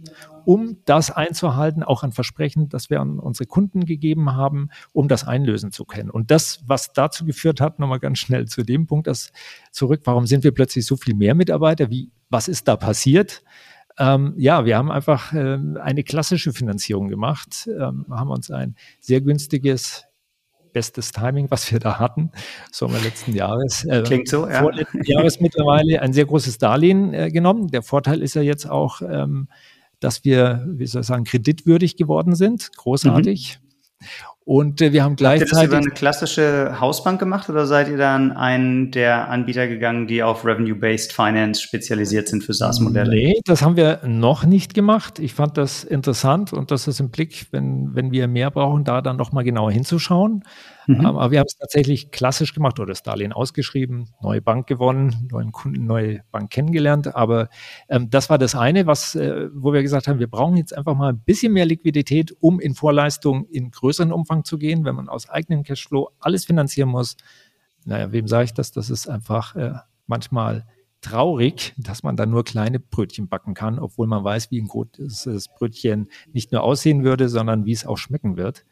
um 0.50 0.78
das 0.86 1.12
einzuhalten, 1.12 1.84
auch 1.84 2.02
ein 2.02 2.12
Versprechen, 2.12 2.70
das 2.70 2.89
wir 2.89 3.02
an 3.02 3.20
unsere 3.20 3.45
Kunden 3.45 3.86
gegeben 3.86 4.36
haben, 4.36 4.70
um 4.93 5.08
das 5.08 5.28
einlösen 5.28 5.72
zu 5.72 5.86
können. 5.86 6.10
Und 6.10 6.32
das, 6.32 6.64
was 6.66 6.91
dazu 6.91 7.24
geführt 7.24 7.62
hat, 7.62 7.78
nochmal 7.78 8.00
ganz 8.00 8.18
schnell 8.18 8.47
zu 8.47 8.64
dem 8.64 8.88
Punkt, 8.88 9.06
das 9.06 9.32
zurück, 9.72 10.02
warum 10.06 10.26
sind 10.26 10.43
wir 10.43 10.52
plötzlich 10.52 10.88
so 10.88 10.97
viel 10.97 11.14
mehr 11.14 11.36
Mitarbeiter? 11.36 11.91
Wie, 11.91 12.10
was 12.32 12.47
ist 12.47 12.68
da 12.68 12.78
passiert? 12.78 13.43
Ähm, 14.00 14.34
ja, 14.38 14.66
wir 14.66 14.76
haben 14.76 14.89
einfach 14.89 15.34
äh, 15.34 15.60
eine 15.84 16.04
klassische 16.04 16.52
Finanzierung 16.52 17.10
gemacht, 17.10 17.70
ähm, 17.80 18.08
haben 18.10 18.32
uns 18.32 18.50
ein 18.50 18.76
sehr 19.00 19.22
günstiges 19.22 20.06
bestes 20.74 21.12
Timing, 21.12 21.52
was 21.52 21.72
wir 21.72 21.78
da 21.78 22.00
hatten, 22.00 22.32
Sommer 22.72 22.97
letzten 23.04 23.36
Jahres. 23.36 23.86
Äh, 23.86 24.02
Klingt 24.02 24.28
so, 24.28 24.50
ja. 24.50 24.62
Vorletzten 24.62 25.04
Jahres 25.04 25.39
mittlerweile 25.41 26.02
ein 26.02 26.12
sehr 26.12 26.26
großes 26.26 26.58
Darlehen 26.58 27.14
äh, 27.14 27.30
genommen. 27.30 27.68
Der 27.68 27.84
Vorteil 27.84 28.24
ist 28.24 28.34
ja 28.34 28.41
jetzt 28.41 28.68
auch, 28.68 29.04
ähm, 29.04 29.47
dass 30.00 30.24
wir, 30.24 30.66
wie 30.68 30.86
soll 30.86 31.02
ich 31.02 31.08
sagen, 31.08 31.24
kreditwürdig 31.24 31.97
geworden 31.97 32.36
sind. 32.36 32.72
Großartig. 32.78 33.60
Mhm. 33.62 33.70
Und 34.50 34.82
äh, 34.82 34.93
wir 34.93 35.04
haben 35.04 35.16
gleichzeitig. 35.16 35.54
Habt 35.54 35.62
ihr 35.62 35.68
das 35.68 35.78
über 35.78 35.78
eine 35.78 35.91
klassische 35.91 36.80
Hausbank 36.80 37.20
gemacht 37.20 37.50
oder 37.52 37.68
seid 37.68 37.88
ihr 37.88 37.97
dann 37.97 38.32
einen 38.32 38.89
der 38.89 39.30
Anbieter 39.30 39.68
gegangen, 39.68 40.08
die 40.08 40.24
auf 40.24 40.43
Revenue-Based 40.43 41.14
Finance 41.14 41.62
spezialisiert 41.62 42.28
sind 42.28 42.43
für 42.43 42.56
SaaS-Modelle? 42.56 43.12
Nee, 43.12 43.41
das 43.45 43.62
haben 43.62 43.78
wir 43.78 44.00
noch 44.08 44.45
nicht 44.45 44.74
gemacht. 44.74 45.20
Ich 45.20 45.36
fand 45.36 45.56
das 45.58 45.84
interessant 45.84 46.52
und 46.52 46.72
das 46.72 46.88
ist 46.88 47.00
im 47.00 47.12
Blick, 47.12 47.45
wenn, 47.52 47.93
wenn 47.93 48.12
wir 48.12 48.28
mehr 48.28 48.50
brauchen, 48.50 48.86
da 48.86 49.02
dann 49.02 49.18
nochmal 49.18 49.43
genauer 49.43 49.72
hinzuschauen. 49.72 50.43
Mhm. 50.89 51.05
Aber 51.05 51.29
wir 51.29 51.37
haben 51.37 51.45
es 51.45 51.55
tatsächlich 51.55 52.09
klassisch 52.09 52.55
gemacht 52.55 52.79
oder 52.79 52.87
das 52.87 53.03
Darlehen 53.03 53.31
ausgeschrieben, 53.31 54.09
neue 54.23 54.41
Bank 54.41 54.65
gewonnen, 54.65 55.27
neuen 55.31 55.51
Kunden, 55.51 55.85
neue 55.85 56.21
Bank 56.31 56.49
kennengelernt. 56.49 57.15
Aber 57.15 57.49
ähm, 57.89 58.09
das 58.09 58.31
war 58.31 58.39
das 58.39 58.55
eine, 58.55 58.87
was, 58.87 59.13
äh, 59.13 59.49
wo 59.53 59.71
wir 59.71 59.83
gesagt 59.83 60.07
haben, 60.07 60.17
wir 60.17 60.29
brauchen 60.29 60.57
jetzt 60.57 60.75
einfach 60.75 60.95
mal 60.95 61.09
ein 61.09 61.19
bisschen 61.19 61.53
mehr 61.53 61.67
Liquidität, 61.67 62.35
um 62.39 62.59
in 62.59 62.73
Vorleistung 62.73 63.45
in 63.45 63.69
größeren 63.69 64.11
Umfang 64.11 64.43
zu 64.45 64.57
gehen, 64.57 64.83
wenn 64.83 64.95
man 64.95 65.09
aus 65.09 65.29
eigenem 65.29 65.61
Cashflow 65.61 66.09
alles 66.19 66.45
finanzieren 66.45 66.89
muss. 66.89 67.17
Naja, 67.85 68.11
wem 68.11 68.27
sage 68.27 68.45
ich 68.45 68.53
das? 68.55 68.71
Das 68.71 68.89
ist 68.89 69.07
einfach 69.07 69.55
äh, 69.55 69.73
manchmal 70.07 70.65
traurig, 71.01 71.75
dass 71.77 72.01
man 72.01 72.17
da 72.17 72.25
nur 72.25 72.43
kleine 72.43 72.79
Brötchen 72.79 73.29
backen 73.29 73.53
kann, 73.53 73.77
obwohl 73.77 74.07
man 74.07 74.23
weiß, 74.23 74.49
wie 74.49 74.59
ein 74.59 74.67
großes 74.67 75.49
Brötchen 75.55 76.09
nicht 76.33 76.51
nur 76.51 76.63
aussehen 76.63 77.03
würde, 77.03 77.29
sondern 77.29 77.65
wie 77.65 77.73
es 77.73 77.85
auch 77.85 77.97
schmecken 77.97 78.37
wird. 78.37 78.65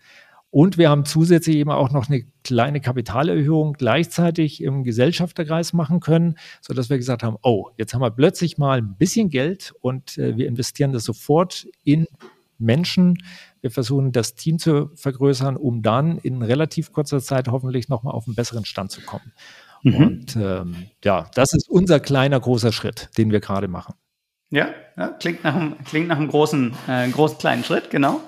Und 0.57 0.79
wir 0.79 0.89
haben 0.89 1.05
zusätzlich 1.05 1.57
eben 1.57 1.69
auch 1.69 1.91
noch 1.91 2.09
eine 2.09 2.25
kleine 2.43 2.81
Kapitalerhöhung 2.81 3.73
gleichzeitig 3.73 4.63
im 4.63 4.83
Gesellschafterkreis 4.83 5.71
machen 5.71 5.99
können, 5.99 6.39
so 6.61 6.73
dass 6.73 6.89
wir 6.89 6.97
gesagt 6.97 7.21
haben, 7.21 7.37
oh, 7.43 7.69
jetzt 7.77 7.93
haben 7.93 8.01
wir 8.01 8.09
plötzlich 8.09 8.57
mal 8.57 8.79
ein 8.79 8.95
bisschen 8.97 9.29
Geld 9.29 9.71
und 9.81 10.17
äh, 10.17 10.35
wir 10.35 10.47
investieren 10.47 10.93
das 10.93 11.03
sofort 11.03 11.67
in 11.83 12.07
Menschen. 12.57 13.19
Wir 13.61 13.69
versuchen 13.69 14.11
das 14.11 14.33
Team 14.33 14.57
zu 14.57 14.89
vergrößern, 14.95 15.57
um 15.57 15.83
dann 15.83 16.17
in 16.17 16.41
relativ 16.41 16.91
kurzer 16.91 17.21
Zeit 17.21 17.49
hoffentlich 17.49 17.87
nochmal 17.87 18.15
auf 18.15 18.25
einen 18.25 18.33
besseren 18.33 18.65
Stand 18.65 18.89
zu 18.89 19.01
kommen. 19.01 19.33
Mhm. 19.83 19.95
Und 19.95 20.35
ähm, 20.37 20.75
ja, 21.03 21.29
das 21.35 21.53
ist 21.53 21.69
unser 21.69 21.99
kleiner 21.99 22.39
großer 22.39 22.71
Schritt, 22.71 23.11
den 23.19 23.31
wir 23.31 23.41
gerade 23.41 23.67
machen. 23.67 23.93
Ja, 24.49 24.69
ja, 24.97 25.09
klingt 25.09 25.43
nach 25.43 25.55
einem, 25.55 25.75
klingt 25.85 26.07
nach 26.07 26.17
einem 26.17 26.29
großen, 26.29 26.73
äh, 26.87 27.09
großen 27.09 27.37
kleinen 27.37 27.63
Schritt, 27.63 27.91
genau. 27.91 28.21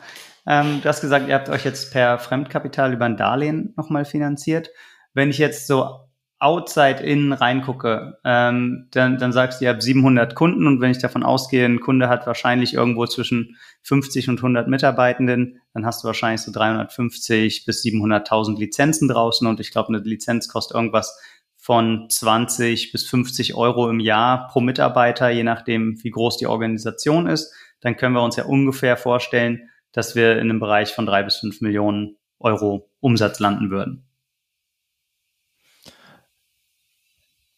Ähm, 0.46 0.80
du 0.82 0.90
hast 0.90 1.02
gesagt, 1.02 1.28
ihr 1.28 1.36
habt 1.36 1.50
euch 1.50 1.66
jetzt 1.66 1.92
per 1.92 2.20
Fremdkapital 2.20 2.94
über 2.94 3.06
ein 3.06 3.18
Darlehen 3.18 3.74
nochmal 3.78 4.06
finanziert. 4.06 4.70
Wenn 5.14 5.30
ich 5.30 5.38
jetzt 5.38 5.68
so 5.68 6.10
outside 6.40 7.04
in 7.04 7.34
reingucke, 7.34 8.18
ähm, 8.24 8.88
dann, 8.92 9.18
dann 9.18 9.34
sagst 9.34 9.60
du, 9.60 9.66
ihr 9.66 9.72
habt 9.72 9.84
700 9.84 10.36
Kunden 10.36 10.68
und 10.68 10.80
wenn 10.80 10.92
ich 10.92 11.00
davon 11.00 11.24
ausgehe, 11.24 11.66
ein 11.66 11.82
Kunde 11.82 12.08
hat 12.08 12.26
wahrscheinlich 12.28 12.74
irgendwo 12.74 13.06
zwischen 13.08 13.58
50 13.84 14.30
und 14.30 14.38
100 14.38 14.70
Mitarbeitenden, 14.70 15.60
dann 15.74 15.86
hast 15.86 16.04
du 16.04 16.08
wahrscheinlich 16.08 16.42
so 16.42 16.52
350 16.54 17.66
bis 17.66 17.84
700.000 17.84 18.58
Lizenzen 18.58 19.10
draußen 19.10 19.46
und 19.48 19.60
ich 19.60 19.72
glaube, 19.72 19.90
eine 19.90 19.98
Lizenz 19.98 20.48
kostet 20.48 20.76
irgendwas 20.76 21.20
von 21.58 22.08
20 22.10 22.94
bis 22.94 23.06
50 23.10 23.56
Euro 23.56 23.90
im 23.90 24.00
Jahr 24.00 24.48
pro 24.48 24.62
Mitarbeiter, 24.62 25.30
je 25.30 25.44
nachdem, 25.44 26.02
wie 26.04 26.10
groß 26.10 26.38
die 26.38 26.48
Organisation 26.48 27.28
ist. 27.28 27.54
Dann 27.82 27.98
können 27.98 28.16
wir 28.16 28.24
uns 28.24 28.38
ja 28.38 28.46
ungefähr 28.46 28.96
vorstellen, 28.96 29.70
dass 29.92 30.16
wir 30.16 30.34
in 30.34 30.50
einem 30.50 30.60
Bereich 30.60 30.94
von 30.94 31.06
drei 31.06 31.24
bis 31.24 31.38
fünf 31.38 31.62
Millionen 31.62 32.18
Euro 32.40 32.90
Umsatz 33.00 33.40
landen 33.40 33.70
würden. 33.70 34.06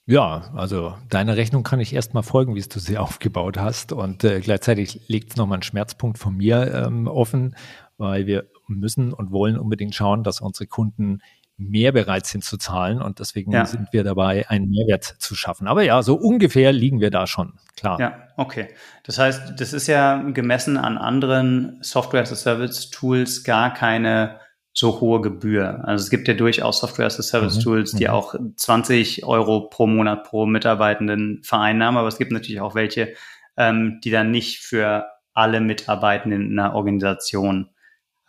Ja, 0.07 0.51
also 0.55 0.95
deine 1.09 1.38
Rechnung 1.38 1.63
kann 1.63 1.79
ich 1.79 1.93
erstmal 1.93 2.23
folgen, 2.23 2.55
wie 2.55 2.61
du 2.61 2.79
sie 2.79 2.97
aufgebaut 2.97 3.57
hast. 3.57 3.93
Und 3.93 4.23
äh, 4.23 4.41
gleichzeitig 4.41 5.07
legt 5.07 5.32
es 5.32 5.38
nochmal 5.38 5.57
einen 5.57 5.63
Schmerzpunkt 5.63 6.17
von 6.17 6.36
mir 6.36 6.73
ähm, 6.73 7.07
offen, 7.07 7.55
weil 7.97 8.25
wir 8.25 8.49
müssen 8.67 9.13
und 9.13 9.32
wollen 9.32 9.57
unbedingt 9.57 9.95
schauen, 9.95 10.23
dass 10.23 10.41
unsere 10.41 10.67
Kunden 10.67 11.21
mehr 11.58 11.91
bereit 11.91 12.26
sind 12.26 12.43
zu 12.43 12.58
zahlen. 12.58 13.02
Und 13.02 13.20
deswegen 13.20 13.52
ja. 13.52 13.66
sind 13.66 13.93
wir 13.93 14.04
dabei, 14.04 14.49
einen 14.49 14.70
Mehrwert 14.70 15.04
zu 15.04 15.36
schaffen. 15.36 15.68
Aber 15.68 15.84
ja, 15.84 16.02
so 16.02 16.16
ungefähr 16.16 16.72
liegen 16.72 16.99
wir 16.99 17.12
da 17.12 17.28
schon, 17.28 17.54
klar. 17.76 17.99
Ja, 17.99 18.28
okay. 18.38 18.70
Das 19.04 19.20
heißt, 19.20 19.60
das 19.60 19.74
ist 19.74 19.88
ja 19.88 20.22
gemessen 20.32 20.78
an 20.78 20.97
anderen 20.97 21.78
Software-as-a-Service-Tools 21.82 23.43
gar 23.43 23.74
keine 23.74 24.39
so 24.74 25.02
hohe 25.02 25.22
Gebühr. 25.22 25.82
Also 25.84 26.04
es 26.04 26.10
gibt 26.10 26.28
ja 26.28 26.34
durchaus 26.34 26.80
Software-as-a-Service-Tools, 26.80 27.93
mhm. 27.93 27.97
die 27.97 28.06
mhm. 28.06 28.12
auch 28.12 28.36
20 28.56 29.26
Euro 29.26 29.70
pro 29.70 29.86
Monat 29.86 30.24
pro 30.24 30.45
Mitarbeitenden 30.45 31.41
vereinnahmen, 31.43 31.97
aber 31.97 32.08
es 32.08 32.18
gibt 32.18 32.32
natürlich 32.32 32.62
auch 32.62 32.74
welche, 32.74 33.14
ähm, 33.58 33.99
die 34.04 34.12
dann 34.12 34.32
nicht 34.32 34.60
für 34.60 35.08
alle 35.34 35.60
Mitarbeitenden 35.60 36.52
in 36.52 36.60
einer 36.60 36.74
Organisation 36.74 37.70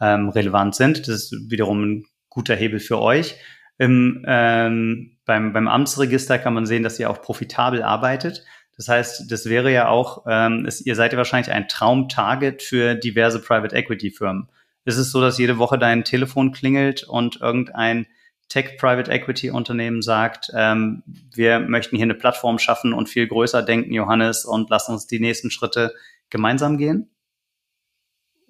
ähm, 0.01 0.29
relevant 0.31 0.75
sind. 0.75 0.99
Das 1.01 1.09
ist 1.09 1.51
wiederum 1.51 1.85
ein 1.85 2.05
guter 2.33 2.57
Hebel 2.57 2.81
für 2.81 3.01
euch. 3.01 3.37
Im, 3.79 4.25
ähm, 4.27 5.19
beim, 5.25 5.53
beim 5.53 5.69
Amtsregister 5.69 6.39
kann 6.39 6.55
man 6.55 6.67
sehen, 6.67 6.83
dass 6.83 6.99
ihr 6.99 7.11
auch 7.11 7.21
profitabel 7.21 7.83
arbeitet. 7.83 8.45
Das 8.77 8.89
heißt, 8.89 9.31
das 9.31 9.47
wäre 9.49 9.71
ja 9.71 9.89
auch, 9.89 10.25
ähm, 10.29 10.65
ist, 10.67 10.87
ihr 10.87 10.97
seid 10.97 11.13
ja 11.13 11.19
wahrscheinlich 11.19 11.53
ein 11.53 11.69
Traumtarget 11.69 12.63
für 12.63 12.95
diverse 12.95 13.41
Private 13.41 13.75
Equity 13.77 14.11
Firmen. 14.11 14.49
Ist 14.85 14.97
es 14.97 15.11
so, 15.11 15.21
dass 15.21 15.39
jede 15.39 15.59
Woche 15.59 15.79
dein 15.79 16.05
Telefon 16.05 16.53
klingelt 16.53 17.05
und 17.05 17.41
irgendein 17.41 18.07
Tech 18.49 18.77
Private 18.79 19.11
Equity 19.11 19.51
Unternehmen 19.51 20.03
sagt, 20.03 20.51
ähm, 20.55 21.03
wir 21.35 21.61
möchten 21.61 21.97
hier 21.97 22.05
eine 22.05 22.15
Plattform 22.15 22.59
schaffen 22.59 22.93
und 22.93 23.09
viel 23.09 23.27
größer 23.27 23.63
denken, 23.63 23.93
Johannes, 23.93 24.45
und 24.45 24.71
lass 24.71 24.89
uns 24.89 25.07
die 25.07 25.21
nächsten 25.21 25.51
Schritte 25.51 25.95
gemeinsam 26.31 26.79
gehen? 26.79 27.11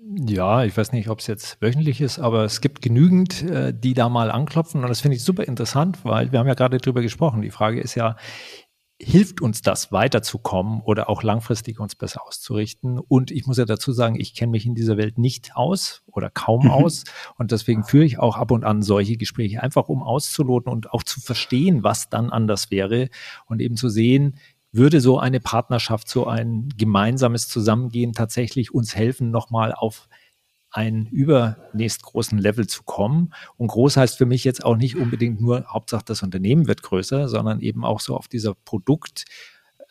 Ja, 0.05 0.65
ich 0.65 0.77
weiß 0.77 0.93
nicht, 0.93 1.09
ob 1.09 1.21
es 1.21 1.29
jetzt 1.29 1.63
wöchentlich 1.63 2.01
ist, 2.01 2.19
aber 2.19 2.45
es 2.45 2.61
gibt 2.61 2.83
genügend, 2.83 3.43
äh, 3.43 3.73
die 3.73 3.95
da 3.95 4.09
mal 4.09 4.33
anklopfen 4.33 4.83
und 4.83 4.89
das 4.89 5.01
finde 5.01 5.17
ich 5.17 5.23
super 5.23 5.45
interessant, 5.45 5.99
weil 6.05 6.33
wir 6.33 6.41
haben 6.41 6.49
ja 6.49 6.55
gerade 6.55 6.79
drüber 6.79 7.03
gesprochen. 7.03 7.41
Die 7.41 7.51
Frage 7.51 7.81
ist 7.81 7.95
ja, 7.95 8.17
hilft 9.01 9.41
uns 9.41 9.63
das 9.63 9.93
weiterzukommen 9.93 10.81
oder 10.81 11.09
auch 11.09 11.23
langfristig 11.23 11.79
uns 11.79 11.95
besser 11.95 12.27
auszurichten? 12.27 12.99
Und 12.99 13.31
ich 13.31 13.47
muss 13.47 13.59
ja 13.59 13.65
dazu 13.65 13.93
sagen, 13.93 14.19
ich 14.19 14.35
kenne 14.35 14.51
mich 14.53 14.67
in 14.67 14.75
dieser 14.75 14.97
Welt 14.97 15.19
nicht 15.19 15.55
aus 15.55 16.03
oder 16.07 16.31
kaum 16.31 16.65
mhm. 16.65 16.71
aus 16.73 17.05
und 17.37 17.53
deswegen 17.53 17.85
führe 17.85 18.05
ich 18.05 18.19
auch 18.19 18.37
ab 18.37 18.51
und 18.51 18.65
an 18.65 18.83
solche 18.83 19.17
Gespräche, 19.17 19.63
einfach 19.63 19.89
um 19.89 20.03
auszuloten 20.03 20.73
und 20.73 20.93
auch 20.93 21.05
zu 21.05 21.21
verstehen, 21.21 21.85
was 21.85 22.09
dann 22.09 22.31
anders 22.31 22.73
wäre 22.73 23.09
und 23.47 23.61
eben 23.61 23.77
zu 23.77 23.89
sehen, 23.89 24.37
würde 24.73 25.01
so 25.01 25.19
eine 25.19 25.41
Partnerschaft, 25.41 26.09
so 26.09 26.27
ein 26.27 26.71
gemeinsames 26.77 27.49
Zusammengehen 27.49 28.15
tatsächlich 28.15 28.73
uns 28.73 28.97
helfen, 28.97 29.31
nochmal 29.31 29.73
auf 29.73 30.09
einen 30.71 31.07
übernächst 31.07 32.03
großen 32.03 32.39
Level 32.39 32.67
zu 32.67 32.83
kommen. 32.83 33.35
Und 33.59 33.69
groß 33.69 33.99
heißt 33.99 34.17
für 34.17 34.27
mich 34.27 34.43
jetzt 34.45 34.65
auch 34.65 34.77
nicht 34.77 34.97
unbedingt 34.97 35.41
nur, 35.41 35.67
Hauptsache 35.67 36.05
das 36.07 36.23
Unternehmen 36.23 36.67
wird 36.67 36.83
größer, 36.83 37.29
sondern 37.29 37.61
eben 37.61 37.85
auch 37.85 38.01
so 38.01 38.17
auf 38.17 38.29
dieser 38.29 38.55
Produkt- 38.55 39.27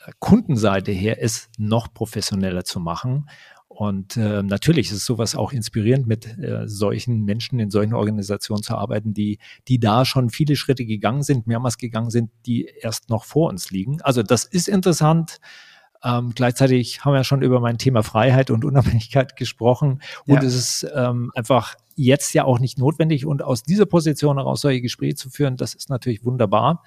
äh, 0.05 0.11
Kundenseite 0.19 0.91
her, 0.91 1.21
es 1.21 1.49
noch 1.57 1.93
professioneller 1.93 2.63
zu 2.63 2.79
machen. 2.79 3.29
Und 3.81 4.15
äh, 4.15 4.43
natürlich 4.43 4.91
ist 4.91 5.07
sowas 5.07 5.35
auch 5.35 5.51
inspirierend, 5.51 6.05
mit 6.05 6.37
äh, 6.37 6.67
solchen 6.67 7.23
Menschen 7.25 7.59
in 7.59 7.71
solchen 7.71 7.95
Organisationen 7.95 8.61
zu 8.61 8.75
arbeiten, 8.75 9.15
die, 9.15 9.39
die 9.67 9.79
da 9.79 10.05
schon 10.05 10.29
viele 10.29 10.55
Schritte 10.55 10.85
gegangen 10.85 11.23
sind, 11.23 11.47
mehrmals 11.47 11.79
gegangen 11.79 12.11
sind, 12.11 12.29
die 12.45 12.69
erst 12.79 13.09
noch 13.09 13.23
vor 13.23 13.49
uns 13.49 13.71
liegen. 13.71 13.99
Also 14.03 14.21
das 14.21 14.43
ist 14.43 14.67
interessant. 14.67 15.39
Ähm, 16.03 16.33
gleichzeitig 16.35 17.03
haben 17.03 17.13
wir 17.13 17.23
schon 17.23 17.41
über 17.41 17.59
mein 17.59 17.79
Thema 17.79 18.03
Freiheit 18.03 18.51
und 18.51 18.65
Unabhängigkeit 18.65 19.35
gesprochen. 19.35 20.03
Und 20.27 20.35
ja. 20.35 20.43
es 20.43 20.53
ist 20.53 20.87
ähm, 20.93 21.31
einfach 21.33 21.73
jetzt 21.95 22.35
ja 22.35 22.43
auch 22.43 22.59
nicht 22.59 22.77
notwendig. 22.77 23.25
Und 23.25 23.41
aus 23.41 23.63
dieser 23.63 23.87
Position 23.87 24.37
heraus 24.37 24.61
solche 24.61 24.81
Gespräche 24.81 25.15
zu 25.15 25.31
führen, 25.31 25.57
das 25.57 25.73
ist 25.73 25.89
natürlich 25.89 26.23
wunderbar. 26.23 26.83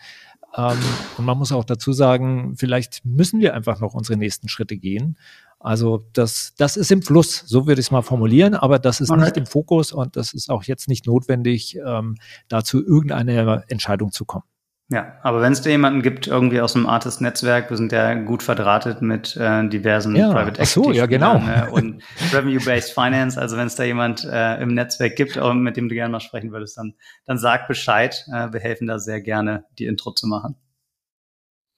Ähm, 0.57 0.78
und 1.18 1.24
man 1.24 1.38
muss 1.38 1.51
auch 1.51 1.64
dazu 1.64 1.92
sagen, 1.92 2.55
vielleicht 2.57 3.05
müssen 3.05 3.40
wir 3.40 3.55
einfach 3.55 3.80
noch 3.80 3.95
unsere 3.95 4.16
nächsten 4.16 4.49
Schritte 4.49 4.76
gehen. 4.76 5.16
Also 5.64 6.04
das, 6.12 6.52
das 6.58 6.76
ist 6.76 6.92
im 6.92 7.00
Fluss, 7.00 7.42
so 7.46 7.66
würde 7.66 7.80
ich 7.80 7.86
es 7.86 7.90
mal 7.90 8.02
formulieren, 8.02 8.54
aber 8.54 8.78
das 8.78 9.00
ist 9.00 9.10
nicht 9.10 9.38
im 9.38 9.46
Fokus 9.46 9.92
und 9.92 10.14
das 10.14 10.34
ist 10.34 10.50
auch 10.50 10.64
jetzt 10.64 10.88
nicht 10.88 11.06
notwendig, 11.06 11.78
ähm, 11.84 12.16
dazu 12.48 12.84
irgendeine 12.84 13.64
Entscheidung 13.68 14.12
zu 14.12 14.26
kommen. 14.26 14.44
Ja, 14.90 15.14
aber 15.22 15.40
wenn 15.40 15.54
es 15.54 15.62
da 15.62 15.70
jemanden 15.70 16.02
gibt, 16.02 16.26
irgendwie 16.26 16.60
aus 16.60 16.74
dem 16.74 16.86
Artist-Netzwerk, 16.86 17.70
wir 17.70 17.78
sind 17.78 17.92
ja 17.92 18.12
gut 18.12 18.42
verdrahtet 18.42 19.00
mit 19.00 19.38
äh, 19.38 19.66
diversen 19.66 20.14
ja, 20.14 20.30
Private 20.30 20.60
Equity 20.60 20.66
so, 20.66 20.92
ja, 20.92 21.06
genau. 21.06 21.38
Ne, 21.38 21.70
und 21.70 22.02
Revenue-Based 22.34 22.92
Finance, 22.92 23.40
also 23.40 23.56
wenn 23.56 23.66
es 23.66 23.74
da 23.74 23.84
jemand 23.84 24.22
äh, 24.30 24.60
im 24.60 24.74
Netzwerk 24.74 25.16
gibt, 25.16 25.40
mit 25.54 25.78
dem 25.78 25.88
du 25.88 25.94
gerne 25.94 26.12
mal 26.12 26.20
sprechen 26.20 26.52
würdest, 26.52 26.76
dann, 26.76 26.92
dann 27.24 27.38
sag 27.38 27.68
Bescheid. 27.68 28.26
Äh, 28.30 28.52
wir 28.52 28.60
helfen 28.60 28.86
da 28.86 28.98
sehr 28.98 29.22
gerne, 29.22 29.64
die 29.78 29.86
Intro 29.86 30.12
zu 30.12 30.26
machen. 30.26 30.56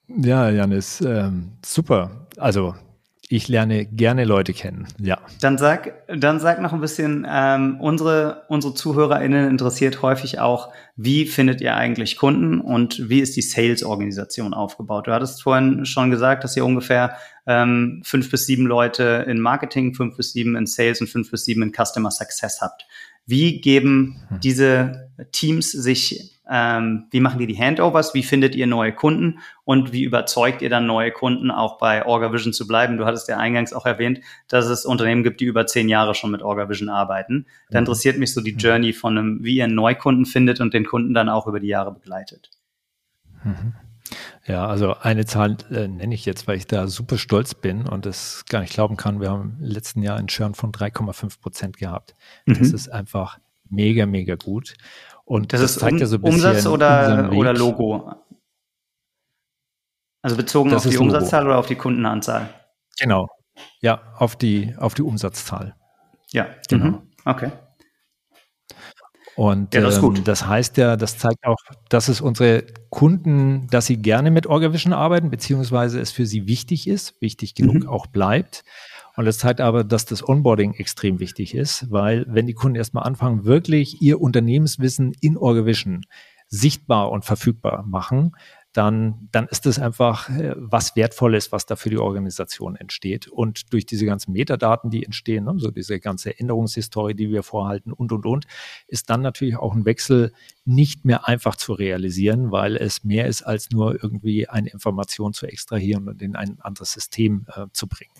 Ja, 0.08 0.50
Janis, 0.50 1.00
ähm, 1.00 1.52
super. 1.64 2.26
Also 2.36 2.74
ich 3.28 3.48
lerne 3.48 3.86
gerne 3.86 4.24
Leute 4.24 4.52
kennen, 4.52 4.86
ja. 5.00 5.18
Dann 5.40 5.58
sag, 5.58 5.94
dann 6.06 6.38
sag 6.38 6.60
noch 6.60 6.72
ein 6.72 6.80
bisschen, 6.80 7.26
ähm, 7.28 7.80
unsere, 7.80 8.44
unsere 8.48 8.74
ZuhörerInnen 8.74 9.50
interessiert 9.50 10.02
häufig 10.02 10.38
auch, 10.38 10.72
wie 10.96 11.26
findet 11.26 11.60
ihr 11.60 11.74
eigentlich 11.74 12.16
Kunden 12.16 12.60
und 12.60 13.08
wie 13.08 13.20
ist 13.20 13.36
die 13.36 13.42
Sales-Organisation 13.42 14.54
aufgebaut? 14.54 15.08
Du 15.08 15.12
hattest 15.12 15.42
vorhin 15.42 15.84
schon 15.86 16.10
gesagt, 16.10 16.44
dass 16.44 16.56
ihr 16.56 16.64
ungefähr 16.64 17.16
ähm, 17.46 18.00
fünf 18.04 18.30
bis 18.30 18.46
sieben 18.46 18.66
Leute 18.66 19.24
in 19.28 19.40
Marketing, 19.40 19.94
fünf 19.94 20.16
bis 20.16 20.32
sieben 20.32 20.54
in 20.56 20.66
Sales 20.66 21.00
und 21.00 21.08
fünf 21.08 21.30
bis 21.30 21.44
sieben 21.44 21.62
in 21.62 21.72
Customer 21.72 22.10
Success 22.10 22.60
habt. 22.60 22.86
Wie 23.26 23.60
geben 23.60 24.22
hm. 24.28 24.40
diese 24.40 25.10
Teams 25.32 25.72
sich 25.72 26.35
ähm, 26.48 27.06
wie 27.10 27.20
machen 27.20 27.38
die 27.38 27.46
die 27.46 27.58
Handovers? 27.58 28.14
Wie 28.14 28.22
findet 28.22 28.54
ihr 28.54 28.66
neue 28.66 28.92
Kunden? 28.92 29.40
Und 29.64 29.92
wie 29.92 30.04
überzeugt 30.04 30.62
ihr 30.62 30.70
dann 30.70 30.86
neue 30.86 31.10
Kunden 31.10 31.50
auch 31.50 31.78
bei 31.78 32.06
OrgaVision 32.06 32.52
zu 32.52 32.66
bleiben? 32.66 32.98
Du 32.98 33.04
hattest 33.04 33.28
ja 33.28 33.36
eingangs 33.38 33.72
auch 33.72 33.84
erwähnt, 33.84 34.20
dass 34.48 34.66
es 34.66 34.86
Unternehmen 34.86 35.24
gibt, 35.24 35.40
die 35.40 35.46
über 35.46 35.66
zehn 35.66 35.88
Jahre 35.88 36.14
schon 36.14 36.30
mit 36.30 36.42
OrgaVision 36.42 36.88
arbeiten. 36.88 37.46
Da 37.70 37.78
mhm. 37.78 37.82
interessiert 37.86 38.18
mich 38.18 38.32
so 38.32 38.40
die 38.40 38.52
mhm. 38.52 38.58
Journey 38.58 38.92
von 38.92 39.18
einem, 39.18 39.44
wie 39.44 39.56
ihr 39.56 39.64
einen 39.64 39.74
Neukunden 39.74 40.24
findet 40.24 40.60
und 40.60 40.72
den 40.72 40.86
Kunden 40.86 41.14
dann 41.14 41.28
auch 41.28 41.46
über 41.46 41.58
die 41.58 41.68
Jahre 41.68 41.92
begleitet. 41.92 42.50
Mhm. 43.42 43.74
Ja, 44.46 44.66
also 44.68 44.94
eine 44.94 45.26
Zahl 45.26 45.56
äh, 45.72 45.88
nenne 45.88 46.14
ich 46.14 46.24
jetzt, 46.24 46.46
weil 46.46 46.56
ich 46.56 46.68
da 46.68 46.86
super 46.86 47.18
stolz 47.18 47.54
bin 47.54 47.88
und 47.88 48.06
das 48.06 48.44
gar 48.48 48.60
nicht 48.60 48.72
glauben 48.72 48.96
kann. 48.96 49.20
Wir 49.20 49.30
haben 49.30 49.56
im 49.58 49.64
letzten 49.64 50.02
Jahr 50.02 50.16
einen 50.16 50.28
Churn 50.28 50.54
von 50.54 50.70
3,5 50.70 51.40
Prozent 51.40 51.76
gehabt. 51.76 52.14
Das 52.46 52.60
mhm. 52.60 52.74
ist 52.74 52.88
einfach 52.88 53.38
mega, 53.68 54.06
mega 54.06 54.36
gut. 54.36 54.74
Und 55.26 55.52
das, 55.52 55.60
das 55.60 55.74
zeigt 55.74 55.94
um, 55.94 55.98
ja 55.98 56.06
so 56.06 56.16
ein 56.16 56.22
bisschen 56.22 56.46
Umsatz 56.46 56.66
oder, 56.66 57.30
oder 57.34 57.52
Logo? 57.52 58.12
Also 60.22 60.36
bezogen 60.36 60.70
das 60.70 60.86
auf 60.86 60.90
die 60.90 60.98
Umsatzzahl 60.98 61.46
oder 61.46 61.58
auf 61.58 61.66
die 61.66 61.74
Kundenanzahl? 61.74 62.48
Genau. 62.98 63.28
Ja, 63.80 64.14
auf 64.16 64.36
die, 64.36 64.74
auf 64.78 64.94
die 64.94 65.02
Umsatzzahl. 65.02 65.74
Ja, 66.32 66.46
genau. 66.68 66.84
Mhm. 66.84 67.02
Okay. 67.24 67.50
Und 69.34 69.74
ja, 69.74 69.82
das, 69.82 69.98
ähm, 69.98 70.24
das, 70.24 70.46
heißt 70.46 70.78
ja, 70.78 70.96
das 70.96 71.18
zeigt 71.18 71.44
auch, 71.44 71.58
dass 71.90 72.08
es 72.08 72.20
unsere 72.20 72.64
Kunden, 72.88 73.66
dass 73.68 73.86
sie 73.86 73.98
gerne 73.98 74.30
mit 74.30 74.46
OrgaVision 74.46 74.94
arbeiten, 74.94 75.30
beziehungsweise 75.30 76.00
es 76.00 76.10
für 76.10 76.24
sie 76.24 76.46
wichtig 76.46 76.88
ist, 76.88 77.20
wichtig 77.20 77.54
genug 77.54 77.82
mhm. 77.82 77.88
auch 77.88 78.06
bleibt. 78.06 78.64
Und 79.16 79.24
das 79.24 79.38
zeigt 79.38 79.60
aber, 79.60 79.82
dass 79.82 80.04
das 80.04 80.26
Onboarding 80.26 80.74
extrem 80.74 81.18
wichtig 81.20 81.54
ist, 81.54 81.90
weil 81.90 82.26
wenn 82.28 82.46
die 82.46 82.54
Kunden 82.54 82.76
erstmal 82.76 83.04
anfangen, 83.04 83.44
wirklich 83.44 84.02
ihr 84.02 84.20
Unternehmenswissen 84.20 85.14
in 85.20 85.38
Orgavision 85.38 86.02
sichtbar 86.48 87.10
und 87.10 87.24
verfügbar 87.24 87.84
machen, 87.86 88.36
dann, 88.76 89.28
dann 89.32 89.46
ist 89.46 89.64
es 89.64 89.78
einfach 89.78 90.28
äh, 90.28 90.54
was 90.56 90.96
Wertvolles, 90.96 91.50
was 91.50 91.64
da 91.64 91.76
für 91.76 91.88
die 91.88 91.98
Organisation 91.98 92.76
entsteht. 92.76 93.26
Und 93.26 93.72
durch 93.72 93.86
diese 93.86 94.04
ganzen 94.04 94.32
Metadaten, 94.32 94.90
die 94.90 95.04
entstehen, 95.04 95.44
ne, 95.44 95.54
so 95.56 95.70
diese 95.70 95.98
ganze 95.98 96.38
Änderungshistorie, 96.38 97.14
die 97.14 97.30
wir 97.30 97.42
vorhalten 97.42 97.92
und, 97.92 98.12
und, 98.12 98.26
und, 98.26 98.46
ist 98.86 99.08
dann 99.08 99.22
natürlich 99.22 99.56
auch 99.56 99.74
ein 99.74 99.86
Wechsel 99.86 100.32
nicht 100.66 101.04
mehr 101.04 101.26
einfach 101.26 101.56
zu 101.56 101.72
realisieren, 101.72 102.50
weil 102.50 102.76
es 102.76 103.02
mehr 103.02 103.26
ist, 103.26 103.42
als 103.42 103.70
nur 103.70 104.02
irgendwie 104.02 104.48
eine 104.48 104.68
Information 104.68 105.32
zu 105.32 105.46
extrahieren 105.46 106.08
und 106.08 106.20
in 106.20 106.36
ein 106.36 106.60
anderes 106.60 106.92
System 106.92 107.46
äh, 107.54 107.66
zu 107.72 107.86
bringen. 107.86 108.12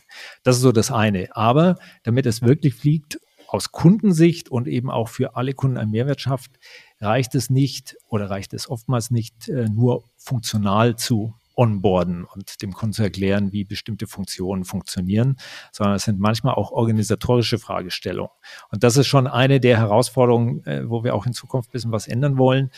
Das 0.42 0.57
ist 0.57 0.62
so 0.62 0.72
das 0.72 0.90
eine. 0.90 1.28
Aber 1.36 1.76
damit 2.02 2.24
es 2.24 2.40
wirklich 2.40 2.74
fliegt, 2.74 3.18
aus 3.48 3.72
Kundensicht 3.72 4.48
und 4.50 4.68
eben 4.68 4.90
auch 4.90 5.09
für 5.09 5.36
alle 5.36 5.52
Kunden 5.52 5.76
einen 5.76 5.90
Mehrwert 5.90 6.20
schafft, 6.20 6.59
reicht 7.01 7.34
es 7.34 7.51
nicht 7.51 7.97
oder 8.09 8.30
reicht 8.30 8.55
es 8.55 8.68
oftmals 8.68 9.11
nicht 9.11 9.49
äh, 9.49 9.68
nur 9.68 10.05
funktional 10.16 10.97
zu 10.97 11.34
onboarden 11.57 12.24
und 12.24 12.61
dem 12.62 12.72
Kunden 12.74 12.92
zu 12.92 13.03
erklären, 13.03 13.51
wie 13.51 13.64
bestimmte 13.64 14.07
Funktionen 14.07 14.64
funktionieren, 14.64 15.36
sondern 15.72 15.97
es 15.97 16.05
sind 16.05 16.20
manchmal 16.20 16.55
auch 16.55 16.70
organisatorische 16.70 17.59
Fragestellungen. 17.59 18.30
Und 18.70 18.84
das 18.84 18.97
ist 18.97 19.07
schon 19.07 19.26
eine 19.26 19.59
der 19.59 19.78
Herausforderungen, 19.78 20.64
äh, 20.66 20.88
wo 20.88 21.03
wir 21.03 21.14
auch 21.14 21.26
in 21.26 21.32
Zukunft 21.32 21.70
ein 21.70 21.72
bisschen 21.72 21.92
was 21.92 22.09
ändern 22.09 22.36
wollen 22.36 22.70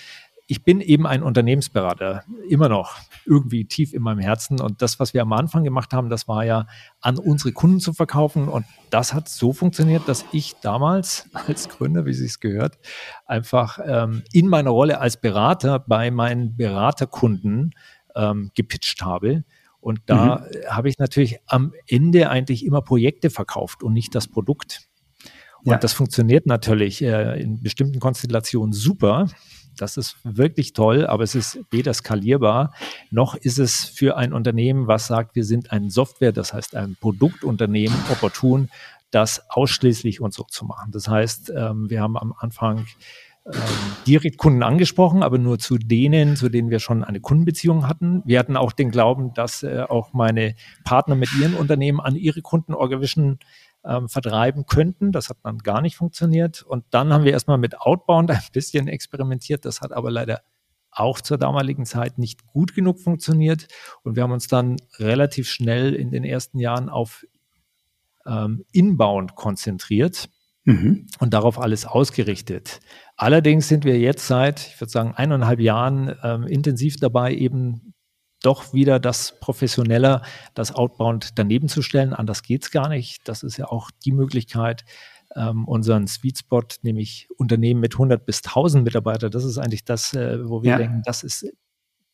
ich 0.50 0.64
bin 0.64 0.80
eben 0.80 1.06
ein 1.06 1.22
Unternehmensberater, 1.22 2.24
immer 2.48 2.70
noch 2.70 2.96
irgendwie 3.26 3.66
tief 3.66 3.92
in 3.92 4.00
meinem 4.00 4.18
Herzen. 4.18 4.62
Und 4.62 4.80
das, 4.80 4.98
was 4.98 5.12
wir 5.12 5.20
am 5.20 5.34
Anfang 5.34 5.62
gemacht 5.62 5.92
haben, 5.92 6.08
das 6.08 6.26
war 6.26 6.42
ja 6.42 6.66
an 7.02 7.18
unsere 7.18 7.52
Kunden 7.52 7.80
zu 7.80 7.92
verkaufen. 7.92 8.48
Und 8.48 8.64
das 8.88 9.12
hat 9.12 9.28
so 9.28 9.52
funktioniert, 9.52 10.08
dass 10.08 10.24
ich 10.32 10.54
damals 10.62 11.28
als 11.46 11.68
Gründer, 11.68 12.06
wie 12.06 12.14
Sie 12.14 12.24
es 12.24 12.40
gehört, 12.40 12.78
einfach 13.26 13.78
ähm, 13.84 14.22
in 14.32 14.48
meiner 14.48 14.70
Rolle 14.70 15.00
als 15.00 15.20
Berater 15.20 15.78
bei 15.80 16.10
meinen 16.10 16.56
Beraterkunden 16.56 17.74
ähm, 18.16 18.50
gepitcht 18.54 19.02
habe. 19.02 19.44
Und 19.80 20.00
da 20.06 20.36
mhm. 20.36 20.70
habe 20.70 20.88
ich 20.88 20.98
natürlich 20.98 21.40
am 21.46 21.74
Ende 21.86 22.30
eigentlich 22.30 22.64
immer 22.64 22.80
Projekte 22.80 23.28
verkauft 23.28 23.82
und 23.82 23.92
nicht 23.92 24.14
das 24.14 24.26
Produkt. 24.26 24.88
Und 25.62 25.72
ja. 25.72 25.78
das 25.78 25.92
funktioniert 25.92 26.46
natürlich 26.46 27.02
äh, 27.02 27.38
in 27.38 27.62
bestimmten 27.62 28.00
Konstellationen 28.00 28.72
super. 28.72 29.28
Das 29.78 29.96
ist 29.96 30.16
wirklich 30.24 30.72
toll, 30.72 31.06
aber 31.06 31.24
es 31.24 31.34
ist 31.34 31.60
weder 31.70 31.94
skalierbar, 31.94 32.72
noch 33.10 33.34
ist 33.34 33.58
es 33.58 33.84
für 33.84 34.16
ein 34.16 34.32
Unternehmen, 34.32 34.86
was 34.86 35.06
sagt, 35.06 35.34
wir 35.34 35.44
sind 35.44 35.72
ein 35.72 35.90
Software, 35.90 36.32
das 36.32 36.52
heißt 36.52 36.76
ein 36.76 36.96
Produktunternehmen, 37.00 37.96
opportun, 38.10 38.68
das 39.10 39.48
ausschließlich 39.48 40.20
und 40.20 40.34
so 40.34 40.44
zu 40.44 40.64
machen. 40.64 40.92
Das 40.92 41.08
heißt, 41.08 41.52
ähm, 41.56 41.88
wir 41.88 42.02
haben 42.02 42.18
am 42.18 42.34
Anfang 42.36 42.86
ähm, 43.46 43.60
direkt 44.06 44.36
Kunden 44.36 44.62
angesprochen, 44.62 45.22
aber 45.22 45.38
nur 45.38 45.58
zu 45.58 45.78
denen, 45.78 46.36
zu 46.36 46.50
denen 46.50 46.70
wir 46.70 46.80
schon 46.80 47.02
eine 47.02 47.20
Kundenbeziehung 47.20 47.88
hatten. 47.88 48.22
Wir 48.26 48.38
hatten 48.38 48.56
auch 48.56 48.72
den 48.72 48.90
Glauben, 48.90 49.32
dass 49.32 49.62
äh, 49.62 49.84
auch 49.88 50.12
meine 50.12 50.54
Partner 50.84 51.14
mit 51.14 51.30
ihren 51.34 51.54
Unternehmen 51.54 52.00
an 52.00 52.16
ihre 52.16 52.42
Kunden 52.42 52.74
Orgavision 52.74 53.38
ähm, 53.84 54.08
vertreiben 54.08 54.66
könnten. 54.66 55.12
Das 55.12 55.28
hat 55.28 55.38
dann 55.42 55.58
gar 55.58 55.80
nicht 55.80 55.96
funktioniert. 55.96 56.62
Und 56.62 56.84
dann 56.90 57.12
haben 57.12 57.24
wir 57.24 57.32
erstmal 57.32 57.58
mit 57.58 57.80
Outbound 57.80 58.30
ein 58.30 58.40
bisschen 58.52 58.88
experimentiert. 58.88 59.64
Das 59.64 59.80
hat 59.80 59.92
aber 59.92 60.10
leider 60.10 60.42
auch 60.90 61.20
zur 61.20 61.38
damaligen 61.38 61.84
Zeit 61.86 62.18
nicht 62.18 62.46
gut 62.46 62.74
genug 62.74 63.00
funktioniert. 63.00 63.68
Und 64.02 64.16
wir 64.16 64.22
haben 64.22 64.32
uns 64.32 64.48
dann 64.48 64.76
relativ 64.98 65.48
schnell 65.48 65.94
in 65.94 66.10
den 66.10 66.24
ersten 66.24 66.58
Jahren 66.58 66.88
auf 66.88 67.24
ähm, 68.26 68.64
Inbound 68.72 69.34
konzentriert 69.34 70.28
mhm. 70.64 71.06
und 71.18 71.34
darauf 71.34 71.58
alles 71.58 71.86
ausgerichtet. 71.86 72.80
Allerdings 73.16 73.68
sind 73.68 73.84
wir 73.84 73.98
jetzt 73.98 74.26
seit, 74.26 74.60
ich 74.60 74.80
würde 74.80 74.90
sagen, 74.90 75.14
eineinhalb 75.14 75.60
Jahren 75.60 76.14
ähm, 76.22 76.44
intensiv 76.44 76.96
dabei, 76.96 77.34
eben 77.34 77.94
doch 78.42 78.72
wieder 78.72 79.00
das 79.00 79.38
professioneller, 79.40 80.22
das 80.54 80.74
Outbound 80.74 81.38
daneben 81.38 81.68
zu 81.68 81.82
stellen. 81.82 82.12
Anders 82.14 82.42
geht's 82.42 82.70
gar 82.70 82.88
nicht. 82.88 83.28
Das 83.28 83.42
ist 83.42 83.56
ja 83.56 83.66
auch 83.66 83.90
die 84.04 84.12
Möglichkeit, 84.12 84.84
ähm, 85.34 85.66
unseren 85.66 86.06
Sweet 86.06 86.38
Spot, 86.38 86.62
nämlich 86.82 87.28
Unternehmen 87.36 87.80
mit 87.80 87.94
100 87.94 88.24
bis 88.24 88.42
1000 88.42 88.84
Mitarbeiter, 88.84 89.30
das 89.30 89.44
ist 89.44 89.58
eigentlich 89.58 89.84
das, 89.84 90.14
äh, 90.14 90.38
wo 90.48 90.62
wir 90.62 90.70
ja. 90.70 90.78
denken, 90.78 91.02
das 91.04 91.22
ist 91.22 91.46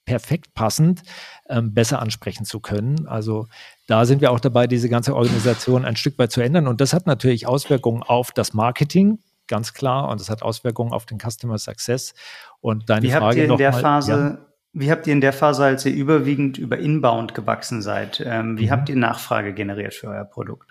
perfekt 0.05 0.53
passend 0.53 1.03
ähm, 1.49 1.73
besser 1.73 2.01
ansprechen 2.01 2.45
zu 2.45 2.61
können. 2.61 3.07
Also 3.07 3.47
da 3.87 4.05
sind 4.05 4.21
wir 4.21 4.33
auch 4.33 4.41
dabei, 4.41 4.67
diese 4.67 4.91
ganze 4.91 5.15
Organisation 5.15 5.85
ein 5.85 5.97
Stück 5.97 6.19
weit 6.19 6.31
zu 6.31 6.43
ändern. 6.43 6.67
Und 6.67 6.81
das 6.83 6.93
hat 6.93 7.07
natürlich 7.07 7.47
Auswirkungen 7.47 8.03
auf 8.03 8.31
das 8.31 8.53
Marketing, 8.53 9.19
ganz 9.47 9.73
klar, 9.73 10.09
und 10.09 10.21
das 10.21 10.29
hat 10.29 10.43
Auswirkungen 10.43 10.93
auf 10.93 11.07
den 11.07 11.19
Customer 11.19 11.57
Success. 11.57 12.13
Und 12.61 12.91
deine 12.91 13.07
Wie 13.07 13.11
Frage 13.11 13.25
habt 13.25 13.37
ihr 13.37 13.45
in 13.45 13.57
der 13.57 13.73
mal, 13.73 13.81
Phase, 13.81 14.13
ja. 14.13 14.47
Wie 14.75 14.91
habt 14.91 15.07
ihr 15.07 15.13
in 15.13 15.21
der 15.21 15.33
Phase, 15.33 15.65
als 15.65 15.87
ihr 15.87 15.95
überwiegend 15.95 16.59
über 16.59 16.79
Inbound 16.79 17.35
gewachsen 17.35 17.81
seid, 17.81 18.23
ähm, 18.25 18.59
wie 18.59 18.67
Mhm. 18.67 18.71
habt 18.71 18.89
ihr 18.89 18.97
Nachfrage 18.97 19.55
generiert 19.55 19.95
für 19.95 20.09
euer 20.09 20.25
Produkt? 20.25 20.71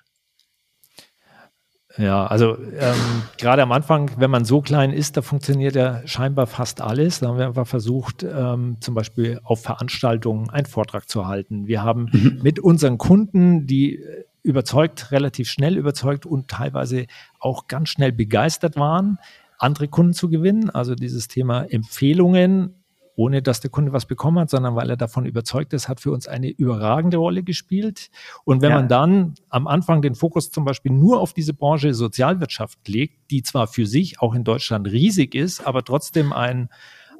Ja, 1.98 2.26
also 2.26 2.58
ähm, 2.58 3.22
gerade 3.38 3.62
am 3.62 3.72
Anfang, 3.72 4.10
wenn 4.18 4.32
man 4.32 4.46
so 4.46 4.62
klein 4.62 4.92
ist, 4.92 5.16
da 5.16 5.22
funktioniert 5.22 5.76
ja 5.76 6.02
scheinbar 6.08 6.48
fast 6.48 6.82
alles. 6.82 7.20
Da 7.20 7.28
haben 7.28 7.38
wir 7.38 7.46
einfach 7.46 7.68
versucht, 7.68 8.24
ähm, 8.24 8.78
zum 8.80 8.96
Beispiel 8.96 9.40
auf 9.44 9.62
Veranstaltungen 9.62 10.50
einen 10.50 10.66
Vortrag 10.66 11.08
zu 11.08 11.28
halten. 11.28 11.68
Wir 11.68 11.84
haben 11.84 12.10
Mhm. 12.12 12.40
mit 12.42 12.60
unseren 12.60 12.98
Kunden, 12.98 13.68
die 13.68 14.04
überzeugt, 14.42 15.12
relativ 15.12 15.50
schnell 15.50 15.78
überzeugt 15.78 16.26
und 16.26 16.48
teilweise 16.50 17.06
auch 17.40 17.68
ganz 17.68 17.90
schnell 17.90 18.12
begeistert 18.12 18.76
waren, 18.76 19.20
andere 19.60 19.88
Kunden 19.88 20.14
zu 20.14 20.30
gewinnen. 20.30 20.72
Also 20.72 20.96
dieses 20.96 21.28
Thema 21.28 21.64
Empfehlungen, 21.72 22.83
ohne 23.16 23.42
dass 23.42 23.60
der 23.60 23.70
Kunde 23.70 23.94
was 23.94 24.06
bekommen 24.06 24.40
hat, 24.40 24.50
sondern 24.50 24.76
weil 24.76 24.90
er 24.90 24.98
davon 24.98 25.26
überzeugt 25.26 25.74
ist, 25.74 25.88
hat 25.88 26.00
für 26.00 26.12
uns 26.12 26.28
eine 26.28 26.50
überragende 26.50 27.18
Rolle 27.18 27.44
gespielt. 27.44 28.10
Und 28.44 28.62
wenn 28.62 28.72
Ja. 28.72 28.78
man 28.78 28.88
dann 28.88 29.34
am 29.50 29.68
Anfang 29.68 30.02
den 30.02 30.16
Fokus 30.16 30.50
zum 30.50 30.66
Beispiel 30.66 30.92
nur 30.92 31.20
auf 31.20 31.34
diese 31.34 31.54
Branche 31.54 31.94
Sozialwirtschaft 31.94 32.88
legt, 32.88 33.30
die 33.32 33.44
zwar 33.44 33.68
für 33.68 33.86
sich 33.86 34.20
auch 34.22 34.34
in 34.34 34.44
Deutschland 34.44 34.88
riesig 34.88 35.36
ist, 35.36 35.66
aber 35.66 35.84
trotzdem 35.84 36.34
ein, 36.34 36.70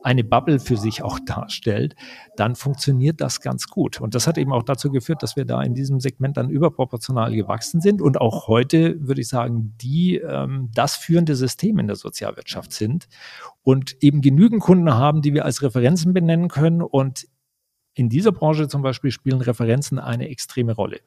eine 0.04 0.24
Bubble 0.24 0.60
für 0.60 0.78
sich 0.78 1.02
auch 1.02 1.20
darstellt, 1.26 1.96
dann 2.36 2.56
funktioniert 2.56 3.22
das 3.22 3.42
ganz 3.42 3.68
gut. 3.68 4.02
Und 4.02 4.16
das 4.16 4.28
hat 4.28 4.38
eben 4.38 4.52
auch 4.54 4.64
dazu 4.64 4.92
geführt, 4.92 5.24
dass 5.24 5.36
wir 5.36 5.46
da 5.46 5.62
in 5.62 5.74
diesem 5.74 6.00
Segment 6.00 6.38
dann 6.38 6.50
überproportional 6.50 7.34
gewachsen 7.34 7.82
sind 7.82 8.02
und 8.02 8.20
auch 8.20 8.48
heute, 8.48 8.96
würde 9.08 9.22
ich 9.22 9.28
sagen, 9.28 9.76
die 9.82 10.18
ähm, 10.18 10.70
das 10.74 10.96
führende 10.96 11.36
System 11.36 11.80
in 11.80 11.88
der 11.88 11.96
Sozialwirtschaft 11.96 12.74
sind 12.74 13.08
und 13.64 13.96
eben 14.02 14.22
genügend 14.22 14.62
Kunden 14.62 14.94
haben, 14.94 15.22
die 15.22 15.34
wir 15.34 15.46
als 15.46 15.62
Referenzen 15.62 16.14
benennen 16.14 16.50
können. 16.50 16.82
Und 16.82 17.28
in 17.96 18.10
dieser 18.10 18.32
Branche 18.32 18.68
zum 18.68 18.82
Beispiel 18.82 19.12
spielen 19.12 19.42
Referenzen 19.42 20.00
eine 20.00 20.30
extreme 20.30 20.74
Rolle. 20.74 21.00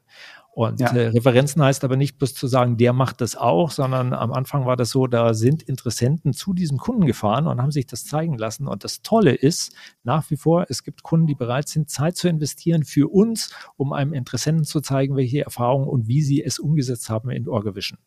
Und 0.57 0.81
Ja. 0.81 0.91
äh, 0.97 1.09
Referenzen 1.09 1.63
heißt 1.63 1.85
aber 1.85 1.97
nicht 1.97 2.17
bloß 2.17 2.33
zu 2.33 2.47
sagen, 2.47 2.79
der 2.79 2.95
macht 2.95 3.21
das 3.21 3.37
auch, 3.37 3.71
sondern 3.71 4.15
am 4.15 4.33
Anfang 4.33 4.65
war 4.65 4.75
das 4.75 4.89
so, 4.89 5.07
da 5.07 5.35
sind 5.35 5.63
Interessenten 5.63 6.33
zu 6.33 6.55
diesem 6.55 6.79
Kunden 6.79 7.05
gefahren 7.05 7.47
und 7.47 7.61
haben 7.61 7.71
sich 7.71 7.87
das 7.87 8.07
zeigen 8.07 8.39
lassen. 8.39 8.67
Und 8.67 8.83
das 8.83 9.03
Tolle 9.03 9.35
ist 9.35 9.75
nach 10.03 10.31
wie 10.31 10.39
vor, 10.39 10.65
es 10.71 10.83
gibt 10.83 11.03
Kunden, 11.03 11.27
die 11.27 11.35
bereit 11.35 11.69
sind, 11.69 11.91
Zeit 11.91 12.17
zu 12.17 12.27
investieren 12.27 12.85
für 12.85 13.13
uns, 13.13 13.51
um 13.77 13.93
einem 13.93 14.15
Interessenten 14.15 14.65
zu 14.65 14.81
zeigen, 14.81 15.15
welche 15.15 15.43
Erfahrungen 15.45 15.89
und 15.89 16.09
wie 16.09 16.23
sie 16.23 16.43
es 16.43 16.59
umgesetzt 16.59 17.11
haben 17.11 17.29
in 17.29 17.49
Orgavision. 17.49 17.99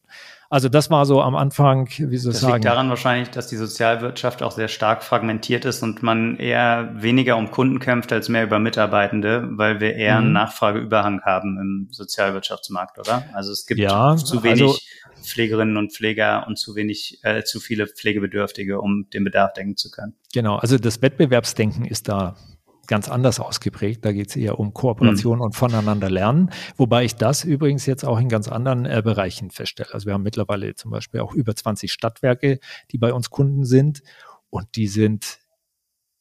Also 0.52 0.68
das 0.68 0.90
war 0.90 1.06
so 1.06 1.22
am 1.22 1.36
Anfang, 1.36 1.88
wie 1.98 2.18
soll 2.18 2.32
ich 2.32 2.38
Das 2.38 2.42
sagen. 2.42 2.54
liegt 2.56 2.66
daran 2.66 2.90
wahrscheinlich, 2.90 3.30
dass 3.30 3.46
die 3.48 3.56
Sozialwirtschaft 3.56 4.42
auch 4.42 4.52
sehr 4.52 4.68
stark 4.68 5.04
fragmentiert 5.04 5.64
ist 5.64 5.84
und 5.84 6.02
man 6.02 6.38
eher 6.38 6.90
weniger 6.96 7.38
um 7.38 7.52
Kunden 7.52 7.78
kämpft 7.80 8.12
als 8.12 8.30
mehr 8.30 8.44
über 8.46 8.58
Mitarbeitende, 8.58 9.48
weil 9.52 9.80
wir 9.80 9.94
eher 9.96 10.18
einen 10.18 10.28
Mhm. 10.30 10.34
Nachfrageüberhang 10.34 11.22
haben 11.22 11.58
im 11.60 11.88
Sozialwirtschaftsmarkt, 11.92 12.98
oder? 12.98 13.26
Also 13.34 13.52
es 13.52 13.68
gibt 13.68 13.80
Ja, 13.80 14.16
zu 14.16 14.42
wenig 14.44 14.62
also- 14.64 14.78
Pflegerinnen 15.22 15.78
und 15.78 15.94
Pfleger 15.94 16.48
und 16.48 16.58
zu 16.58 16.76
wenig, 16.76 17.20
äh, 17.24 17.44
zu 17.44 17.60
viele 17.60 17.86
Pflegebedürftige, 17.88 18.80
um 18.82 19.08
den 19.14 19.26
Bedarf 19.26 19.54
decken 19.54 19.78
zu 19.78 19.92
können. 19.92 20.16
Genau, 20.34 20.56
also 20.56 20.78
das 20.80 21.02
Wettbewerbsdenken 21.02 21.86
ist 21.86 22.08
da 22.08 22.36
ganz 22.90 23.08
anders 23.08 23.40
ausgeprägt. 23.40 24.04
Da 24.04 24.12
geht 24.12 24.30
es 24.30 24.36
eher 24.36 24.60
um 24.60 24.74
Kooperation 24.74 25.40
und 25.40 25.56
voneinander 25.56 26.10
lernen. 26.10 26.50
Wobei 26.76 27.06
ich 27.06 27.16
das 27.16 27.46
übrigens 27.46 27.86
jetzt 27.86 28.04
auch 28.04 28.20
in 28.20 28.28
ganz 28.28 28.50
anderen 28.50 28.86
äh, 28.86 29.02
Bereichen 29.04 29.52
feststelle. 29.52 29.94
Also 29.94 30.08
wir 30.08 30.14
haben 30.14 30.24
mittlerweile 30.24 30.76
zum 30.76 30.92
Beispiel 30.92 31.22
auch 31.22 31.34
über 31.34 31.56
20 31.56 31.94
Stadtwerke, 31.94 32.60
die 32.92 32.98
bei 32.98 33.14
uns 33.14 33.30
Kunden 33.30 33.64
sind 33.64 34.02
und 34.50 34.76
die 34.76 34.88
sind 34.88 35.40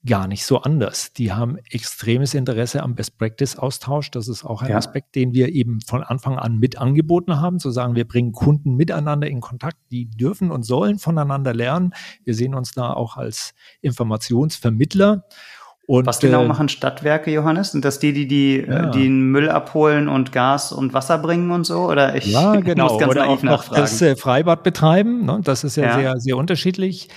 gar 0.07 0.29
nicht 0.29 0.45
so 0.45 0.61
anders. 0.63 1.13
Die 1.13 1.33
haben 1.33 1.59
extremes 1.71 2.33
Interesse 2.35 2.83
am 2.83 2.95
Best-Practice-Austausch. 2.95 4.11
Das 4.13 4.29
ist 4.29 4.45
auch 4.45 4.63
ein 4.63 4.71
Ja. 4.71 4.77
Aspekt, 4.77 5.17
den 5.17 5.33
wir 5.33 5.49
eben 5.49 5.81
von 5.81 6.03
Anfang 6.05 6.39
an 6.39 6.59
mit 6.59 6.79
angeboten 6.79 7.41
haben, 7.41 7.59
zu 7.59 7.71
sagen, 7.71 7.97
wir 7.97 8.07
bringen 8.07 8.33
Kunden 8.33 8.77
miteinander 8.77 9.27
in 9.27 9.41
Kontakt, 9.41 9.79
die 9.91 10.09
dürfen 10.09 10.51
und 10.51 10.63
sollen 10.63 10.99
voneinander 10.99 11.53
lernen. 11.53 11.95
Wir 12.25 12.35
sehen 12.35 12.55
uns 12.55 12.73
da 12.73 12.93
auch 12.93 13.17
als 13.17 13.55
Informationsvermittler. 13.81 15.25
Und, 15.91 16.05
Was 16.05 16.19
genau 16.21 16.45
äh, 16.45 16.47
machen 16.47 16.69
Stadtwerke, 16.69 17.31
Johannes? 17.33 17.73
Sind 17.73 17.83
das 17.83 17.99
die, 17.99 18.13
die, 18.13 18.29
die, 18.29 18.59
Ja. 18.69 18.89
äh, 18.89 18.91
die 18.91 19.05
den 19.05 19.23
Müll 19.31 19.49
abholen 19.49 20.11
und 20.11 20.33
Gas 20.33 20.71
und 20.71 20.93
Wasser 20.93 21.17
bringen 21.17 21.51
und 21.51 21.65
so? 21.65 21.89
Oder 21.89 22.15
ich 22.15 22.27
Ja, 22.27 22.57
genau. 22.61 22.89
muss 22.91 22.99
ganz 22.99 23.11
Oder 23.13 23.23
naiv 23.25 23.39
auch 23.39 23.43
noch 23.43 23.51
nachfragen. 23.53 23.81
das 23.81 24.03
äh, 24.03 24.15
Freibad 24.15 24.65
betreiben. 24.65 25.25
Ne? 25.25 25.41
Das 25.43 25.65
ist 25.65 25.77
ja, 25.79 25.85
Ja. 25.85 25.95
sehr, 25.99 26.17
sehr 26.19 26.37
unterschiedlich. 26.37 27.09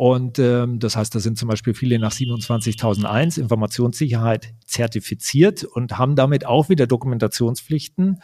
Und 0.00 0.38
ähm, 0.38 0.78
das 0.78 0.96
heißt, 0.96 1.14
da 1.14 1.20
sind 1.20 1.36
zum 1.36 1.50
Beispiel 1.50 1.74
viele 1.74 1.98
nach 1.98 2.10
27001 2.12 3.36
Informationssicherheit 3.36 4.54
zertifiziert 4.64 5.62
und 5.64 5.98
haben 5.98 6.16
damit 6.16 6.46
auch 6.46 6.70
wieder 6.70 6.86
Dokumentationspflichten. 6.86 8.22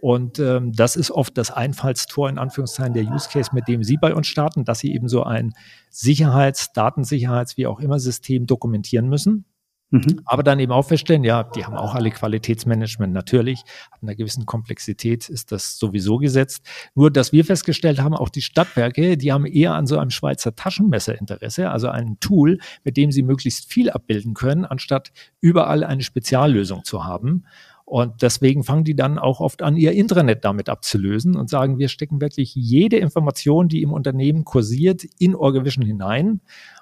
Und 0.00 0.38
ähm, 0.38 0.70
das 0.72 0.94
ist 0.94 1.10
oft 1.10 1.36
das 1.36 1.50
Einfallstor 1.50 2.28
in 2.28 2.38
Anführungszeichen 2.38 2.94
der 2.94 3.02
Use 3.12 3.28
Case, 3.28 3.50
mit 3.52 3.66
dem 3.66 3.82
Sie 3.82 3.96
bei 3.96 4.14
uns 4.14 4.28
starten, 4.28 4.64
dass 4.64 4.78
Sie 4.78 4.94
eben 4.94 5.08
so 5.08 5.24
ein 5.24 5.52
Sicherheits-, 5.90 6.72
Datensicherheits-, 6.72 7.56
wie 7.56 7.66
auch 7.66 7.80
immer 7.80 7.98
System 7.98 8.46
dokumentieren 8.46 9.08
müssen. 9.08 9.46
Mhm. 9.90 10.20
Aber 10.24 10.42
dann 10.42 10.58
eben 10.58 10.72
auch 10.72 10.82
feststellen, 10.82 11.22
ja, 11.22 11.44
die 11.44 11.64
haben 11.64 11.76
auch 11.76 11.94
alle 11.94 12.10
Qualitätsmanagement 12.10 13.12
natürlich. 13.12 13.62
Ab 13.90 14.00
einer 14.02 14.14
gewissen 14.14 14.44
Komplexität 14.44 15.28
ist 15.28 15.52
das 15.52 15.78
sowieso 15.78 16.18
gesetzt. 16.18 16.66
Nur, 16.94 17.10
dass 17.10 17.32
wir 17.32 17.44
festgestellt 17.44 18.00
haben, 18.00 18.14
auch 18.14 18.28
die 18.28 18.42
Stadtwerke, 18.42 19.16
die 19.16 19.32
haben 19.32 19.46
eher 19.46 19.74
an 19.74 19.86
so 19.86 19.98
einem 19.98 20.10
Schweizer 20.10 20.56
Taschenmesser 20.56 21.18
Interesse, 21.18 21.70
also 21.70 21.88
ein 21.88 22.18
Tool, 22.18 22.58
mit 22.82 22.96
dem 22.96 23.12
sie 23.12 23.22
möglichst 23.22 23.72
viel 23.72 23.90
abbilden 23.90 24.34
können, 24.34 24.64
anstatt 24.64 25.12
überall 25.40 25.84
eine 25.84 26.02
Speziallösung 26.02 26.84
zu 26.84 27.04
haben. 27.04 27.44
Und 27.84 28.22
deswegen 28.22 28.64
fangen 28.64 28.82
die 28.82 28.96
dann 28.96 29.16
auch 29.16 29.38
oft 29.38 29.62
an, 29.62 29.76
ihr 29.76 29.92
Intranet 29.92 30.44
damit 30.44 30.68
abzulösen 30.68 31.36
und 31.36 31.48
sagen, 31.48 31.78
wir 31.78 31.88
stecken 31.88 32.20
wirklich 32.20 32.52
jede 32.56 32.96
Information, 32.96 33.68
die 33.68 33.80
im 33.82 33.92
Unternehmen 33.92 34.44
kursiert, 34.44 35.04
in 35.20 35.36
Orgavision 35.36 35.86
hinein. 35.86 36.40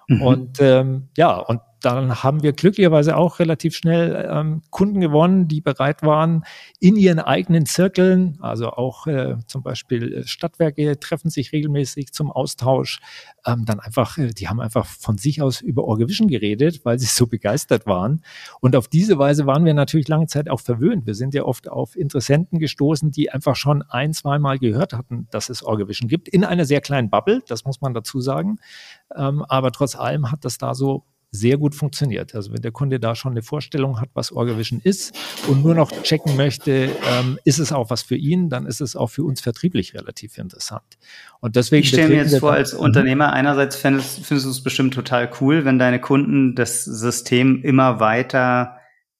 Mhm. 0.08 0.22
Und 0.22 0.60
ähm, 0.60 1.08
ja, 1.18 1.36
und 1.36 1.60
dann 1.84 2.22
haben 2.22 2.42
wir 2.42 2.52
glücklicherweise 2.52 3.16
auch 3.16 3.38
relativ 3.38 3.76
schnell 3.76 4.28
ähm, 4.30 4.62
Kunden 4.70 5.00
gewonnen, 5.00 5.48
die 5.48 5.60
bereit 5.60 6.02
waren, 6.02 6.44
in 6.80 6.96
ihren 6.96 7.18
eigenen 7.18 7.66
Zirkeln, 7.66 8.38
also 8.40 8.70
auch 8.70 9.06
äh, 9.06 9.36
zum 9.46 9.62
Beispiel 9.62 10.14
äh, 10.14 10.26
Stadtwerke 10.26 10.98
treffen 10.98 11.30
sich 11.30 11.52
regelmäßig 11.52 12.12
zum 12.12 12.30
Austausch, 12.30 13.00
ähm, 13.46 13.64
dann 13.66 13.80
einfach, 13.80 14.16
äh, 14.16 14.30
die 14.30 14.48
haben 14.48 14.60
einfach 14.60 14.86
von 14.86 15.18
sich 15.18 15.42
aus 15.42 15.60
über 15.60 15.84
Orgavision 15.84 16.28
geredet, 16.28 16.84
weil 16.84 16.98
sie 16.98 17.06
so 17.14 17.26
begeistert 17.26 17.86
waren. 17.86 18.22
Und 18.60 18.76
auf 18.76 18.88
diese 18.88 19.18
Weise 19.18 19.46
waren 19.46 19.64
wir 19.64 19.74
natürlich 19.74 20.08
lange 20.08 20.26
Zeit 20.26 20.48
auch 20.48 20.60
verwöhnt. 20.60 21.06
Wir 21.06 21.14
sind 21.14 21.34
ja 21.34 21.44
oft 21.44 21.68
auf 21.68 21.96
Interessenten 21.96 22.58
gestoßen, 22.58 23.10
die 23.10 23.30
einfach 23.30 23.56
schon 23.56 23.82
ein, 23.82 24.14
zweimal 24.14 24.58
gehört 24.58 24.94
hatten, 24.94 25.28
dass 25.30 25.50
es 25.50 25.62
Orgavision 25.62 26.08
gibt, 26.08 26.28
in 26.28 26.44
einer 26.44 26.64
sehr 26.64 26.80
kleinen 26.80 27.10
Bubble, 27.10 27.42
das 27.46 27.64
muss 27.64 27.80
man 27.80 27.92
dazu 27.92 28.20
sagen. 28.20 28.58
Ähm, 29.14 29.44
aber 29.48 29.70
trotz 29.70 29.96
allem 29.96 30.30
hat 30.30 30.44
das 30.44 30.58
da 30.58 30.74
so 30.74 31.04
sehr 31.34 31.58
gut 31.58 31.74
funktioniert. 31.74 32.34
Also 32.34 32.52
wenn 32.52 32.62
der 32.62 32.70
Kunde 32.70 33.00
da 33.00 33.16
schon 33.16 33.32
eine 33.32 33.42
Vorstellung 33.42 34.00
hat, 34.00 34.08
was 34.14 34.30
Orgavision 34.30 34.80
ist 34.80 35.18
und 35.48 35.64
nur 35.64 35.74
noch 35.74 35.90
checken 36.02 36.36
möchte, 36.36 36.90
ähm, 37.10 37.38
ist 37.44 37.58
es 37.58 37.72
auch 37.72 37.90
was 37.90 38.02
für 38.02 38.14
ihn, 38.14 38.48
dann 38.50 38.66
ist 38.66 38.80
es 38.80 38.94
auch 38.94 39.08
für 39.08 39.24
uns 39.24 39.40
vertrieblich 39.40 39.94
relativ 39.94 40.38
interessant. 40.38 40.84
Und 41.40 41.56
deswegen 41.56 41.82
Ich 41.82 41.88
stelle 41.88 42.08
mir 42.08 42.22
jetzt 42.22 42.38
vor, 42.38 42.52
als 42.52 42.72
Mhm. 42.72 42.78
Unternehmer, 42.78 43.32
einerseits 43.32 43.74
findest, 43.74 44.24
findest 44.24 44.46
du 44.46 44.50
es 44.50 44.62
bestimmt 44.62 44.94
total 44.94 45.28
cool, 45.40 45.64
wenn 45.64 45.78
deine 45.78 46.00
Kunden 46.00 46.54
das 46.54 46.84
System 46.84 47.62
immer 47.62 47.98
weiter 47.98 48.78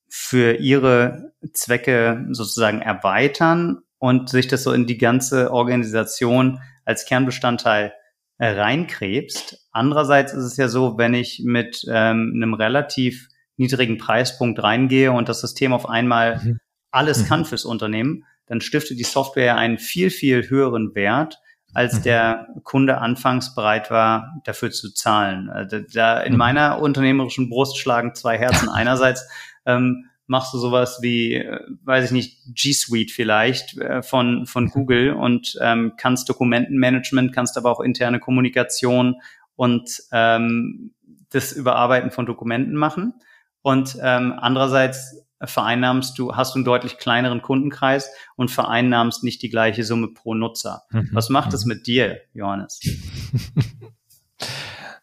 für 0.09 0.55
ihre 0.59 1.33
Zwecke 1.53 2.25
sozusagen 2.31 2.81
erweitern 2.81 3.79
und 3.99 4.29
sich 4.29 4.47
das 4.47 4.63
so 4.63 4.73
in 4.73 4.87
die 4.87 4.99
ganze 4.99 5.53
Organisation 5.53 6.61
als 6.85 7.07
Kernbestandteil 7.07 7.93
reinkrebst. 8.39 9.69
Andererseits 9.71 10.33
ist 10.33 10.45
es 10.45 10.57
ja 10.57 10.69
so, 10.69 10.99
wenn 10.99 11.15
ich 11.15 11.43
mit 11.45 11.85
ähm, 11.89 12.33
einem 12.35 12.55
relativ 12.55 13.29
niedrigen 13.57 13.99
Preispunkt 13.99 14.63
reingehe 14.63 15.13
und 15.13 15.29
das 15.29 15.41
System 15.41 15.73
auf 15.73 15.89
einmal 15.89 16.41
Mhm. 16.43 16.61
alles 16.91 17.23
Mhm. 17.23 17.27
kann 17.27 17.45
fürs 17.45 17.65
Unternehmen, 17.65 18.25
dann 18.47 18.61
stiftet 18.61 18.99
die 18.99 19.05
Software 19.05 19.57
einen 19.57 19.79
viel, 19.79 20.11
viel 20.11 20.49
höheren 20.49 20.95
Wert, 20.95 21.39
als 21.73 21.99
mhm. 21.99 22.03
der 22.03 22.49
Kunde 22.63 22.99
anfangs 22.99 23.55
bereit 23.55 23.91
war, 23.91 24.41
dafür 24.45 24.71
zu 24.71 24.93
zahlen. 24.93 25.51
Also 25.51 25.81
da 25.93 26.21
in 26.21 26.33
mhm. 26.33 26.39
meiner 26.39 26.81
unternehmerischen 26.81 27.51
Brust 27.51 27.79
schlagen 27.79 28.15
zwei 28.15 28.39
Herzen. 28.39 28.69
Einerseits 28.75 29.29
ähm, 29.67 30.07
machst 30.27 30.55
du 30.55 30.59
sowas 30.59 30.99
wie, 31.03 31.35
äh, 31.35 31.61
weiß 31.85 32.07
ich 32.07 32.11
nicht, 32.11 32.39
G 32.55 32.73
Suite 32.73 33.11
vielleicht 33.11 33.77
äh, 33.79 34.03
von, 34.03 34.47
von 34.47 34.69
Google 34.69 35.13
und 35.13 35.59
ähm, 35.61 35.95
kannst 35.97 36.29
Dokumentenmanagement, 36.29 37.35
kannst 37.35 37.59
aber 37.59 37.71
auch 37.71 37.81
interne 37.81 38.21
Kommunikation 38.21 39.17
und 39.57 40.03
ähm, 40.13 40.93
das 41.31 41.53
Überarbeiten 41.53 42.11
von 42.11 42.27
Dokumenten 42.27 42.75
machen. 42.75 43.15
Und 43.63 43.97
ähm, 44.03 44.35
andererseits 44.37 45.23
vereinnahmst 45.43 46.19
du, 46.19 46.35
hast 46.35 46.55
du 46.55 46.59
einen 46.59 46.65
deutlich 46.65 46.99
kleineren 46.99 47.43
Kundenkreis 47.43 48.11
und 48.37 48.51
vereinnahmst 48.51 49.25
nicht 49.25 49.43
die 49.43 49.51
gleiche 49.51 49.85
Summe 49.85 50.09
pro 50.09 50.35
Nutzer. 50.35 50.85
Mhm. 50.91 51.11
Was 51.13 51.29
macht 51.29 51.53
das 51.53 51.65
mhm. 51.65 51.71
mit 51.71 51.87
dir, 51.87 52.21
Johannes? 52.33 52.81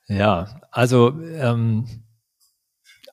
ja, 0.07 0.47
also 0.71 1.19
ähm, 1.21 1.85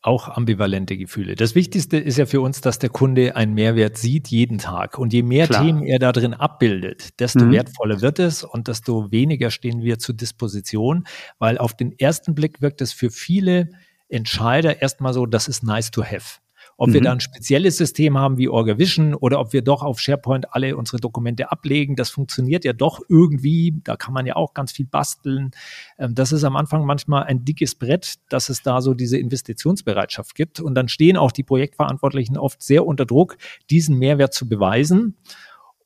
auch 0.03 0.29
ambivalente 0.29 0.97
Gefühle. 0.97 1.35
Das 1.35 1.55
Wichtigste 1.55 1.97
ist 1.97 2.19
ja 2.19 2.27
für 2.27 2.41
uns, 2.41 2.61
dass 2.61 2.79
der 2.79 2.91
Kunde 2.91 3.37
einen 3.37 3.55
Mehrwert 3.55 3.97
sieht 3.97 4.29
jeden 4.29 4.59
Tag. 4.59 4.99
Und 4.99 5.13
je 5.13 5.23
mehr 5.23 5.47
Klar. 5.47 5.65
Themen 5.65 5.83
er 5.83 5.99
da 5.99 6.13
drin 6.13 6.35
abbildet, 6.35 7.19
desto 7.21 7.45
mhm. 7.45 7.53
wertvoller 7.53 8.01
wird 8.01 8.19
es 8.19 8.45
und 8.45 8.69
desto 8.69 9.11
weniger 9.11 9.51
stehen 9.51 9.83
wir 9.83 9.99
zur 9.99 10.15
Disposition, 10.15 11.05
weil 11.39 11.59
auf 11.59 11.75
den 11.75 11.99
ersten 11.99 12.35
Blick 12.35 12.61
wirkt 12.61 12.81
es 12.81 12.93
für 12.93 13.11
viele 13.11 13.71
Entscheider 14.09 14.81
erstmal 14.81 15.13
so, 15.13 15.27
das 15.27 15.49
ist 15.49 15.63
nice 15.63 15.91
to 15.91 16.03
have. 16.05 16.39
Ob 16.81 16.91
mhm. 16.91 16.93
wir 16.95 17.01
da 17.01 17.13
ein 17.13 17.21
spezielles 17.21 17.77
System 17.77 18.17
haben 18.17 18.39
wie 18.39 18.49
OrgaVision 18.49 19.15
oder 19.15 19.41
ob 19.41 19.53
wir 19.53 19.63
doch 19.63 19.83
auf 19.83 19.99
SharePoint 19.99 20.55
alle 20.55 20.77
unsere 20.77 20.99
Dokumente 20.99 21.51
ablegen, 21.51 21.97
das 21.97 22.09
funktioniert 22.09 22.65
ja 22.65 22.73
doch 22.73 23.01
irgendwie. 23.09 23.75
Da 23.83 23.97
kann 23.97 24.15
man 24.15 24.27
ja 24.27 24.37
auch 24.37 24.55
ganz 24.55 24.71
viel 24.71 24.87
basteln. 24.87 25.51
Ähm, 25.99 26.15
das 26.15 26.31
ist 26.31 26.45
am 26.45 26.55
Anfang 26.55 26.87
manchmal 26.87 27.25
ein 27.25 27.45
dickes 27.45 27.75
Brett, 27.75 28.15
dass 28.29 28.49
es 28.49 28.63
da 28.63 28.81
so 28.81 28.95
diese 28.95 29.19
Investitionsbereitschaft 29.19 30.37
gibt. 30.37 30.61
Und 30.61 30.77
dann 30.77 30.87
stehen 30.87 31.17
auch 31.17 31.33
die 31.33 31.43
Projektverantwortlichen 31.43 32.39
oft 32.39 32.63
sehr 32.63 32.87
unter 32.87 33.07
Druck, 33.07 33.37
diesen 33.71 33.99
Mehrwert 33.99 34.33
zu 34.33 34.49
beweisen. 34.49 35.17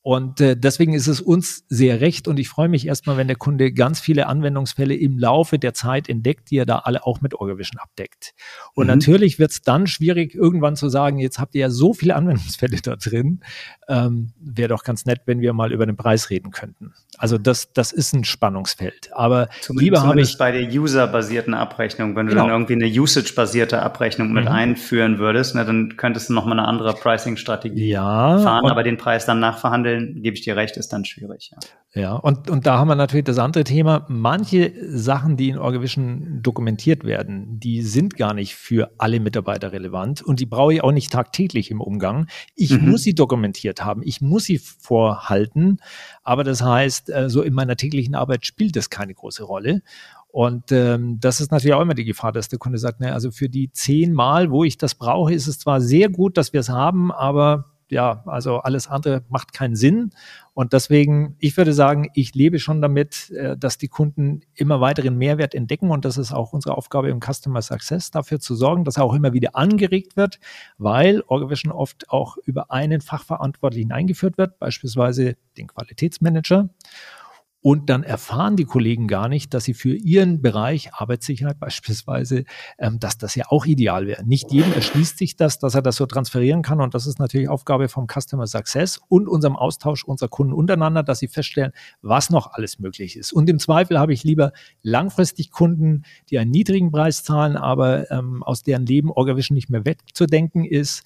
Und 0.03 0.41
äh, 0.41 0.57
deswegen 0.57 0.93
ist 0.93 1.07
es 1.07 1.21
uns 1.21 1.63
sehr 1.69 2.01
recht 2.01 2.27
und 2.27 2.37
ich 2.37 2.49
freue 2.49 2.67
mich 2.67 2.85
erstmal, 2.85 3.15
wenn 3.15 3.27
der 3.27 3.37
Kunde 3.37 3.71
ganz 3.71 4.01
viele 4.01 4.27
Anwendungsfälle 4.27 4.93
im 4.93 5.17
Laufe 5.17 5.57
der 5.57 5.73
Zeit 5.73 6.09
entdeckt, 6.09 6.51
die 6.51 6.57
er 6.57 6.65
da 6.65 6.79
alle 6.79 7.05
auch 7.05 7.21
mit 7.21 7.35
Orgavision 7.35 7.79
abdeckt. 7.79 8.33
Und 8.73 8.87
mhm. 8.87 8.95
natürlich 8.95 9.39
wird 9.39 9.51
es 9.51 9.61
dann 9.61 9.87
schwierig, 9.87 10.35
irgendwann 10.35 10.75
zu 10.75 10.89
sagen, 10.89 11.19
jetzt 11.19 11.39
habt 11.39 11.55
ihr 11.55 11.61
ja 11.61 11.69
so 11.69 11.93
viele 11.93 12.15
Anwendungsfälle 12.17 12.81
da 12.81 12.97
drin, 12.97 13.39
ähm, 13.87 14.33
wäre 14.41 14.67
doch 14.67 14.83
ganz 14.83 15.05
nett, 15.05 15.21
wenn 15.25 15.39
wir 15.39 15.53
mal 15.53 15.71
über 15.71 15.85
den 15.85 15.95
Preis 15.95 16.29
reden 16.29 16.51
könnten. 16.51 16.93
Also 17.17 17.37
das, 17.37 17.71
das 17.71 17.93
ist 17.93 18.13
ein 18.13 18.25
Spannungsfeld. 18.25 19.11
Aber 19.13 19.47
zumindest, 19.61 19.83
lieber 19.85 20.03
habe 20.03 20.19
ich 20.19 20.37
bei 20.37 20.51
der 20.51 20.67
user-basierten 20.67 21.53
Abrechnung, 21.53 22.17
wenn 22.17 22.25
du 22.25 22.31
genau. 22.33 22.47
dann 22.47 22.51
irgendwie 22.51 22.73
eine 22.73 22.87
usage-basierte 22.87 23.81
Abrechnung 23.81 24.33
mit 24.33 24.45
mhm. 24.45 24.51
einführen 24.51 25.17
würdest, 25.17 25.55
ne, 25.55 25.63
dann 25.63 25.95
könntest 25.95 26.27
du 26.27 26.33
nochmal 26.33 26.59
eine 26.59 26.67
andere 26.67 26.93
Pricing-Strategie 26.93 27.91
ja, 27.91 28.39
fahren, 28.39 28.69
aber 28.69 28.83
den 28.83 28.97
Preis 28.97 29.25
dann 29.25 29.39
nachverhandeln 29.39 29.92
Stellen, 29.93 30.21
gebe 30.21 30.35
ich 30.35 30.41
dir 30.41 30.55
recht, 30.55 30.77
ist 30.77 30.91
dann 30.93 31.05
schwierig. 31.05 31.51
Ja, 31.93 32.01
ja 32.01 32.15
und, 32.15 32.49
und 32.49 32.65
da 32.65 32.77
haben 32.77 32.87
wir 32.87 32.95
natürlich 32.95 33.25
das 33.25 33.37
andere 33.37 33.63
Thema. 33.63 34.05
Manche 34.09 34.73
Sachen, 34.89 35.37
die 35.37 35.49
in 35.49 35.57
Orgavision 35.57 36.39
dokumentiert 36.41 37.03
werden, 37.03 37.59
die 37.59 37.81
sind 37.81 38.15
gar 38.17 38.33
nicht 38.33 38.55
für 38.55 38.91
alle 38.97 39.19
Mitarbeiter 39.19 39.71
relevant 39.71 40.21
und 40.21 40.39
die 40.39 40.45
brauche 40.45 40.73
ich 40.73 40.83
auch 40.83 40.91
nicht 40.91 41.11
tagtäglich 41.11 41.71
im 41.71 41.81
Umgang. 41.81 42.27
Ich 42.55 42.71
mhm. 42.71 42.89
muss 42.89 43.03
sie 43.03 43.13
dokumentiert 43.13 43.83
haben, 43.83 44.01
ich 44.03 44.21
muss 44.21 44.45
sie 44.45 44.57
vorhalten, 44.57 45.77
aber 46.23 46.43
das 46.43 46.61
heißt, 46.61 47.09
äh, 47.09 47.29
so 47.29 47.41
in 47.41 47.53
meiner 47.53 47.75
täglichen 47.75 48.15
Arbeit 48.15 48.45
spielt 48.45 48.75
das 48.75 48.89
keine 48.89 49.13
große 49.13 49.43
Rolle. 49.43 49.81
Und 50.27 50.71
ähm, 50.71 51.19
das 51.19 51.39
ist 51.39 51.51
natürlich 51.51 51.75
auch 51.75 51.81
immer 51.81 51.93
die 51.93 52.05
Gefahr, 52.05 52.31
dass 52.31 52.49
der 52.49 52.57
Kunde 52.57 52.79
sagt, 52.79 52.99
ne, 52.99 53.13
also 53.13 53.29
für 53.29 53.49
die 53.49 53.71
zehn 53.71 54.13
Mal, 54.13 54.49
wo 54.49 54.63
ich 54.63 54.79
das 54.79 54.95
brauche, 54.95 55.31
ist 55.31 55.45
es 55.45 55.59
zwar 55.59 55.79
sehr 55.79 56.09
gut, 56.09 56.37
dass 56.37 56.53
wir 56.53 56.59
es 56.59 56.69
haben, 56.69 57.11
aber 57.11 57.72
ja, 57.93 58.23
also 58.25 58.57
alles 58.57 58.87
andere 58.87 59.23
macht 59.29 59.53
keinen 59.53 59.75
Sinn. 59.75 60.11
Und 60.53 60.73
deswegen, 60.73 61.35
ich 61.39 61.55
würde 61.57 61.73
sagen, 61.73 62.09
ich 62.13 62.35
lebe 62.35 62.59
schon 62.59 62.81
damit, 62.81 63.31
äh, 63.31 63.57
dass 63.57 63.77
die 63.77 63.87
Kunden 63.87 64.41
immer 64.53 64.81
weiteren 64.81 65.17
Mehrwert 65.17 65.55
entdecken. 65.55 65.89
Und 65.89 66.05
das 66.05 66.17
ist 66.17 66.31
auch 66.31 66.53
unsere 66.53 66.77
Aufgabe 66.77 67.09
im 67.09 67.19
Customer 67.21 67.61
Success, 67.61 68.11
dafür 68.11 68.39
zu 68.39 68.55
sorgen, 68.55 68.83
dass 68.83 68.97
er 68.97 69.03
auch 69.03 69.13
immer 69.13 69.33
wieder 69.33 69.55
angeregt 69.55 70.17
wird, 70.17 70.39
weil 70.77 71.23
Orgavision 71.27 71.71
oft 71.71 72.09
auch 72.09 72.37
über 72.45 72.71
einen 72.71 73.01
Fachverantwortlichen 73.01 73.91
eingeführt 73.91 74.37
wird, 74.37 74.59
beispielsweise 74.59 75.35
den 75.57 75.67
Qualitätsmanager. 75.67 76.69
Und 77.63 77.89
dann 77.89 78.03
erfahren 78.03 78.57
die 78.57 78.65
Kollegen 78.65 79.07
gar 79.07 79.29
nicht, 79.29 79.53
dass 79.53 79.63
sie 79.63 79.73
für 79.73 79.95
ihren 79.95 80.41
Bereich 80.41 80.93
Arbeitssicherheit 80.93 81.61
beispielsweise, 81.61 82.43
ähm, 82.77 82.99
dass 82.99 83.17
das 83.17 83.35
ja 83.35 83.45
auch 83.47 83.65
ideal 83.65 84.05
wäre. 84.05 84.25
Nicht 84.25 84.51
jedem 84.51 84.73
erschließt 84.73 85.17
sich 85.17 85.37
das, 85.37 85.59
dass 85.59 85.73
er 85.73 85.81
das 85.81 85.95
so 85.95 86.05
transferieren 86.05 86.61
kann. 86.61 86.81
Und 86.81 86.93
das 86.93 87.07
ist 87.07 87.19
natürlich 87.19 87.47
Aufgabe 87.47 87.87
vom 87.87 88.05
Customer 88.05 88.47
Success 88.47 88.99
und 89.07 89.29
unserem 89.29 89.55
Austausch 89.55 90.03
unserer 90.03 90.27
Kunden 90.27 90.51
untereinander, 90.51 91.03
dass 91.03 91.19
sie 91.19 91.29
feststellen, 91.29 91.71
was 92.01 92.29
noch 92.29 92.51
alles 92.51 92.79
möglich 92.79 93.15
ist. 93.15 93.31
Und 93.31 93.49
im 93.49 93.59
Zweifel 93.59 93.97
habe 93.97 94.11
ich 94.11 94.25
lieber 94.25 94.51
langfristig 94.81 95.49
Kunden, 95.49 96.03
die 96.29 96.39
einen 96.39 96.51
niedrigen 96.51 96.91
Preis 96.91 97.23
zahlen, 97.23 97.55
aber 97.55 98.11
ähm, 98.11 98.43
aus 98.43 98.63
deren 98.63 98.85
Leben 98.85 99.09
Orgavision 99.09 99.55
nicht 99.55 99.69
mehr 99.69 99.85
wegzudenken 99.85 100.65
ist, 100.65 101.03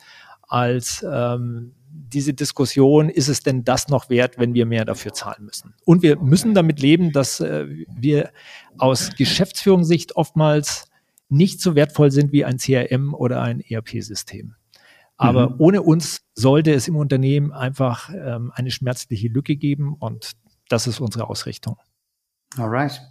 als 0.47 1.05
ähm, 1.08 1.74
diese 2.14 2.34
Diskussion, 2.34 3.10
ist 3.10 3.28
es 3.28 3.41
denn 3.41 3.64
das 3.64 3.88
noch 3.88 4.10
wert, 4.10 4.38
wenn 4.38 4.53
wir 4.53 4.66
mehr 4.66 4.86
dafür 4.86 5.14
zahlen 5.14 5.45
müssen? 5.45 5.74
Und 5.86 6.01
wir 6.01 6.18
müssen 6.18 6.53
damit 6.53 6.80
leben, 6.80 7.12
dass 7.12 7.39
äh, 7.39 7.66
wir 7.95 8.32
aus 8.78 9.16
Geschäftsführungssicht 9.16 10.16
oftmals 10.16 10.89
nicht 11.30 11.62
so 11.62 11.76
wertvoll 11.76 12.12
sind 12.12 12.32
wie 12.32 12.45
ein 12.45 12.58
CRM 12.58 13.14
oder 13.14 13.41
ein 13.41 13.60
ERP-System. 13.60 14.55
Aber 15.18 15.49
mhm. 15.49 15.55
ohne 15.58 15.82
uns 15.82 16.22
sollte 16.36 16.74
es 16.74 16.88
im 16.88 16.95
Unternehmen 16.95 17.51
einfach 17.51 18.10
ähm, 18.14 18.51
eine 18.53 18.72
schmerzliche 18.72 19.28
Lücke 19.28 19.55
geben 19.55 19.95
und 19.99 20.34
das 20.70 20.88
ist 20.88 20.99
unsere 20.99 21.30
Ausrichtung. 21.30 21.78
Alright. 22.58 23.01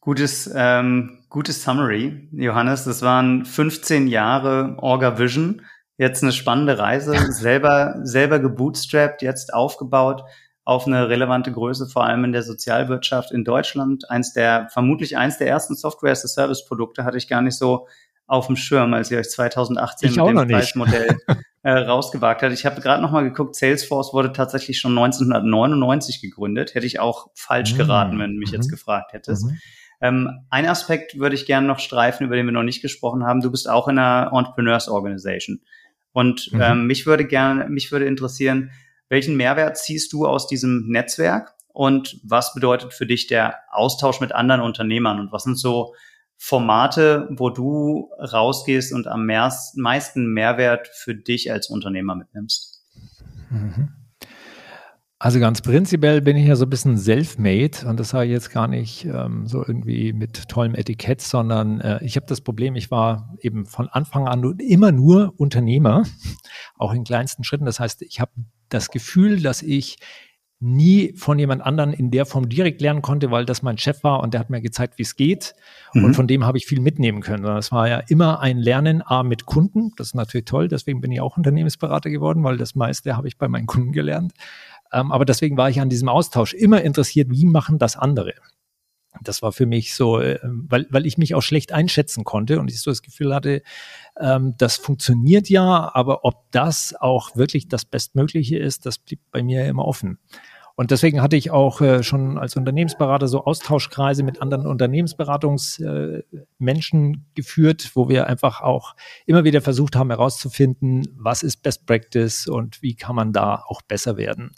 Gutes, 0.00 0.50
ähm, 0.54 1.24
gutes 1.30 1.62
Summary, 1.62 2.28
Johannes. 2.32 2.84
Das 2.84 3.00
waren 3.00 3.46
15 3.46 4.06
Jahre 4.06 4.76
Orga 4.78 5.18
Vision 5.18 5.62
jetzt 5.96 6.22
eine 6.22 6.32
spannende 6.32 6.78
Reise, 6.78 7.14
selber, 7.32 8.00
selber 8.02 8.38
gebootstrapped, 8.38 9.22
jetzt 9.22 9.54
aufgebaut 9.54 10.22
auf 10.64 10.86
eine 10.86 11.08
relevante 11.10 11.52
Größe, 11.52 11.86
vor 11.88 12.04
allem 12.04 12.24
in 12.24 12.32
der 12.32 12.42
Sozialwirtschaft 12.42 13.32
in 13.32 13.44
Deutschland. 13.44 14.10
Eins 14.10 14.32
der, 14.32 14.68
vermutlich 14.72 15.16
eins 15.16 15.36
der 15.36 15.48
ersten 15.48 15.74
Software-as-a-Service-Produkte 15.74 17.04
hatte 17.04 17.18
ich 17.18 17.28
gar 17.28 17.42
nicht 17.42 17.58
so 17.58 17.86
auf 18.26 18.46
dem 18.46 18.56
Schirm, 18.56 18.94
als 18.94 19.10
ihr 19.10 19.18
euch 19.18 19.28
2018 19.28 20.10
ich 20.10 20.16
mit 20.16 20.26
dem 20.26 20.48
Preismodell 20.48 21.18
äh, 21.62 21.70
rausgewagt 21.70 22.42
hat. 22.42 22.52
Ich 22.52 22.64
habe 22.64 22.80
gerade 22.80 23.02
noch 23.02 23.10
mal 23.10 23.22
geguckt, 23.24 23.54
Salesforce 23.54 24.14
wurde 24.14 24.32
tatsächlich 24.32 24.78
schon 24.78 24.96
1999 24.96 26.22
gegründet. 26.22 26.74
Hätte 26.74 26.86
ich 26.86 26.98
auch 26.98 27.28
falsch 27.34 27.74
mhm. 27.74 27.78
geraten, 27.78 28.18
wenn 28.18 28.32
du 28.32 28.38
mich 28.38 28.50
mhm. 28.50 28.56
jetzt 28.56 28.70
gefragt 28.70 29.12
hättest. 29.12 29.44
Mhm. 29.44 29.58
Ähm, 30.00 30.30
ein 30.48 30.66
Aspekt 30.66 31.18
würde 31.18 31.34
ich 31.34 31.44
gerne 31.44 31.66
noch 31.66 31.78
streifen, 31.78 32.26
über 32.26 32.36
den 32.36 32.46
wir 32.46 32.52
noch 32.52 32.62
nicht 32.62 32.80
gesprochen 32.80 33.24
haben. 33.24 33.42
Du 33.42 33.50
bist 33.50 33.68
auch 33.68 33.88
in 33.88 33.98
einer 33.98 34.32
Entrepreneurs 34.32 34.88
Organization. 34.88 35.60
Und 36.14 36.52
mhm. 36.52 36.62
ähm, 36.62 36.86
mich 36.86 37.06
würde 37.06 37.26
gerne, 37.26 37.68
mich 37.68 37.92
würde 37.92 38.06
interessieren, 38.06 38.70
welchen 39.08 39.36
Mehrwert 39.36 39.76
ziehst 39.76 40.12
du 40.12 40.26
aus 40.26 40.46
diesem 40.46 40.88
Netzwerk 40.88 41.52
und 41.68 42.20
was 42.22 42.54
bedeutet 42.54 42.94
für 42.94 43.04
dich 43.04 43.26
der 43.26 43.58
Austausch 43.72 44.20
mit 44.20 44.32
anderen 44.32 44.62
Unternehmern 44.62 45.18
und 45.18 45.32
was 45.32 45.42
sind 45.42 45.58
so 45.58 45.94
Formate, 46.38 47.28
wo 47.32 47.50
du 47.50 48.10
rausgehst 48.18 48.92
und 48.92 49.08
am 49.08 49.26
meisten 49.26 50.32
Mehrwert 50.32 50.88
für 50.88 51.14
dich 51.14 51.50
als 51.50 51.68
Unternehmer 51.68 52.14
mitnimmst? 52.14 52.84
Mhm. 53.50 53.88
Also 55.24 55.40
ganz 55.40 55.62
prinzipiell 55.62 56.20
bin 56.20 56.36
ich 56.36 56.46
ja 56.46 56.54
so 56.54 56.66
ein 56.66 56.68
bisschen 56.68 56.98
self-made 56.98 57.88
und 57.88 57.98
das 57.98 58.10
sage 58.10 58.26
ich 58.26 58.32
jetzt 58.32 58.50
gar 58.50 58.68
nicht 58.68 59.06
ähm, 59.06 59.46
so 59.46 59.64
irgendwie 59.66 60.12
mit 60.12 60.50
tollem 60.50 60.74
Etikett, 60.74 61.22
sondern 61.22 61.80
äh, 61.80 61.98
ich 62.04 62.16
habe 62.16 62.26
das 62.26 62.42
Problem, 62.42 62.76
ich 62.76 62.90
war 62.90 63.34
eben 63.40 63.64
von 63.64 63.88
Anfang 63.88 64.28
an 64.28 64.58
immer 64.58 64.92
nur 64.92 65.32
Unternehmer, 65.38 66.02
auch 66.76 66.92
in 66.92 67.04
kleinsten 67.04 67.42
Schritten. 67.42 67.64
Das 67.64 67.80
heißt, 67.80 68.02
ich 68.02 68.20
habe 68.20 68.32
das 68.68 68.90
Gefühl, 68.90 69.40
dass 69.40 69.62
ich 69.62 69.96
nie 70.60 71.12
von 71.16 71.38
jemand 71.38 71.62
anderen 71.62 71.92
in 71.92 72.10
der 72.10 72.26
Form 72.26 72.48
direkt 72.48 72.80
lernen 72.80 73.02
konnte, 73.02 73.30
weil 73.30 73.44
das 73.44 73.62
mein 73.62 73.76
Chef 73.76 74.02
war 74.04 74.20
und 74.20 74.34
der 74.34 74.40
hat 74.40 74.50
mir 74.50 74.60
gezeigt, 74.60 74.98
wie 74.98 75.02
es 75.02 75.16
geht. 75.16 75.54
Mhm. 75.92 76.04
Und 76.04 76.14
von 76.14 76.26
dem 76.26 76.44
habe 76.44 76.58
ich 76.58 76.66
viel 76.66 76.80
mitnehmen 76.80 77.20
können. 77.20 77.44
Es 77.56 77.72
war 77.72 77.88
ja 77.88 77.98
immer 78.08 78.40
ein 78.40 78.58
Lernen 78.58 79.02
A 79.04 79.22
mit 79.22 79.46
Kunden. 79.46 79.92
Das 79.96 80.08
ist 80.08 80.14
natürlich 80.14 80.46
toll. 80.46 80.68
Deswegen 80.68 81.00
bin 81.00 81.12
ich 81.12 81.20
auch 81.20 81.36
Unternehmensberater 81.36 82.08
geworden, 82.08 82.44
weil 82.44 82.56
das 82.56 82.74
meiste 82.74 83.16
habe 83.16 83.28
ich 83.28 83.36
bei 83.36 83.48
meinen 83.48 83.66
Kunden 83.66 83.92
gelernt. 83.92 84.32
Ähm, 84.94 85.12
aber 85.12 85.24
deswegen 85.24 85.56
war 85.56 85.68
ich 85.68 85.80
an 85.80 85.90
diesem 85.90 86.08
Austausch 86.08 86.54
immer 86.54 86.82
interessiert, 86.82 87.28
wie 87.30 87.44
machen 87.44 87.78
das 87.78 87.96
andere. 87.96 88.34
Das 89.22 89.42
war 89.42 89.52
für 89.52 89.66
mich 89.66 89.94
so, 89.94 90.20
äh, 90.20 90.38
weil, 90.42 90.86
weil 90.90 91.06
ich 91.06 91.18
mich 91.18 91.34
auch 91.34 91.42
schlecht 91.42 91.72
einschätzen 91.72 92.24
konnte 92.24 92.60
und 92.60 92.70
ich 92.70 92.80
so 92.80 92.90
das 92.90 93.02
Gefühl 93.02 93.34
hatte, 93.34 93.62
ähm, 94.18 94.54
das 94.56 94.76
funktioniert 94.76 95.48
ja, 95.48 95.90
aber 95.94 96.24
ob 96.24 96.50
das 96.52 96.94
auch 96.98 97.36
wirklich 97.36 97.68
das 97.68 97.84
Bestmögliche 97.84 98.58
ist, 98.58 98.86
das 98.86 98.98
blieb 98.98 99.20
bei 99.30 99.42
mir 99.42 99.66
immer 99.66 99.84
offen. 99.84 100.18
Und 100.76 100.90
deswegen 100.90 101.22
hatte 101.22 101.36
ich 101.36 101.52
auch 101.52 101.80
äh, 101.80 102.02
schon 102.02 102.36
als 102.36 102.56
Unternehmensberater 102.56 103.28
so 103.28 103.44
Austauschkreise 103.44 104.24
mit 104.24 104.42
anderen 104.42 104.66
Unternehmensberatungsmenschen 104.66 107.14
äh, 107.14 107.18
geführt, 107.34 107.92
wo 107.94 108.08
wir 108.08 108.26
einfach 108.26 108.60
auch 108.60 108.96
immer 109.24 109.44
wieder 109.44 109.60
versucht 109.60 109.94
haben 109.94 110.10
herauszufinden, 110.10 111.06
was 111.16 111.44
ist 111.44 111.62
Best 111.62 111.86
Practice 111.86 112.48
und 112.48 112.82
wie 112.82 112.96
kann 112.96 113.14
man 113.14 113.32
da 113.32 113.62
auch 113.66 113.82
besser 113.82 114.16
werden. 114.16 114.50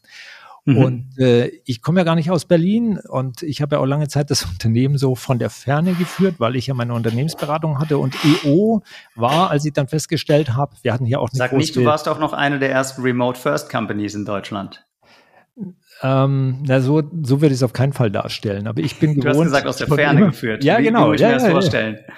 Mhm. 0.66 0.78
Und 0.78 1.18
äh, 1.18 1.48
ich 1.64 1.82
komme 1.82 2.00
ja 2.00 2.04
gar 2.04 2.16
nicht 2.16 2.30
aus 2.30 2.46
Berlin 2.46 2.98
und 2.98 3.42
ich 3.42 3.62
habe 3.62 3.76
ja 3.76 3.82
auch 3.82 3.86
lange 3.86 4.08
Zeit 4.08 4.30
das 4.30 4.44
Unternehmen 4.44 4.96
so 4.96 5.14
von 5.14 5.38
der 5.38 5.50
Ferne 5.50 5.92
geführt, 5.92 6.36
weil 6.38 6.56
ich 6.56 6.66
ja 6.66 6.74
meine 6.74 6.94
Unternehmensberatung 6.94 7.78
hatte. 7.78 7.98
Und 7.98 8.16
EO 8.24 8.82
war, 9.14 9.50
als 9.50 9.66
ich 9.66 9.74
dann 9.74 9.86
festgestellt 9.86 10.54
habe, 10.54 10.74
wir 10.80 10.94
hatten 10.94 11.04
hier 11.04 11.20
auch 11.20 11.28
eine 11.28 11.36
Sag 11.36 11.52
nicht, 11.52 11.76
du 11.76 11.84
warst 11.84 12.08
auch 12.08 12.18
noch 12.18 12.32
eine 12.32 12.58
der 12.58 12.70
ersten 12.70 13.02
Remote 13.02 13.38
First 13.38 13.70
Companies 13.70 14.14
in 14.14 14.24
Deutschland. 14.24 14.85
Ähm, 16.02 16.62
na, 16.66 16.80
so, 16.80 17.02
so 17.22 17.40
würde 17.40 17.54
ich 17.54 17.60
es 17.60 17.62
auf 17.62 17.72
keinen 17.72 17.92
Fall 17.92 18.10
darstellen. 18.10 18.66
Aber 18.66 18.80
ich 18.80 18.98
bin 18.98 19.14
du 19.14 19.20
gewohnt. 19.20 19.34
Du 19.34 19.40
hast 19.40 19.44
gesagt, 19.46 19.66
aus 19.66 19.76
der 19.76 19.88
Ferne 19.88 20.20
immer, 20.20 20.30
geführt. 20.30 20.64
Ja, 20.64 20.78
wie, 20.78 20.84
genau. 20.84 21.06
Wie 21.06 21.08
muss 21.08 21.14
ich 21.16 21.20
ja, 21.22 21.28
mir 21.28 21.34
das 21.34 21.44
ja, 21.44 21.50
vorstellen? 21.50 21.98
Ja. 22.06 22.14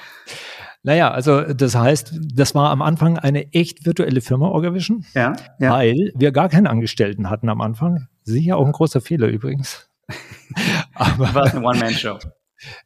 Naja, 0.83 1.11
also 1.11 1.43
das 1.43 1.74
heißt, 1.74 2.14
das 2.35 2.55
war 2.55 2.70
am 2.70 2.83
Anfang 2.83 3.18
eine 3.18 3.53
echt 3.53 3.85
virtuelle 3.85 4.20
Firma 4.20 4.49
Orgavision, 4.49 5.05
ja, 5.12 5.35
ja. 5.59 5.72
weil 5.72 6.12
wir 6.14 6.31
gar 6.33 6.49
keinen 6.49 6.66
Angestellten 6.66 7.29
hatten 7.29 7.49
am 7.49 7.61
Anfang. 7.61 8.07
Sicher 8.22 8.57
auch 8.57 8.64
ein 8.64 8.72
großer 8.72 9.01
Fehler 9.01 9.26
übrigens. 9.26 9.89
Aber 10.95 11.35
war 11.35 11.53
eine 11.53 11.64
One-Man-Show. 11.64 12.18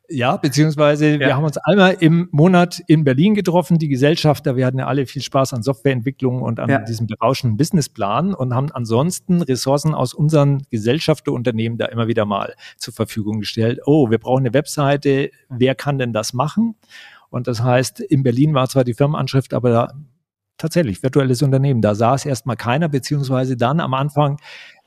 Ja, 0.09 0.37
beziehungsweise 0.37 1.13
ja. 1.13 1.19
wir 1.19 1.37
haben 1.37 1.45
uns 1.45 1.57
einmal 1.59 1.97
im 2.01 2.29
Monat 2.33 2.83
in 2.87 3.05
Berlin 3.05 3.35
getroffen, 3.35 3.79
die 3.79 3.89
Gesellschafter. 3.89 4.57
Wir 4.57 4.67
hatten 4.67 4.79
ja 4.79 4.87
alle 4.87 5.07
viel 5.07 5.23
Spaß 5.23 5.55
an 5.55 5.63
Softwareentwicklung 5.63 6.43
und 6.43 6.61
an 6.61 6.69
ja. 6.69 6.79
diesem 6.81 7.07
berauschenden 7.07 7.57
Businessplan 7.57 8.35
und 8.35 8.55
haben 8.55 8.71
ansonsten 8.73 9.43
Ressourcen 9.43 9.95
aus 9.95 10.15
unseren 10.15 10.63
Gesellschafterunternehmen 10.71 11.79
da 11.79 11.87
immer 11.87 12.09
wieder 12.09 12.27
mal 12.27 12.55
zur 12.77 12.93
Verfügung 12.93 13.41
gestellt. 13.41 13.81
Oh, 13.87 14.11
wir 14.11 14.19
brauchen 14.19 14.41
eine 14.41 14.55
Webseite. 14.55 15.31
Wer 15.49 15.75
kann 15.75 15.99
denn 15.99 16.13
das 16.13 16.33
machen? 16.33 16.77
Und 17.31 17.49
das 17.49 17.63
heißt, 17.63 18.01
in 18.01 18.23
Berlin 18.23 18.53
war 18.53 18.69
zwar 18.69 18.85
die 18.85 18.95
Firmenanschrift, 18.95 19.55
aber 19.55 19.71
da, 19.71 19.93
tatsächlich 20.59 21.03
virtuelles 21.03 21.43
Unternehmen. 21.43 21.83
Da 21.83 21.95
saß 21.95 22.25
erstmal 22.25 22.57
keiner, 22.57 22.89
beziehungsweise 22.89 23.57
dann 23.57 23.81
am 23.81 23.95
Anfang 23.95 24.39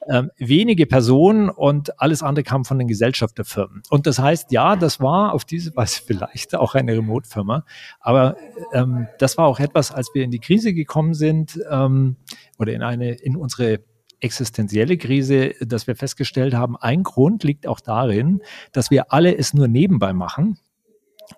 ähm, 0.09 0.31
wenige 0.37 0.85
Personen 0.85 1.49
und 1.49 1.99
alles 1.99 2.23
andere 2.23 2.43
kam 2.43 2.65
von 2.65 2.77
den 2.77 2.87
Gesellschafterfirmen. 2.87 3.83
Und 3.89 4.07
das 4.07 4.19
heißt, 4.19 4.51
ja, 4.51 4.75
das 4.75 4.99
war 4.99 5.33
auf 5.33 5.45
diese 5.45 5.75
Weise 5.75 6.01
vielleicht 6.05 6.55
auch 6.55 6.75
eine 6.75 6.93
Remote-Firma, 6.93 7.65
aber 7.99 8.37
ähm, 8.73 9.07
das 9.19 9.37
war 9.37 9.47
auch 9.47 9.59
etwas, 9.59 9.91
als 9.91 10.11
wir 10.13 10.23
in 10.23 10.31
die 10.31 10.39
Krise 10.39 10.73
gekommen 10.73 11.13
sind 11.13 11.59
ähm, 11.69 12.17
oder 12.57 12.73
in 12.73 12.81
eine 12.81 13.13
in 13.13 13.35
unsere 13.35 13.79
existenzielle 14.19 14.97
Krise, 14.97 15.53
dass 15.61 15.87
wir 15.87 15.95
festgestellt 15.95 16.53
haben, 16.53 16.77
ein 16.77 17.03
Grund 17.03 17.43
liegt 17.43 17.67
auch 17.67 17.79
darin, 17.79 18.41
dass 18.71 18.89
wir 18.89 19.11
alle 19.13 19.37
es 19.37 19.53
nur 19.53 19.67
nebenbei 19.67 20.13
machen 20.13 20.57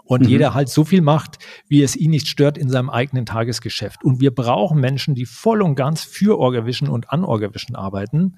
und 0.04 0.24
mhm. 0.24 0.30
jeder 0.30 0.54
halt 0.54 0.70
so 0.70 0.84
viel 0.84 1.02
macht, 1.02 1.40
wie 1.68 1.84
es 1.84 1.96
ihn 1.96 2.12
nicht 2.12 2.28
stört 2.28 2.58
in 2.58 2.70
seinem 2.70 2.90
eigenen 2.90 3.26
Tagesgeschäft. 3.26 4.04
Und 4.04 4.20
wir 4.20 4.34
brauchen 4.34 4.80
Menschen, 4.80 5.16
die 5.16 5.26
voll 5.26 5.62
und 5.62 5.76
ganz 5.76 6.04
für 6.04 6.40
Orgavision 6.40 6.90
und 6.90 7.12
an 7.12 7.24
Orgavision 7.24 7.76
arbeiten. 7.76 8.38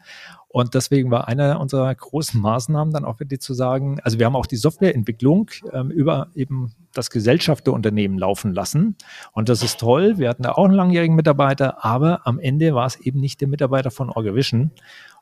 Und 0.51 0.73
deswegen 0.73 1.11
war 1.11 1.27
einer 1.27 1.59
unserer 1.59 1.93
großen 1.93 2.41
Maßnahmen 2.41 2.93
dann 2.93 3.05
auch 3.05 3.19
wirklich 3.19 3.39
zu 3.39 3.53
sagen, 3.53 3.99
also 4.03 4.17
wir 4.19 4.25
haben 4.25 4.35
auch 4.35 4.47
die 4.47 4.55
Softwareentwicklung 4.55 5.51
ähm, 5.71 5.91
über 5.91 6.29
eben 6.33 6.73
das 6.93 7.11
Gesellschafterunternehmen 7.11 8.17
laufen 8.17 8.53
lassen. 8.53 8.95
Und 9.31 9.47
das 9.47 9.61
ist 9.61 9.79
toll. 9.79 10.17
Wir 10.17 10.29
hatten 10.29 10.43
da 10.43 10.53
auch 10.53 10.65
einen 10.65 10.73
langjährigen 10.73 11.15
Mitarbeiter, 11.15 11.85
aber 11.85 12.25
am 12.25 12.39
Ende 12.39 12.73
war 12.73 12.87
es 12.87 12.95
eben 12.99 13.19
nicht 13.19 13.41
der 13.41 13.47
Mitarbeiter 13.47 13.91
von 13.91 14.09
Orgavision. 14.09 14.71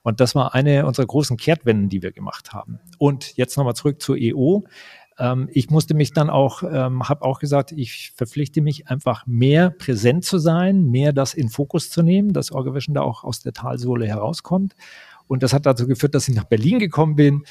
Und 0.02 0.22
das 0.22 0.36
war 0.36 0.56
eine 0.56 0.86
unserer 0.86 1.06
großen 1.06 1.36
Kehrtwenden, 1.36 1.90
die 1.90 2.02
wir 2.02 2.14
gemacht 2.14 2.54
haben. 2.54 2.80
Und 2.98 3.36
jetzt 3.36 3.58
nochmal 3.58 3.76
zurück 3.76 4.02
zur 4.02 4.16
EO. 4.18 4.64
Ähm, 5.20 5.49
ich 5.51 5.70
musste 5.70 5.93
mich 5.93 6.11
dann 6.11 6.30
auch, 6.30 6.63
ähm, 6.63 7.07
habe 7.07 7.24
auch 7.24 7.39
gesagt, 7.39 7.72
ich 7.72 8.11
verpflichte 8.15 8.61
mich 8.61 8.88
einfach 8.88 9.26
mehr 9.26 9.70
präsent 9.70 10.26
zu 10.26 10.38
sein, 10.38 10.84
mehr 10.89 11.13
das 11.13 11.34
in 11.34 11.49
Fokus 11.49 11.89
zu 11.89 12.03
nehmen, 12.03 12.34
dass 12.34 12.51
Orgavision 12.51 12.93
da 12.93 13.01
auch 13.01 13.24
aus 13.24 13.41
der 13.41 13.53
Talsohle 13.53 14.07
herauskommt. 14.07 14.76
Und 15.28 15.43
das 15.43 15.53
hat 15.53 15.65
dazu 15.65 15.88
geführt, 15.88 16.15
dass 16.15 16.28
ich 16.28 16.36
nach 16.36 16.45
Berlin 16.45 16.80
gekommen 16.80 17.15
bin. 17.15 17.43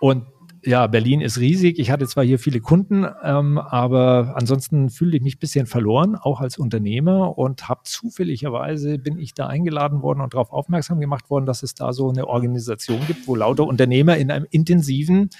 Und 0.00 0.24
ja, 0.62 0.86
Berlin 0.86 1.20
ist 1.20 1.38
riesig. 1.38 1.78
Ich 1.78 1.90
hatte 1.90 2.06
zwar 2.06 2.24
hier 2.24 2.38
viele 2.38 2.60
Kunden, 2.60 3.06
ähm, 3.22 3.58
aber 3.58 4.34
ansonsten 4.36 4.90
fühle 4.90 5.16
ich 5.16 5.22
mich 5.22 5.36
ein 5.36 5.38
bisschen 5.38 5.66
verloren, 5.66 6.16
auch 6.16 6.40
als 6.40 6.58
Unternehmer 6.58 7.38
und 7.38 7.68
habe 7.68 7.80
zufälligerweise 7.84 8.98
bin 8.98 9.18
ich 9.18 9.32
da 9.32 9.46
eingeladen 9.46 10.02
worden 10.02 10.20
und 10.20 10.34
darauf 10.34 10.52
aufmerksam 10.52 11.00
gemacht 11.00 11.30
worden, 11.30 11.46
dass 11.46 11.62
es 11.62 11.74
da 11.74 11.92
so 11.92 12.10
eine 12.10 12.26
Organisation 12.26 13.00
gibt, 13.06 13.26
wo 13.26 13.36
lauter 13.36 13.64
Unternehmer 13.64 14.18
in 14.18 14.30
einem 14.30 14.46
intensiven 14.50 15.30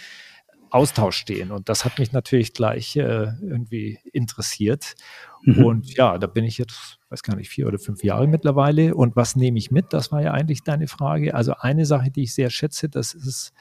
Austausch 0.71 1.17
stehen. 1.17 1.51
Und 1.51 1.69
das 1.69 1.85
hat 1.85 1.99
mich 1.99 2.13
natürlich 2.13 2.53
gleich 2.53 2.97
äh, 2.97 3.33
irgendwie 3.41 3.99
interessiert. 4.13 4.95
Mhm. 5.43 5.65
Und 5.65 5.97
ja, 5.97 6.19
da 6.19 6.27
bin 6.27 6.45
ich 6.45 6.59
jetzt, 6.59 6.99
weiß 7.09 7.23
gar 7.23 7.37
nicht, 7.37 7.49
vier 7.49 7.67
oder 7.67 7.79
fünf 7.79 8.05
Jahre 8.05 8.27
mittlerweile. 8.27 8.95
Und 8.95 9.17
was 9.17 9.37
nehme 9.37 9.59
ich 9.59 9.71
mit? 9.71 9.93
Das 9.93 10.13
war 10.13 10.23
ja 10.23 10.33
eigentlich 10.33 10.63
deine 10.63 10.87
Frage. 10.87 11.35
Also 11.35 11.55
eine 11.59 11.87
Sache, 11.87 12.11
die 12.11 12.23
ich 12.23 12.35
sehr 12.35 12.51
schätze, 12.51 12.89
das 12.89 13.15
ist, 13.15 13.53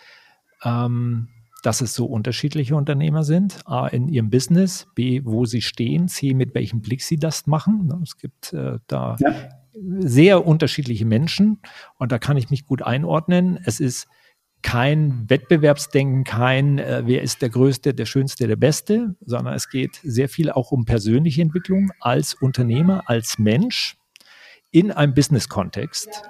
ähm, 0.64 1.30
dass 1.64 1.82
es 1.82 1.94
so 1.94 2.06
unterschiedliche 2.06 2.76
Unternehmer 2.76 3.24
sind. 3.24 3.60
A, 3.66 3.88
in 3.88 4.08
ihrem 4.08 4.30
Business, 4.30 4.88
B, 4.96 5.22
wo 5.26 5.46
sie 5.46 5.62
stehen, 5.62 6.08
C, 6.08 6.34
mit 6.34 6.54
welchem 6.54 6.82
Blick 6.82 7.02
sie 7.02 7.18
das 7.18 7.48
machen. 7.48 7.88
Ne, 7.88 8.00
es 8.04 8.18
gibt 8.18 8.54
äh, 8.54 8.78
da 8.88 9.18
ja. 9.20 9.34
sehr 10.00 10.46
unterschiedliche 10.46 11.06
Menschen 11.06 11.60
und 11.98 12.12
da 12.12 12.20
kann 12.20 12.38
ich 12.38 12.50
mich 12.50 12.66
gut 12.66 12.82
einordnen. 12.82 13.60
Es 13.64 13.80
ist 13.80 14.08
kein 14.62 15.30
Wettbewerbsdenken, 15.30 16.24
kein 16.24 16.80
äh, 16.80 17.04
wer 17.06 17.22
ist 17.22 17.42
der 17.42 17.50
Größte, 17.50 17.94
der 17.94 18.06
Schönste, 18.06 18.48
der 18.48 18.56
Beste, 18.56 19.16
sondern 19.26 19.54
es 19.54 19.70
geht 19.70 20.00
sehr 20.04 20.30
viel 20.30 20.52
auch 20.52 20.72
um 20.72 20.86
persönliche 20.86 21.42
Entwicklung 21.42 21.92
als 22.00 22.34
Unternehmer, 22.34 23.04
als 23.08 23.38
Mensch 23.40 23.98
in 24.72 24.92
einem 24.92 25.14
Business-Kontext. 25.14 26.24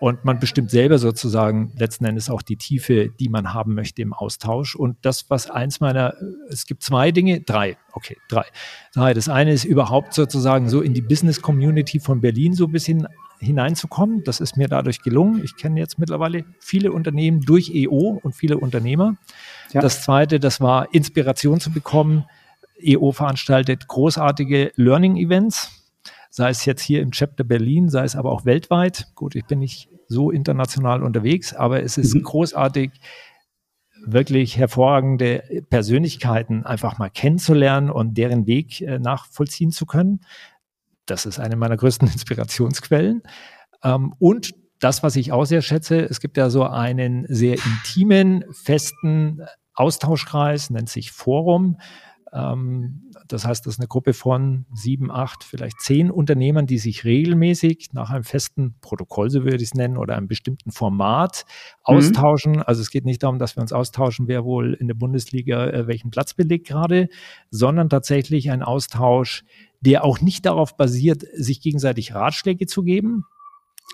Und 0.00 0.24
man 0.24 0.38
bestimmt 0.38 0.70
selber 0.70 0.98
sozusagen 0.98 1.72
letzten 1.78 2.04
Endes 2.04 2.28
auch 2.28 2.42
die 2.42 2.56
Tiefe, 2.56 3.08
die 3.08 3.28
man 3.28 3.54
haben 3.54 3.74
möchte 3.74 4.02
im 4.02 4.12
Austausch. 4.12 4.74
Und 4.74 4.98
das, 5.02 5.30
was 5.30 5.48
eins 5.48 5.80
meiner, 5.80 6.14
es 6.50 6.66
gibt 6.66 6.82
zwei 6.82 7.10
Dinge, 7.10 7.40
drei, 7.40 7.78
okay, 7.92 8.16
drei. 8.28 8.44
drei. 8.92 9.14
Das 9.14 9.28
eine 9.28 9.52
ist 9.52 9.64
überhaupt 9.64 10.12
sozusagen 10.12 10.68
so 10.68 10.82
in 10.82 10.94
die 10.94 11.00
Business-Community 11.00 12.00
von 12.00 12.20
Berlin 12.20 12.54
so 12.54 12.66
ein 12.66 12.72
bisschen 12.72 13.06
hineinzukommen. 13.44 14.24
Das 14.24 14.40
ist 14.40 14.56
mir 14.56 14.68
dadurch 14.68 15.02
gelungen. 15.02 15.42
Ich 15.44 15.56
kenne 15.56 15.78
jetzt 15.78 15.98
mittlerweile 15.98 16.44
viele 16.58 16.92
Unternehmen 16.92 17.40
durch 17.40 17.70
EO 17.74 18.20
und 18.22 18.34
viele 18.34 18.58
Unternehmer. 18.58 19.16
Ja. 19.72 19.80
Das 19.80 20.02
zweite, 20.02 20.40
das 20.40 20.60
war 20.60 20.92
Inspiration 20.92 21.60
zu 21.60 21.70
bekommen. 21.70 22.24
EO 22.82 23.12
veranstaltet 23.12 23.86
großartige 23.86 24.72
Learning-Events, 24.76 25.92
sei 26.30 26.50
es 26.50 26.64
jetzt 26.64 26.82
hier 26.82 27.00
im 27.02 27.12
Chapter 27.12 27.44
Berlin, 27.44 27.88
sei 27.88 28.04
es 28.04 28.16
aber 28.16 28.32
auch 28.32 28.44
weltweit. 28.44 29.08
Gut, 29.14 29.36
ich 29.36 29.44
bin 29.44 29.60
nicht 29.60 29.88
so 30.08 30.30
international 30.30 31.02
unterwegs, 31.02 31.54
aber 31.54 31.82
es 31.82 31.96
ist 31.96 32.14
mhm. 32.14 32.22
großartig, 32.22 32.90
wirklich 34.06 34.58
hervorragende 34.58 35.64
Persönlichkeiten 35.70 36.64
einfach 36.64 36.98
mal 36.98 37.08
kennenzulernen 37.08 37.90
und 37.90 38.18
deren 38.18 38.46
Weg 38.46 38.80
äh, 38.80 38.98
nachvollziehen 38.98 39.70
zu 39.70 39.86
können. 39.86 40.20
Das 41.06 41.26
ist 41.26 41.38
eine 41.38 41.56
meiner 41.56 41.76
größten 41.76 42.08
Inspirationsquellen. 42.12 43.22
Ähm, 43.82 44.14
und 44.18 44.54
das, 44.80 45.02
was 45.02 45.16
ich 45.16 45.32
auch 45.32 45.44
sehr 45.44 45.62
schätze, 45.62 46.00
es 46.00 46.20
gibt 46.20 46.36
ja 46.36 46.50
so 46.50 46.64
einen 46.64 47.26
sehr 47.28 47.54
intimen, 47.54 48.44
festen 48.52 49.42
Austauschkreis, 49.74 50.70
nennt 50.70 50.88
sich 50.88 51.10
Forum. 51.10 51.78
Ähm, 52.34 53.12
das 53.28 53.46
heißt, 53.46 53.64
das 53.64 53.74
ist 53.74 53.80
eine 53.80 53.88
Gruppe 53.88 54.12
von 54.12 54.66
sieben, 54.74 55.10
acht, 55.10 55.44
vielleicht 55.44 55.80
zehn 55.80 56.10
Unternehmern, 56.10 56.66
die 56.66 56.78
sich 56.78 57.04
regelmäßig 57.04 57.90
nach 57.92 58.10
einem 58.10 58.24
festen 58.24 58.74
Protokoll, 58.80 59.30
so 59.30 59.44
würde 59.44 59.56
ich 59.56 59.62
es 59.62 59.74
nennen, 59.74 59.96
oder 59.96 60.16
einem 60.16 60.28
bestimmten 60.28 60.72
Format 60.72 61.44
mhm. 61.46 61.96
austauschen. 61.96 62.62
Also 62.62 62.82
es 62.82 62.90
geht 62.90 63.04
nicht 63.04 63.22
darum, 63.22 63.38
dass 63.38 63.56
wir 63.56 63.62
uns 63.62 63.72
austauschen, 63.72 64.26
wer 64.26 64.44
wohl 64.44 64.74
in 64.74 64.88
der 64.88 64.94
Bundesliga 64.94 65.66
äh, 65.68 65.86
welchen 65.86 66.10
Platz 66.10 66.34
belegt 66.34 66.66
gerade, 66.66 67.08
sondern 67.50 67.88
tatsächlich 67.88 68.50
ein 68.50 68.62
Austausch, 68.62 69.44
der 69.84 70.04
auch 70.04 70.20
nicht 70.20 70.46
darauf 70.46 70.76
basiert, 70.76 71.24
sich 71.34 71.60
gegenseitig 71.60 72.14
Ratschläge 72.14 72.66
zu 72.66 72.82
geben, 72.82 73.24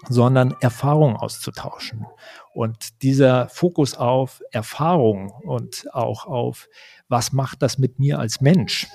sondern 0.09 0.55
Erfahrungen 0.61 1.16
auszutauschen. 1.16 2.07
Und 2.55 3.03
dieser 3.03 3.49
Fokus 3.49 3.95
auf 3.95 4.41
Erfahrung 4.51 5.30
und 5.30 5.86
auch 5.93 6.26
auf, 6.26 6.68
was 7.09 7.32
macht 7.32 7.62
das 7.62 7.78
mit 7.78 7.99
mir 7.99 8.18
als 8.18 8.41
Mensch, 8.41 8.86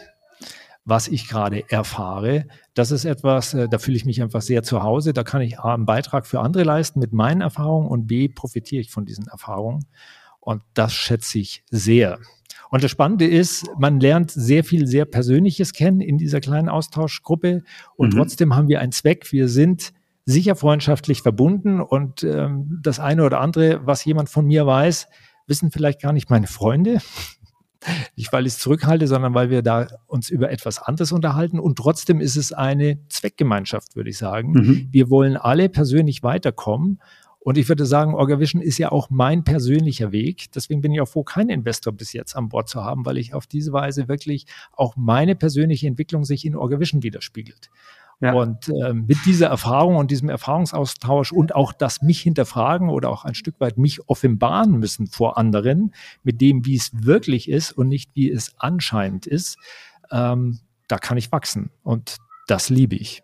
was 0.86 1.08
ich 1.08 1.28
gerade 1.28 1.70
erfahre, 1.70 2.48
das 2.76 2.92
ist 2.92 3.06
etwas, 3.06 3.54
äh, 3.54 3.68
da 3.68 3.80
fühle 3.80 3.98
ich 3.98 4.06
mich 4.06 4.22
einfach 4.22 4.42
sehr 4.42 4.64
zu 4.64 4.84
Hause. 4.84 5.14
Da 5.14 5.24
kann 5.24 5.42
ich 5.42 5.60
A, 5.60 5.74
einen 5.74 5.86
Beitrag 5.86 6.28
für 6.28 6.40
andere 6.40 6.64
leisten 6.64 7.00
mit 7.00 7.12
meinen 7.12 7.42
Erfahrungen 7.42 7.88
und 7.88 8.08
B, 8.08 8.28
profitiere 8.30 8.82
ich 8.82 8.92
von 8.92 9.06
diesen 9.06 9.28
Erfahrungen. 9.28 9.86
Und 10.40 10.62
das 10.76 10.94
schätze 10.94 11.40
ich 11.40 11.64
sehr. 11.72 12.20
Und 12.76 12.84
das 12.84 12.92
Spannende 12.92 13.26
ist, 13.26 13.70
man 13.80 14.02
lernt 14.02 14.32
sehr 14.32 14.66
viel 14.66 14.86
sehr 14.86 15.06
Persönliches 15.06 15.72
kennen 15.72 16.02
in 16.02 16.18
dieser 16.18 16.42
kleinen 16.42 16.68
Austauschgruppe 16.68 17.64
und 17.96 18.14
mhm. 18.14 18.18
trotzdem 18.18 18.54
haben 18.54 18.68
wir 18.68 18.82
einen 18.82 18.92
Zweck. 18.92 19.32
Wir 19.32 19.48
sind 19.48 19.94
sicher 20.26 20.58
freundschaftlich 20.58 21.22
verbunden 21.22 21.80
und 21.80 22.24
ähm, 22.24 22.82
das 22.84 23.00
eine 23.00 23.24
oder 23.24 23.40
andere, 23.40 23.88
was 23.88 24.04
jemand 24.04 24.28
von 24.28 24.46
mir 24.46 24.68
weiß, 24.68 25.08
wissen 25.48 25.72
vielleicht 25.72 26.02
gar 26.02 26.12
nicht 26.12 26.30
meine 26.30 26.48
Freunde. 26.48 27.00
Nicht, 28.18 28.34
weil 28.34 28.46
ich 28.46 28.54
es 28.54 28.60
zurückhalte, 28.60 29.08
sondern 29.08 29.34
weil 29.34 29.50
wir 29.50 29.62
da 29.62 29.88
uns 30.08 30.30
über 30.30 30.52
etwas 30.52 30.80
anderes 30.80 31.14
unterhalten. 31.14 31.60
Und 31.60 31.78
trotzdem 31.78 32.20
ist 32.20 32.36
es 32.36 32.52
eine 32.52 33.00
Zweckgemeinschaft, 33.08 33.96
würde 33.96 34.10
ich 34.10 34.18
sagen. 34.18 34.52
Mhm. 34.52 34.88
Wir 34.92 35.10
wollen 35.10 35.38
alle 35.38 35.70
persönlich 35.70 36.24
weiterkommen. 36.24 37.00
Und 37.46 37.60
ich 37.60 37.70
würde 37.70 37.86
sagen, 37.86 38.16
Orgavision 38.16 38.60
ist 38.60 38.80
ja 38.80 38.92
auch 38.92 39.12
mein 39.12 39.44
persönlicher 39.44 40.12
Weg. 40.12 40.52
Deswegen 40.56 40.82
bin 40.82 40.92
ich 40.92 41.00
auch 41.00 41.08
froh, 41.08 41.24
keinen 41.24 41.52
Investor 41.52 41.94
bis 41.94 42.12
jetzt 42.12 42.36
an 42.36 42.50
Bord 42.50 42.68
zu 42.68 42.84
haben, 42.84 43.06
weil 43.06 43.20
ich 43.20 43.36
auf 43.36 43.46
diese 43.46 43.72
Weise 43.72 44.08
wirklich 44.08 44.48
auch 44.72 44.96
meine 44.96 45.36
persönliche 45.36 45.86
Entwicklung 45.86 46.26
sich 46.26 46.44
in 46.44 46.56
Orgavision 46.56 47.04
widerspiegelt. 47.04 47.70
Ja. 48.20 48.34
Und 48.34 48.70
äh, 48.70 48.94
mit 48.94 49.20
dieser 49.28 49.46
Erfahrung 49.46 49.98
und 49.98 50.10
diesem 50.10 50.28
Erfahrungsaustausch 50.28 51.32
und 51.32 51.54
auch 51.54 51.72
das 51.72 52.02
mich 52.02 52.20
hinterfragen 52.20 52.90
oder 52.90 53.12
auch 53.12 53.26
ein 53.26 53.36
Stück 53.36 53.60
weit 53.60 53.78
mich 53.78 54.10
offenbaren 54.10 54.80
müssen 54.80 55.06
vor 55.06 55.38
anderen, 55.38 55.94
mit 56.24 56.42
dem, 56.42 56.66
wie 56.66 56.76
es 56.76 56.90
wirklich 56.94 57.48
ist 57.48 57.74
und 57.74 57.90
nicht 57.90 58.10
wie 58.16 58.32
es 58.32 58.56
anscheinend 58.58 59.28
ist, 59.28 59.60
ähm, 60.12 60.62
da 60.88 60.98
kann 60.98 61.20
ich 61.20 61.32
wachsen. 61.32 61.70
Und 61.84 62.18
das 62.48 62.72
liebe 62.72 62.96
ich. 62.96 63.22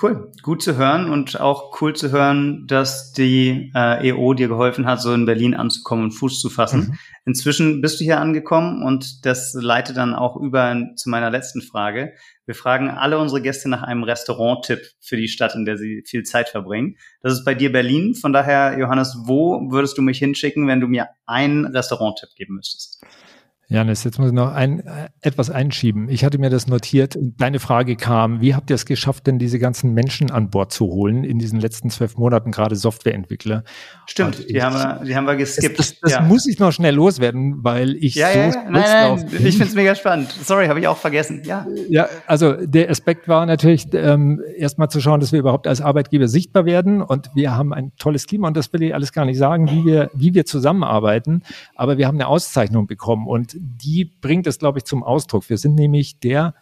Cool, 0.00 0.30
gut 0.42 0.62
zu 0.62 0.76
hören 0.76 1.10
und 1.10 1.40
auch 1.40 1.80
cool 1.80 1.96
zu 1.96 2.10
hören, 2.10 2.66
dass 2.66 3.12
die 3.12 3.72
äh, 3.74 4.10
EO 4.10 4.34
dir 4.34 4.48
geholfen 4.48 4.84
hat, 4.84 5.00
so 5.00 5.14
in 5.14 5.24
Berlin 5.24 5.54
anzukommen 5.54 6.04
und 6.04 6.10
Fuß 6.10 6.38
zu 6.38 6.50
fassen. 6.50 6.80
Mhm. 6.80 6.98
Inzwischen 7.24 7.80
bist 7.80 7.98
du 7.98 8.04
hier 8.04 8.20
angekommen 8.20 8.82
und 8.82 9.24
das 9.24 9.54
leitet 9.54 9.96
dann 9.96 10.14
auch 10.14 10.36
über 10.36 10.76
zu 10.96 11.08
meiner 11.08 11.30
letzten 11.30 11.62
Frage. 11.62 12.12
Wir 12.44 12.54
fragen 12.54 12.90
alle 12.90 13.18
unsere 13.18 13.40
Gäste 13.40 13.70
nach 13.70 13.82
einem 13.82 14.02
Restaurant-Tipp 14.02 14.82
für 15.00 15.16
die 15.16 15.28
Stadt, 15.28 15.54
in 15.54 15.64
der 15.64 15.78
sie 15.78 16.04
viel 16.06 16.24
Zeit 16.24 16.50
verbringen. 16.50 16.98
Das 17.22 17.32
ist 17.32 17.46
bei 17.46 17.54
dir 17.54 17.72
Berlin. 17.72 18.14
Von 18.14 18.34
daher, 18.34 18.78
Johannes, 18.78 19.16
wo 19.24 19.70
würdest 19.70 19.96
du 19.96 20.02
mich 20.02 20.18
hinschicken, 20.18 20.66
wenn 20.66 20.80
du 20.80 20.88
mir 20.88 21.08
einen 21.24 21.64
Restaurant-Tipp 21.64 22.30
geben 22.36 22.56
müsstest? 22.56 23.02
Janis, 23.68 24.04
jetzt 24.04 24.20
muss 24.20 24.28
ich 24.28 24.34
noch 24.34 24.52
ein, 24.52 24.78
äh, 24.78 25.08
etwas 25.22 25.50
einschieben. 25.50 26.08
Ich 26.08 26.24
hatte 26.24 26.38
mir 26.38 26.50
das 26.50 26.68
notiert 26.68 27.16
und 27.16 27.40
deine 27.40 27.58
Frage 27.58 27.96
kam, 27.96 28.40
wie 28.40 28.54
habt 28.54 28.70
ihr 28.70 28.76
es 28.76 28.86
geschafft, 28.86 29.26
denn 29.26 29.40
diese 29.40 29.58
ganzen 29.58 29.92
Menschen 29.92 30.30
an 30.30 30.50
Bord 30.50 30.72
zu 30.72 30.86
holen 30.86 31.24
in 31.24 31.40
diesen 31.40 31.58
letzten 31.58 31.90
zwölf 31.90 32.16
Monaten, 32.16 32.52
gerade 32.52 32.76
Softwareentwickler? 32.76 33.64
Stimmt, 34.06 34.38
ich, 34.38 34.46
die, 34.46 34.62
haben 34.62 34.76
wir, 34.76 35.04
die 35.04 35.16
haben 35.16 35.24
wir 35.24 35.34
geskippt. 35.34 35.80
Das, 35.80 35.98
das, 35.98 36.12
ja. 36.12 36.20
muss 36.20 36.46
ich 36.46 36.60
noch 36.60 36.70
schnell 36.70 36.94
loswerden, 36.94 37.64
weil 37.64 37.96
ich 37.96 38.14
ja, 38.14 38.32
so 38.32 38.38
ja. 38.38 38.70
Nein, 38.70 38.72
nein, 38.72 39.26
bin. 39.26 39.46
ich 39.46 39.56
finde 39.56 39.64
es 39.64 39.74
mega 39.74 39.96
spannend. 39.96 40.30
Sorry, 40.44 40.68
habe 40.68 40.78
ich 40.78 40.86
auch 40.86 40.98
vergessen. 40.98 41.42
Ja. 41.44 41.66
ja, 41.88 42.08
also 42.28 42.52
der 42.52 42.88
Aspekt 42.88 43.26
war 43.26 43.46
natürlich 43.46 43.88
ähm, 43.94 44.40
erstmal 44.56 44.90
zu 44.90 45.00
schauen, 45.00 45.18
dass 45.18 45.32
wir 45.32 45.40
überhaupt 45.40 45.66
als 45.66 45.80
Arbeitgeber 45.80 46.28
sichtbar 46.28 46.66
werden 46.66 47.02
und 47.02 47.30
wir 47.34 47.56
haben 47.56 47.74
ein 47.74 47.90
tolles 47.98 48.28
Klima 48.28 48.46
und 48.46 48.56
das 48.56 48.72
will 48.72 48.84
ich 48.84 48.94
alles 48.94 49.12
gar 49.12 49.24
nicht 49.24 49.38
sagen, 49.38 49.68
wie 49.68 49.84
wir, 49.84 50.08
wie 50.14 50.34
wir 50.34 50.46
zusammenarbeiten, 50.46 51.42
aber 51.74 51.98
wir 51.98 52.06
haben 52.06 52.16
eine 52.16 52.28
Auszeichnung 52.28 52.86
bekommen 52.86 53.26
und 53.26 53.55
die 53.58 54.04
bringt 54.04 54.46
es, 54.46 54.58
glaube 54.58 54.78
ich, 54.78 54.84
zum 54.84 55.02
Ausdruck. 55.02 55.48
Wir 55.48 55.58
sind 55.58 55.74
nämlich 55.74 56.18
der, 56.20 56.54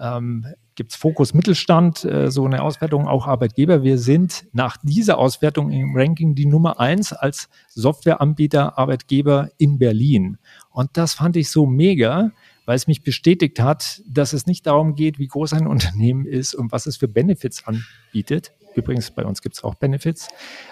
ähm, 0.00 0.46
gibt 0.74 0.92
es 0.92 0.96
Fokus 0.96 1.34
Mittelstand, 1.34 2.04
äh, 2.04 2.30
so 2.30 2.44
eine 2.44 2.62
Auswertung, 2.62 3.06
auch 3.06 3.26
Arbeitgeber. 3.26 3.82
Wir 3.82 3.98
sind 3.98 4.46
nach 4.52 4.76
dieser 4.82 5.18
Auswertung 5.18 5.70
im 5.70 5.94
Ranking 5.94 6.34
die 6.34 6.46
Nummer 6.46 6.80
eins 6.80 7.12
als 7.12 7.48
Softwareanbieter 7.68 8.78
Arbeitgeber 8.78 9.50
in 9.58 9.78
Berlin. 9.78 10.38
Und 10.70 10.90
das 10.94 11.14
fand 11.14 11.36
ich 11.36 11.50
so 11.50 11.66
mega, 11.66 12.30
weil 12.64 12.76
es 12.76 12.86
mich 12.86 13.02
bestätigt 13.02 13.60
hat, 13.60 14.02
dass 14.06 14.32
es 14.32 14.46
nicht 14.46 14.66
darum 14.66 14.94
geht, 14.94 15.18
wie 15.18 15.28
groß 15.28 15.52
ein 15.52 15.66
Unternehmen 15.68 16.26
ist 16.26 16.54
und 16.54 16.72
was 16.72 16.86
es 16.86 16.96
für 16.96 17.08
Benefits 17.08 17.64
anbietet, 17.66 18.52
Übrigens, 18.74 19.10
bei 19.10 19.24
uns 19.24 19.42
gibt 19.42 19.56
es 19.56 19.64
auch 19.64 19.74
Benefits, 19.74 20.28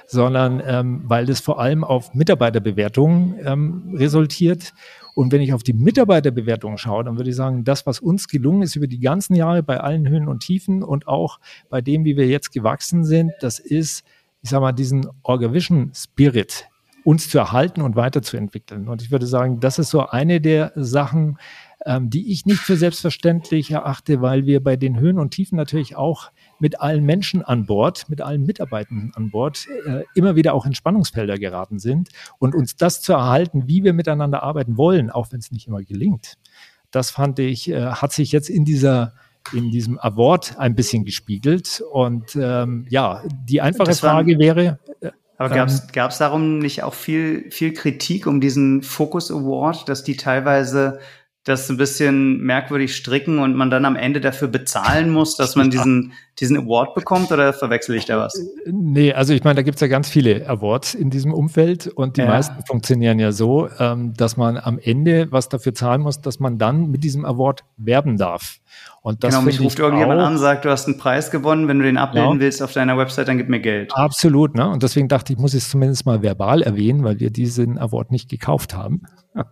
sondern 0.06 0.62
ähm, 0.64 1.02
weil 1.04 1.26
das 1.26 1.40
vor 1.40 1.60
allem 1.60 1.84
auf 1.84 2.14
Mitarbeiterbewertungen 2.14 3.38
ähm, 3.44 3.94
resultiert. 3.94 4.72
Und 5.20 5.32
wenn 5.32 5.42
ich 5.42 5.52
auf 5.52 5.62
die 5.62 5.74
Mitarbeiterbewertungen 5.74 6.78
schaue, 6.78 7.04
dann 7.04 7.18
würde 7.18 7.28
ich 7.28 7.36
sagen, 7.36 7.62
das, 7.62 7.84
was 7.84 8.00
uns 8.00 8.26
gelungen 8.26 8.62
ist 8.62 8.74
über 8.74 8.86
die 8.86 9.00
ganzen 9.00 9.34
Jahre 9.34 9.62
bei 9.62 9.78
allen 9.78 10.08
Höhen 10.08 10.28
und 10.28 10.40
Tiefen 10.40 10.82
und 10.82 11.08
auch 11.08 11.40
bei 11.68 11.82
dem, 11.82 12.06
wie 12.06 12.16
wir 12.16 12.26
jetzt 12.26 12.52
gewachsen 12.52 13.04
sind, 13.04 13.32
das 13.40 13.58
ist, 13.58 14.02
ich 14.40 14.48
sage 14.48 14.62
mal, 14.62 14.72
diesen 14.72 15.06
Orgavision 15.22 15.92
Spirit 15.94 16.70
uns 17.04 17.28
zu 17.28 17.36
erhalten 17.36 17.82
und 17.82 17.96
weiterzuentwickeln. 17.96 18.88
Und 18.88 19.02
ich 19.02 19.10
würde 19.10 19.26
sagen, 19.26 19.60
das 19.60 19.78
ist 19.78 19.90
so 19.90 20.06
eine 20.06 20.40
der 20.40 20.72
Sachen, 20.74 21.36
ähm, 21.84 22.08
die 22.08 22.32
ich 22.32 22.46
nicht 22.46 22.60
für 22.60 22.78
selbstverständlich 22.78 23.72
erachte, 23.72 24.22
weil 24.22 24.46
wir 24.46 24.64
bei 24.64 24.76
den 24.76 24.98
Höhen 24.98 25.18
und 25.18 25.32
Tiefen 25.32 25.56
natürlich 25.56 25.96
auch 25.96 26.30
mit 26.60 26.80
allen 26.80 27.04
Menschen 27.04 27.42
an 27.42 27.66
Bord, 27.66 28.08
mit 28.08 28.20
allen 28.20 28.44
Mitarbeitenden 28.44 29.12
an 29.14 29.30
Bord 29.30 29.66
äh, 29.86 30.04
immer 30.14 30.36
wieder 30.36 30.54
auch 30.54 30.66
in 30.66 30.74
Spannungsfelder 30.74 31.38
geraten 31.38 31.78
sind 31.78 32.10
und 32.38 32.54
uns 32.54 32.76
das 32.76 33.02
zu 33.02 33.12
erhalten, 33.12 33.66
wie 33.66 33.84
wir 33.84 33.92
miteinander 33.92 34.42
arbeiten 34.42 34.76
wollen, 34.76 35.10
auch 35.10 35.32
wenn 35.32 35.40
es 35.40 35.50
nicht 35.50 35.66
immer 35.66 35.82
gelingt. 35.82 36.34
Das 36.90 37.10
fand 37.10 37.38
ich, 37.38 37.70
äh, 37.70 37.86
hat 37.86 38.12
sich 38.12 38.32
jetzt 38.32 38.50
in 38.50 38.64
dieser 38.64 39.12
in 39.52 39.70
diesem 39.70 39.98
Award 39.98 40.58
ein 40.58 40.74
bisschen 40.74 41.04
gespiegelt. 41.04 41.82
Und 41.92 42.36
ähm, 42.36 42.86
ja, 42.88 43.22
die 43.48 43.60
einfache 43.60 43.94
Frage 43.94 44.38
wäre. 44.38 44.78
Äh, 45.00 45.10
aber 45.38 45.54
gab 45.54 45.68
es 45.68 45.80
ähm, 45.96 46.10
darum 46.18 46.58
nicht 46.58 46.82
auch 46.82 46.94
viel, 46.94 47.50
viel 47.50 47.72
Kritik 47.72 48.26
um 48.26 48.40
diesen 48.40 48.82
Focus 48.82 49.30
Award, 49.30 49.88
dass 49.88 50.04
die 50.04 50.16
teilweise 50.16 51.00
das 51.44 51.70
ein 51.70 51.78
bisschen 51.78 52.40
merkwürdig 52.42 52.94
stricken 52.94 53.38
und 53.38 53.56
man 53.56 53.70
dann 53.70 53.86
am 53.86 53.96
Ende 53.96 54.20
dafür 54.20 54.48
bezahlen 54.48 55.10
muss, 55.10 55.36
dass 55.36 55.56
man 55.56 55.70
diesen, 55.70 56.12
diesen 56.40 56.56
Award 56.56 56.94
bekommt 56.94 57.30
oder 57.30 57.52
verwechsel 57.52 57.96
ich 57.96 58.06
da 58.06 58.18
was? 58.18 58.40
Nee, 58.66 59.12
also 59.12 59.34
ich 59.34 59.44
meine, 59.44 59.56
da 59.56 59.62
gibt's 59.62 59.80
ja 59.80 59.86
ganz 59.88 60.08
viele 60.08 60.48
Awards 60.48 60.94
in 60.94 61.10
diesem 61.10 61.32
Umfeld 61.32 61.86
und 61.86 62.16
die 62.16 62.22
ja. 62.22 62.28
meisten 62.28 62.64
funktionieren 62.66 63.18
ja 63.18 63.32
so, 63.32 63.68
ähm, 63.78 64.14
dass 64.14 64.36
man 64.36 64.56
am 64.56 64.78
Ende 64.78 65.30
was 65.30 65.48
dafür 65.48 65.74
zahlen 65.74 66.00
muss, 66.00 66.20
dass 66.20 66.40
man 66.40 66.58
dann 66.58 66.90
mit 66.90 67.04
diesem 67.04 67.24
Award 67.24 67.64
werben 67.76 68.16
darf. 68.16 68.60
Und 69.02 69.24
das 69.24 69.34
genau, 69.34 69.44
mich 69.44 69.60
ruft 69.60 69.78
irgendjemand 69.78 70.20
an, 70.20 70.36
sagt, 70.36 70.66
du 70.66 70.70
hast 70.70 70.86
einen 70.86 70.98
Preis 70.98 71.30
gewonnen, 71.30 71.68
wenn 71.68 71.78
du 71.78 71.84
den 71.84 71.96
abbilden 71.96 72.34
ja. 72.34 72.40
willst 72.40 72.62
auf 72.62 72.72
deiner 72.72 72.98
Website, 72.98 73.28
dann 73.28 73.38
gib 73.38 73.48
mir 73.48 73.60
Geld. 73.60 73.92
Absolut, 73.94 74.54
ne? 74.54 74.68
Und 74.68 74.82
deswegen 74.82 75.08
dachte 75.08 75.32
ich, 75.32 75.38
muss 75.38 75.54
ich 75.54 75.62
es 75.62 75.70
zumindest 75.70 76.04
mal 76.04 76.22
verbal 76.22 76.62
erwähnen, 76.62 77.02
weil 77.02 77.18
wir 77.18 77.30
diesen 77.30 77.78
Award 77.78 78.10
nicht 78.10 78.28
gekauft 78.28 78.74
haben. 78.74 79.02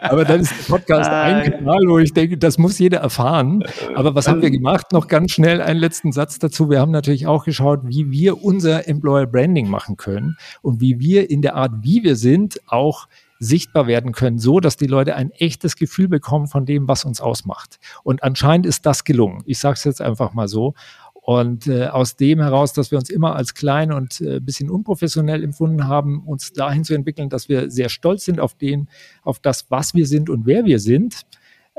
Aber 0.00 0.24
dann 0.24 0.40
ist 0.40 0.52
der 0.52 0.72
Podcast 0.72 1.10
ah, 1.10 1.22
ein 1.22 1.50
Kanal, 1.50 1.80
wo 1.88 1.98
ich 1.98 2.14
denke, 2.14 2.38
das 2.38 2.56
muss 2.56 2.78
jeder 2.78 3.00
erfahren. 3.00 3.64
Aber 3.94 4.14
was 4.14 4.28
haben 4.28 4.40
wir 4.40 4.50
gemacht? 4.50 4.86
Noch 4.98 5.06
ganz 5.06 5.30
schnell 5.30 5.62
einen 5.62 5.78
letzten 5.78 6.10
Satz 6.10 6.40
dazu. 6.40 6.70
Wir 6.70 6.80
haben 6.80 6.90
natürlich 6.90 7.28
auch 7.28 7.44
geschaut, 7.44 7.82
wie 7.84 8.10
wir 8.10 8.42
unser 8.42 8.88
Employer 8.88 9.26
Branding 9.26 9.70
machen 9.70 9.96
können 9.96 10.36
und 10.60 10.80
wie 10.80 10.98
wir 10.98 11.30
in 11.30 11.40
der 11.40 11.54
Art, 11.54 11.70
wie 11.82 12.02
wir 12.02 12.16
sind, 12.16 12.60
auch 12.66 13.06
sichtbar 13.38 13.86
werden 13.86 14.10
können, 14.10 14.40
so 14.40 14.58
dass 14.58 14.76
die 14.76 14.88
Leute 14.88 15.14
ein 15.14 15.30
echtes 15.30 15.76
Gefühl 15.76 16.08
bekommen 16.08 16.48
von 16.48 16.66
dem, 16.66 16.88
was 16.88 17.04
uns 17.04 17.20
ausmacht. 17.20 17.78
Und 18.02 18.24
anscheinend 18.24 18.66
ist 18.66 18.86
das 18.86 19.04
gelungen. 19.04 19.44
Ich 19.46 19.60
sage 19.60 19.74
es 19.74 19.84
jetzt 19.84 20.02
einfach 20.02 20.34
mal 20.34 20.48
so. 20.48 20.74
Und 21.14 21.68
äh, 21.68 21.86
aus 21.86 22.16
dem 22.16 22.40
heraus, 22.40 22.72
dass 22.72 22.90
wir 22.90 22.98
uns 22.98 23.08
immer 23.08 23.36
als 23.36 23.54
klein 23.54 23.92
und 23.92 24.20
äh, 24.20 24.40
bisschen 24.40 24.68
unprofessionell 24.68 25.44
empfunden 25.44 25.86
haben, 25.86 26.24
uns 26.26 26.52
dahin 26.52 26.82
zu 26.82 26.94
entwickeln, 26.94 27.28
dass 27.28 27.48
wir 27.48 27.70
sehr 27.70 27.88
stolz 27.88 28.24
sind 28.24 28.40
auf 28.40 28.54
den, 28.54 28.88
auf 29.22 29.38
das, 29.38 29.70
was 29.70 29.94
wir 29.94 30.06
sind 30.06 30.28
und 30.28 30.44
wer 30.44 30.64
wir 30.64 30.80
sind. 30.80 31.22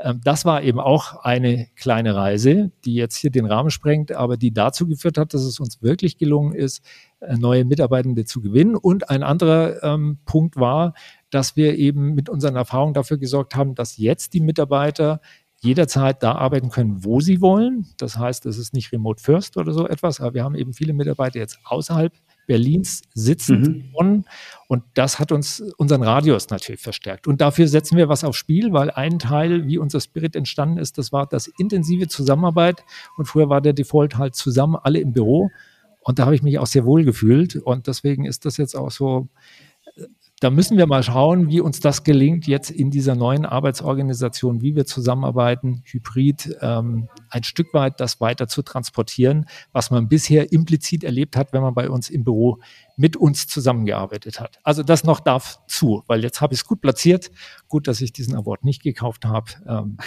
Ähm, 0.02 0.20
das 0.24 0.44
war 0.44 0.62
eben 0.62 0.80
auch 0.80 1.22
eine 1.22 1.68
kleine 1.76 2.14
Reise, 2.14 2.70
die 2.84 2.94
jetzt 2.94 3.16
hier 3.16 3.30
den 3.30 3.46
Rahmen 3.46 3.70
sprengt, 3.70 4.12
aber 4.12 4.36
die 4.36 4.52
dazu 4.52 4.86
geführt 4.86 5.18
hat, 5.18 5.34
dass 5.34 5.42
es 5.42 5.60
uns 5.60 5.82
wirklich 5.82 6.18
gelungen 6.18 6.54
ist, 6.54 6.84
äh, 7.20 7.36
neue 7.36 7.64
Mitarbeitende 7.64 8.24
zu 8.24 8.40
gewinnen. 8.40 8.76
Und 8.76 9.10
ein 9.10 9.22
anderer 9.22 9.82
ähm, 9.82 10.18
Punkt 10.24 10.56
war, 10.56 10.94
dass 11.30 11.56
wir 11.56 11.76
eben 11.76 12.14
mit 12.14 12.28
unseren 12.28 12.56
Erfahrungen 12.56 12.94
dafür 12.94 13.18
gesorgt 13.18 13.54
haben, 13.54 13.74
dass 13.74 13.96
jetzt 13.98 14.32
die 14.34 14.40
Mitarbeiter 14.40 15.20
jederzeit 15.62 16.22
da 16.22 16.32
arbeiten 16.32 16.70
können, 16.70 17.04
wo 17.04 17.20
sie 17.20 17.42
wollen. 17.42 17.86
Das 17.98 18.16
heißt, 18.16 18.46
es 18.46 18.56
ist 18.56 18.72
nicht 18.72 18.92
Remote 18.92 19.22
First 19.22 19.58
oder 19.58 19.72
so 19.72 19.86
etwas, 19.86 20.20
aber 20.20 20.34
wir 20.34 20.44
haben 20.44 20.54
eben 20.54 20.72
viele 20.72 20.94
Mitarbeiter 20.94 21.38
jetzt 21.38 21.58
außerhalb 21.64 22.12
Berlins 22.50 23.02
sitzend 23.14 23.94
mhm. 23.94 24.24
Und 24.66 24.82
das 24.94 25.20
hat 25.20 25.30
uns 25.30 25.60
unseren 25.76 26.02
Radius 26.02 26.50
natürlich 26.50 26.80
verstärkt. 26.80 27.28
Und 27.28 27.40
dafür 27.40 27.68
setzen 27.68 27.96
wir 27.96 28.08
was 28.08 28.24
aufs 28.24 28.38
Spiel, 28.38 28.72
weil 28.72 28.90
ein 28.90 29.20
Teil, 29.20 29.68
wie 29.68 29.78
unser 29.78 30.00
Spirit 30.00 30.34
entstanden 30.34 30.78
ist, 30.78 30.98
das 30.98 31.12
war 31.12 31.28
das 31.28 31.46
intensive 31.58 32.08
Zusammenarbeit. 32.08 32.82
Und 33.16 33.26
früher 33.26 33.48
war 33.48 33.60
der 33.60 33.72
Default 33.72 34.18
halt 34.18 34.34
zusammen 34.34 34.74
alle 34.74 34.98
im 34.98 35.12
Büro. 35.12 35.50
Und 36.00 36.18
da 36.18 36.24
habe 36.24 36.34
ich 36.34 36.42
mich 36.42 36.58
auch 36.58 36.66
sehr 36.66 36.84
wohl 36.84 37.04
gefühlt. 37.04 37.54
Und 37.54 37.86
deswegen 37.86 38.24
ist 38.24 38.44
das 38.44 38.56
jetzt 38.56 38.74
auch 38.74 38.90
so 38.90 39.28
da 40.40 40.48
müssen 40.48 40.78
wir 40.78 40.86
mal 40.86 41.02
schauen, 41.02 41.50
wie 41.50 41.60
uns 41.60 41.80
das 41.80 42.02
gelingt, 42.02 42.46
jetzt 42.46 42.70
in 42.70 42.90
dieser 42.90 43.14
neuen 43.14 43.44
Arbeitsorganisation, 43.44 44.62
wie 44.62 44.74
wir 44.74 44.86
zusammenarbeiten, 44.86 45.82
hybrid, 45.84 46.56
ähm, 46.62 47.08
ein 47.28 47.44
Stück 47.44 47.74
weit 47.74 48.00
das 48.00 48.22
weiter 48.22 48.48
zu 48.48 48.62
transportieren, 48.62 49.44
was 49.72 49.90
man 49.90 50.08
bisher 50.08 50.50
implizit 50.50 51.04
erlebt 51.04 51.36
hat, 51.36 51.52
wenn 51.52 51.60
man 51.60 51.74
bei 51.74 51.90
uns 51.90 52.08
im 52.08 52.24
Büro 52.24 52.58
mit 52.96 53.16
uns 53.16 53.48
zusammengearbeitet 53.48 54.40
hat. 54.40 54.58
Also 54.62 54.82
das 54.82 55.04
noch 55.04 55.20
darf 55.20 55.60
zu, 55.66 56.04
weil 56.06 56.22
jetzt 56.22 56.40
habe 56.40 56.54
ich 56.54 56.60
es 56.60 56.66
gut 56.66 56.80
platziert. 56.80 57.30
Gut, 57.68 57.86
dass 57.86 58.00
ich 58.00 58.12
diesen 58.12 58.34
Award 58.34 58.64
nicht 58.64 58.82
gekauft 58.82 59.26
habe. 59.26 59.50
Ähm, 59.68 59.98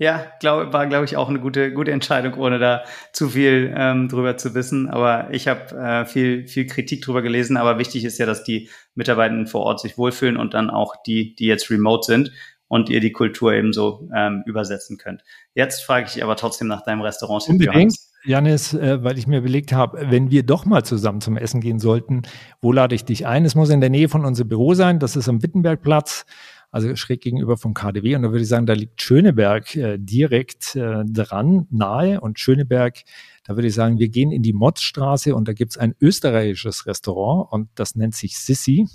Ja, 0.00 0.24
glaub, 0.40 0.72
war, 0.72 0.86
glaube 0.86 1.04
ich, 1.04 1.18
auch 1.18 1.28
eine 1.28 1.40
gute, 1.40 1.74
gute 1.74 1.92
Entscheidung, 1.92 2.32
ohne 2.38 2.58
da 2.58 2.84
zu 3.12 3.28
viel 3.28 3.70
ähm, 3.76 4.08
drüber 4.08 4.38
zu 4.38 4.54
wissen. 4.54 4.88
Aber 4.88 5.28
ich 5.30 5.46
habe 5.46 5.76
äh, 5.76 6.06
viel, 6.06 6.48
viel 6.48 6.64
Kritik 6.66 7.02
drüber 7.02 7.20
gelesen. 7.20 7.58
Aber 7.58 7.78
wichtig 7.78 8.06
ist 8.06 8.16
ja, 8.18 8.24
dass 8.24 8.42
die 8.42 8.70
Mitarbeitenden 8.94 9.46
vor 9.46 9.60
Ort 9.60 9.78
sich 9.78 9.98
wohlfühlen 9.98 10.38
und 10.38 10.54
dann 10.54 10.70
auch 10.70 10.94
die, 11.06 11.34
die 11.34 11.44
jetzt 11.44 11.70
remote 11.70 12.06
sind 12.06 12.32
und 12.66 12.88
ihr 12.88 13.00
die 13.00 13.12
Kultur 13.12 13.52
ebenso 13.52 14.08
ähm, 14.16 14.42
übersetzen 14.46 14.96
könnt. 14.96 15.22
Jetzt 15.52 15.84
frage 15.84 16.06
ich 16.10 16.24
aber 16.24 16.34
trotzdem 16.34 16.68
nach 16.68 16.82
deinem 16.82 17.02
Restaurant. 17.02 17.46
Unbedingt. 17.50 17.94
Janis, 18.24 18.72
äh, 18.72 19.04
weil 19.04 19.18
ich 19.18 19.26
mir 19.26 19.40
überlegt 19.40 19.74
habe, 19.74 20.06
wenn 20.10 20.30
wir 20.30 20.44
doch 20.44 20.64
mal 20.64 20.82
zusammen 20.82 21.20
zum 21.20 21.36
Essen 21.36 21.60
gehen 21.60 21.78
sollten, 21.78 22.22
wo 22.62 22.72
lade 22.72 22.94
ich 22.94 23.04
dich 23.04 23.26
ein? 23.26 23.44
Es 23.44 23.54
muss 23.54 23.68
in 23.68 23.82
der 23.82 23.90
Nähe 23.90 24.08
von 24.08 24.24
unserem 24.24 24.48
Büro 24.48 24.72
sein. 24.72 24.98
Das 24.98 25.14
ist 25.14 25.28
am 25.28 25.42
Wittenbergplatz 25.42 26.24
also 26.70 26.94
schräg 26.96 27.20
gegenüber 27.20 27.56
vom 27.56 27.74
KDW. 27.74 28.16
Und 28.16 28.22
da 28.22 28.30
würde 28.30 28.42
ich 28.42 28.48
sagen, 28.48 28.66
da 28.66 28.74
liegt 28.74 29.02
Schöneberg 29.02 29.74
äh, 29.76 29.98
direkt 29.98 30.76
äh, 30.76 31.04
dran, 31.04 31.66
nahe. 31.70 32.20
Und 32.20 32.38
Schöneberg, 32.38 33.02
da 33.44 33.56
würde 33.56 33.68
ich 33.68 33.74
sagen, 33.74 33.98
wir 33.98 34.08
gehen 34.08 34.30
in 34.30 34.42
die 34.42 34.52
Motzstraße 34.52 35.34
und 35.34 35.48
da 35.48 35.52
gibt's 35.52 35.76
ein 35.76 35.94
österreichisches 36.00 36.86
Restaurant 36.86 37.52
und 37.52 37.68
das 37.74 37.96
nennt 37.96 38.14
sich 38.14 38.38
Sissi. 38.38 38.86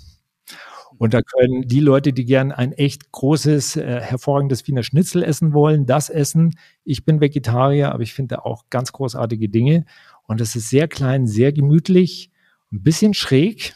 Und 0.98 1.12
da 1.12 1.20
können 1.20 1.68
die 1.68 1.80
Leute, 1.80 2.12
die 2.12 2.24
gern 2.24 2.52
ein 2.52 2.72
echt 2.72 3.12
großes, 3.12 3.76
äh, 3.76 4.00
hervorragendes 4.00 4.66
Wiener 4.66 4.82
Schnitzel 4.82 5.22
essen 5.22 5.52
wollen, 5.52 5.84
das 5.84 6.08
essen. 6.08 6.56
Ich 6.84 7.04
bin 7.04 7.20
Vegetarier, 7.20 7.92
aber 7.92 8.02
ich 8.02 8.14
finde 8.14 8.46
auch 8.46 8.64
ganz 8.70 8.92
großartige 8.92 9.50
Dinge. 9.50 9.84
Und 10.22 10.40
es 10.40 10.56
ist 10.56 10.70
sehr 10.70 10.88
klein, 10.88 11.26
sehr 11.26 11.52
gemütlich, 11.52 12.30
ein 12.72 12.82
bisschen 12.82 13.14
schräg, 13.14 13.74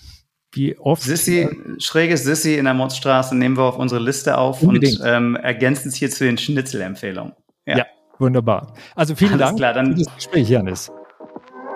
wie 0.52 0.76
oft. 0.78 1.02
Sissi, 1.02 1.48
schräges 1.78 2.24
Sissi 2.24 2.56
in 2.56 2.64
der 2.64 2.74
Motzstraße 2.74 3.36
nehmen 3.36 3.56
wir 3.56 3.64
auf 3.64 3.78
unsere 3.78 4.00
Liste 4.00 4.36
auf 4.36 4.62
Unbedingt. 4.62 5.00
und 5.00 5.06
ähm, 5.06 5.36
ergänzen 5.36 5.88
es 5.88 5.94
hier 5.94 6.10
zu 6.10 6.24
den 6.24 6.38
Schnitzelempfehlungen. 6.38 7.32
Ja. 7.66 7.78
ja, 7.78 7.86
wunderbar. 8.18 8.74
Also 8.96 9.14
vielen 9.14 9.34
Alles 9.34 9.46
Dank 9.46 9.58
klar, 9.58 9.74
dann, 9.74 9.96
für 9.96 10.04
das 10.04 10.14
Gespräch, 10.14 10.48
Janis. 10.48 10.90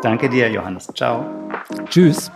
Danke 0.03 0.29
dir, 0.29 0.51
Johannes. 0.51 0.89
Ciao. 0.95 1.25
Tschüss. 1.89 2.31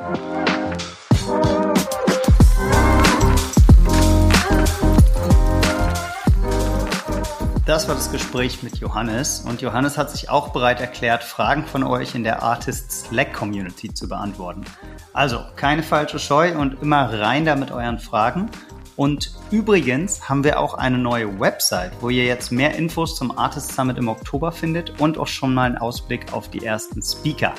Das 7.68 7.86
war 7.86 7.94
das 7.94 8.10
Gespräch 8.10 8.62
mit 8.62 8.78
Johannes 8.78 9.40
und 9.46 9.60
Johannes 9.60 9.98
hat 9.98 10.10
sich 10.10 10.30
auch 10.30 10.54
bereit 10.54 10.80
erklärt, 10.80 11.22
Fragen 11.22 11.66
von 11.66 11.82
euch 11.82 12.14
in 12.14 12.24
der 12.24 12.42
Artist 12.42 12.90
Slack 12.90 13.34
Community 13.34 13.92
zu 13.92 14.08
beantworten. 14.08 14.64
Also 15.12 15.40
keine 15.54 15.82
falsche 15.82 16.18
Scheu 16.18 16.56
und 16.56 16.80
immer 16.80 17.12
rein 17.20 17.44
da 17.44 17.56
mit 17.56 17.70
euren 17.70 17.98
Fragen. 17.98 18.48
Und 18.96 19.34
übrigens 19.50 20.30
haben 20.30 20.44
wir 20.44 20.58
auch 20.58 20.74
eine 20.74 20.96
neue 20.96 21.38
Website, 21.38 21.92
wo 22.00 22.08
ihr 22.08 22.24
jetzt 22.24 22.50
mehr 22.50 22.74
Infos 22.74 23.16
zum 23.16 23.36
Artist 23.36 23.74
Summit 23.74 23.98
im 23.98 24.08
Oktober 24.08 24.50
findet 24.50 24.98
und 24.98 25.18
auch 25.18 25.26
schon 25.26 25.52
mal 25.52 25.64
einen 25.64 25.76
Ausblick 25.76 26.32
auf 26.32 26.48
die 26.48 26.64
ersten 26.64 27.02
Speaker. 27.02 27.52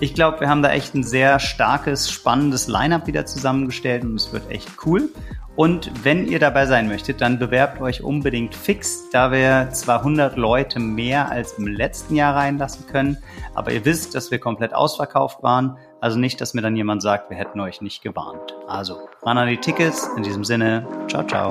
Ich 0.00 0.12
glaube, 0.12 0.40
wir 0.40 0.48
haben 0.48 0.62
da 0.62 0.72
echt 0.72 0.96
ein 0.96 1.04
sehr 1.04 1.38
starkes, 1.38 2.10
spannendes 2.10 2.66
Lineup 2.66 3.06
wieder 3.06 3.26
zusammengestellt 3.26 4.02
und 4.02 4.16
es 4.16 4.32
wird 4.32 4.50
echt 4.50 4.68
cool. 4.84 5.08
Und 5.54 5.90
wenn 6.02 6.26
ihr 6.26 6.38
dabei 6.38 6.66
sein 6.66 6.88
möchtet, 6.88 7.20
dann 7.20 7.38
bewerbt 7.38 7.80
euch 7.80 8.02
unbedingt 8.02 8.54
fix, 8.54 9.10
da 9.10 9.30
wir 9.30 9.68
zwar 9.72 9.98
100 9.98 10.36
Leute 10.36 10.80
mehr 10.80 11.30
als 11.30 11.52
im 11.54 11.66
letzten 11.66 12.16
Jahr 12.16 12.34
reinlassen 12.34 12.86
können, 12.86 13.18
aber 13.54 13.72
ihr 13.72 13.84
wisst, 13.84 14.14
dass 14.14 14.30
wir 14.30 14.38
komplett 14.38 14.74
ausverkauft 14.74 15.42
waren. 15.42 15.76
Also 16.00 16.18
nicht, 16.18 16.40
dass 16.40 16.54
mir 16.54 16.62
dann 16.62 16.74
jemand 16.74 17.02
sagt, 17.02 17.30
wir 17.30 17.36
hätten 17.36 17.60
euch 17.60 17.80
nicht 17.82 18.02
gewarnt. 18.02 18.56
Also 18.66 19.08
ran 19.22 19.38
an 19.38 19.48
die 19.48 19.58
Tickets. 19.58 20.08
In 20.16 20.22
diesem 20.22 20.44
Sinne, 20.44 20.86
ciao, 21.08 21.22
ciao. 21.24 21.50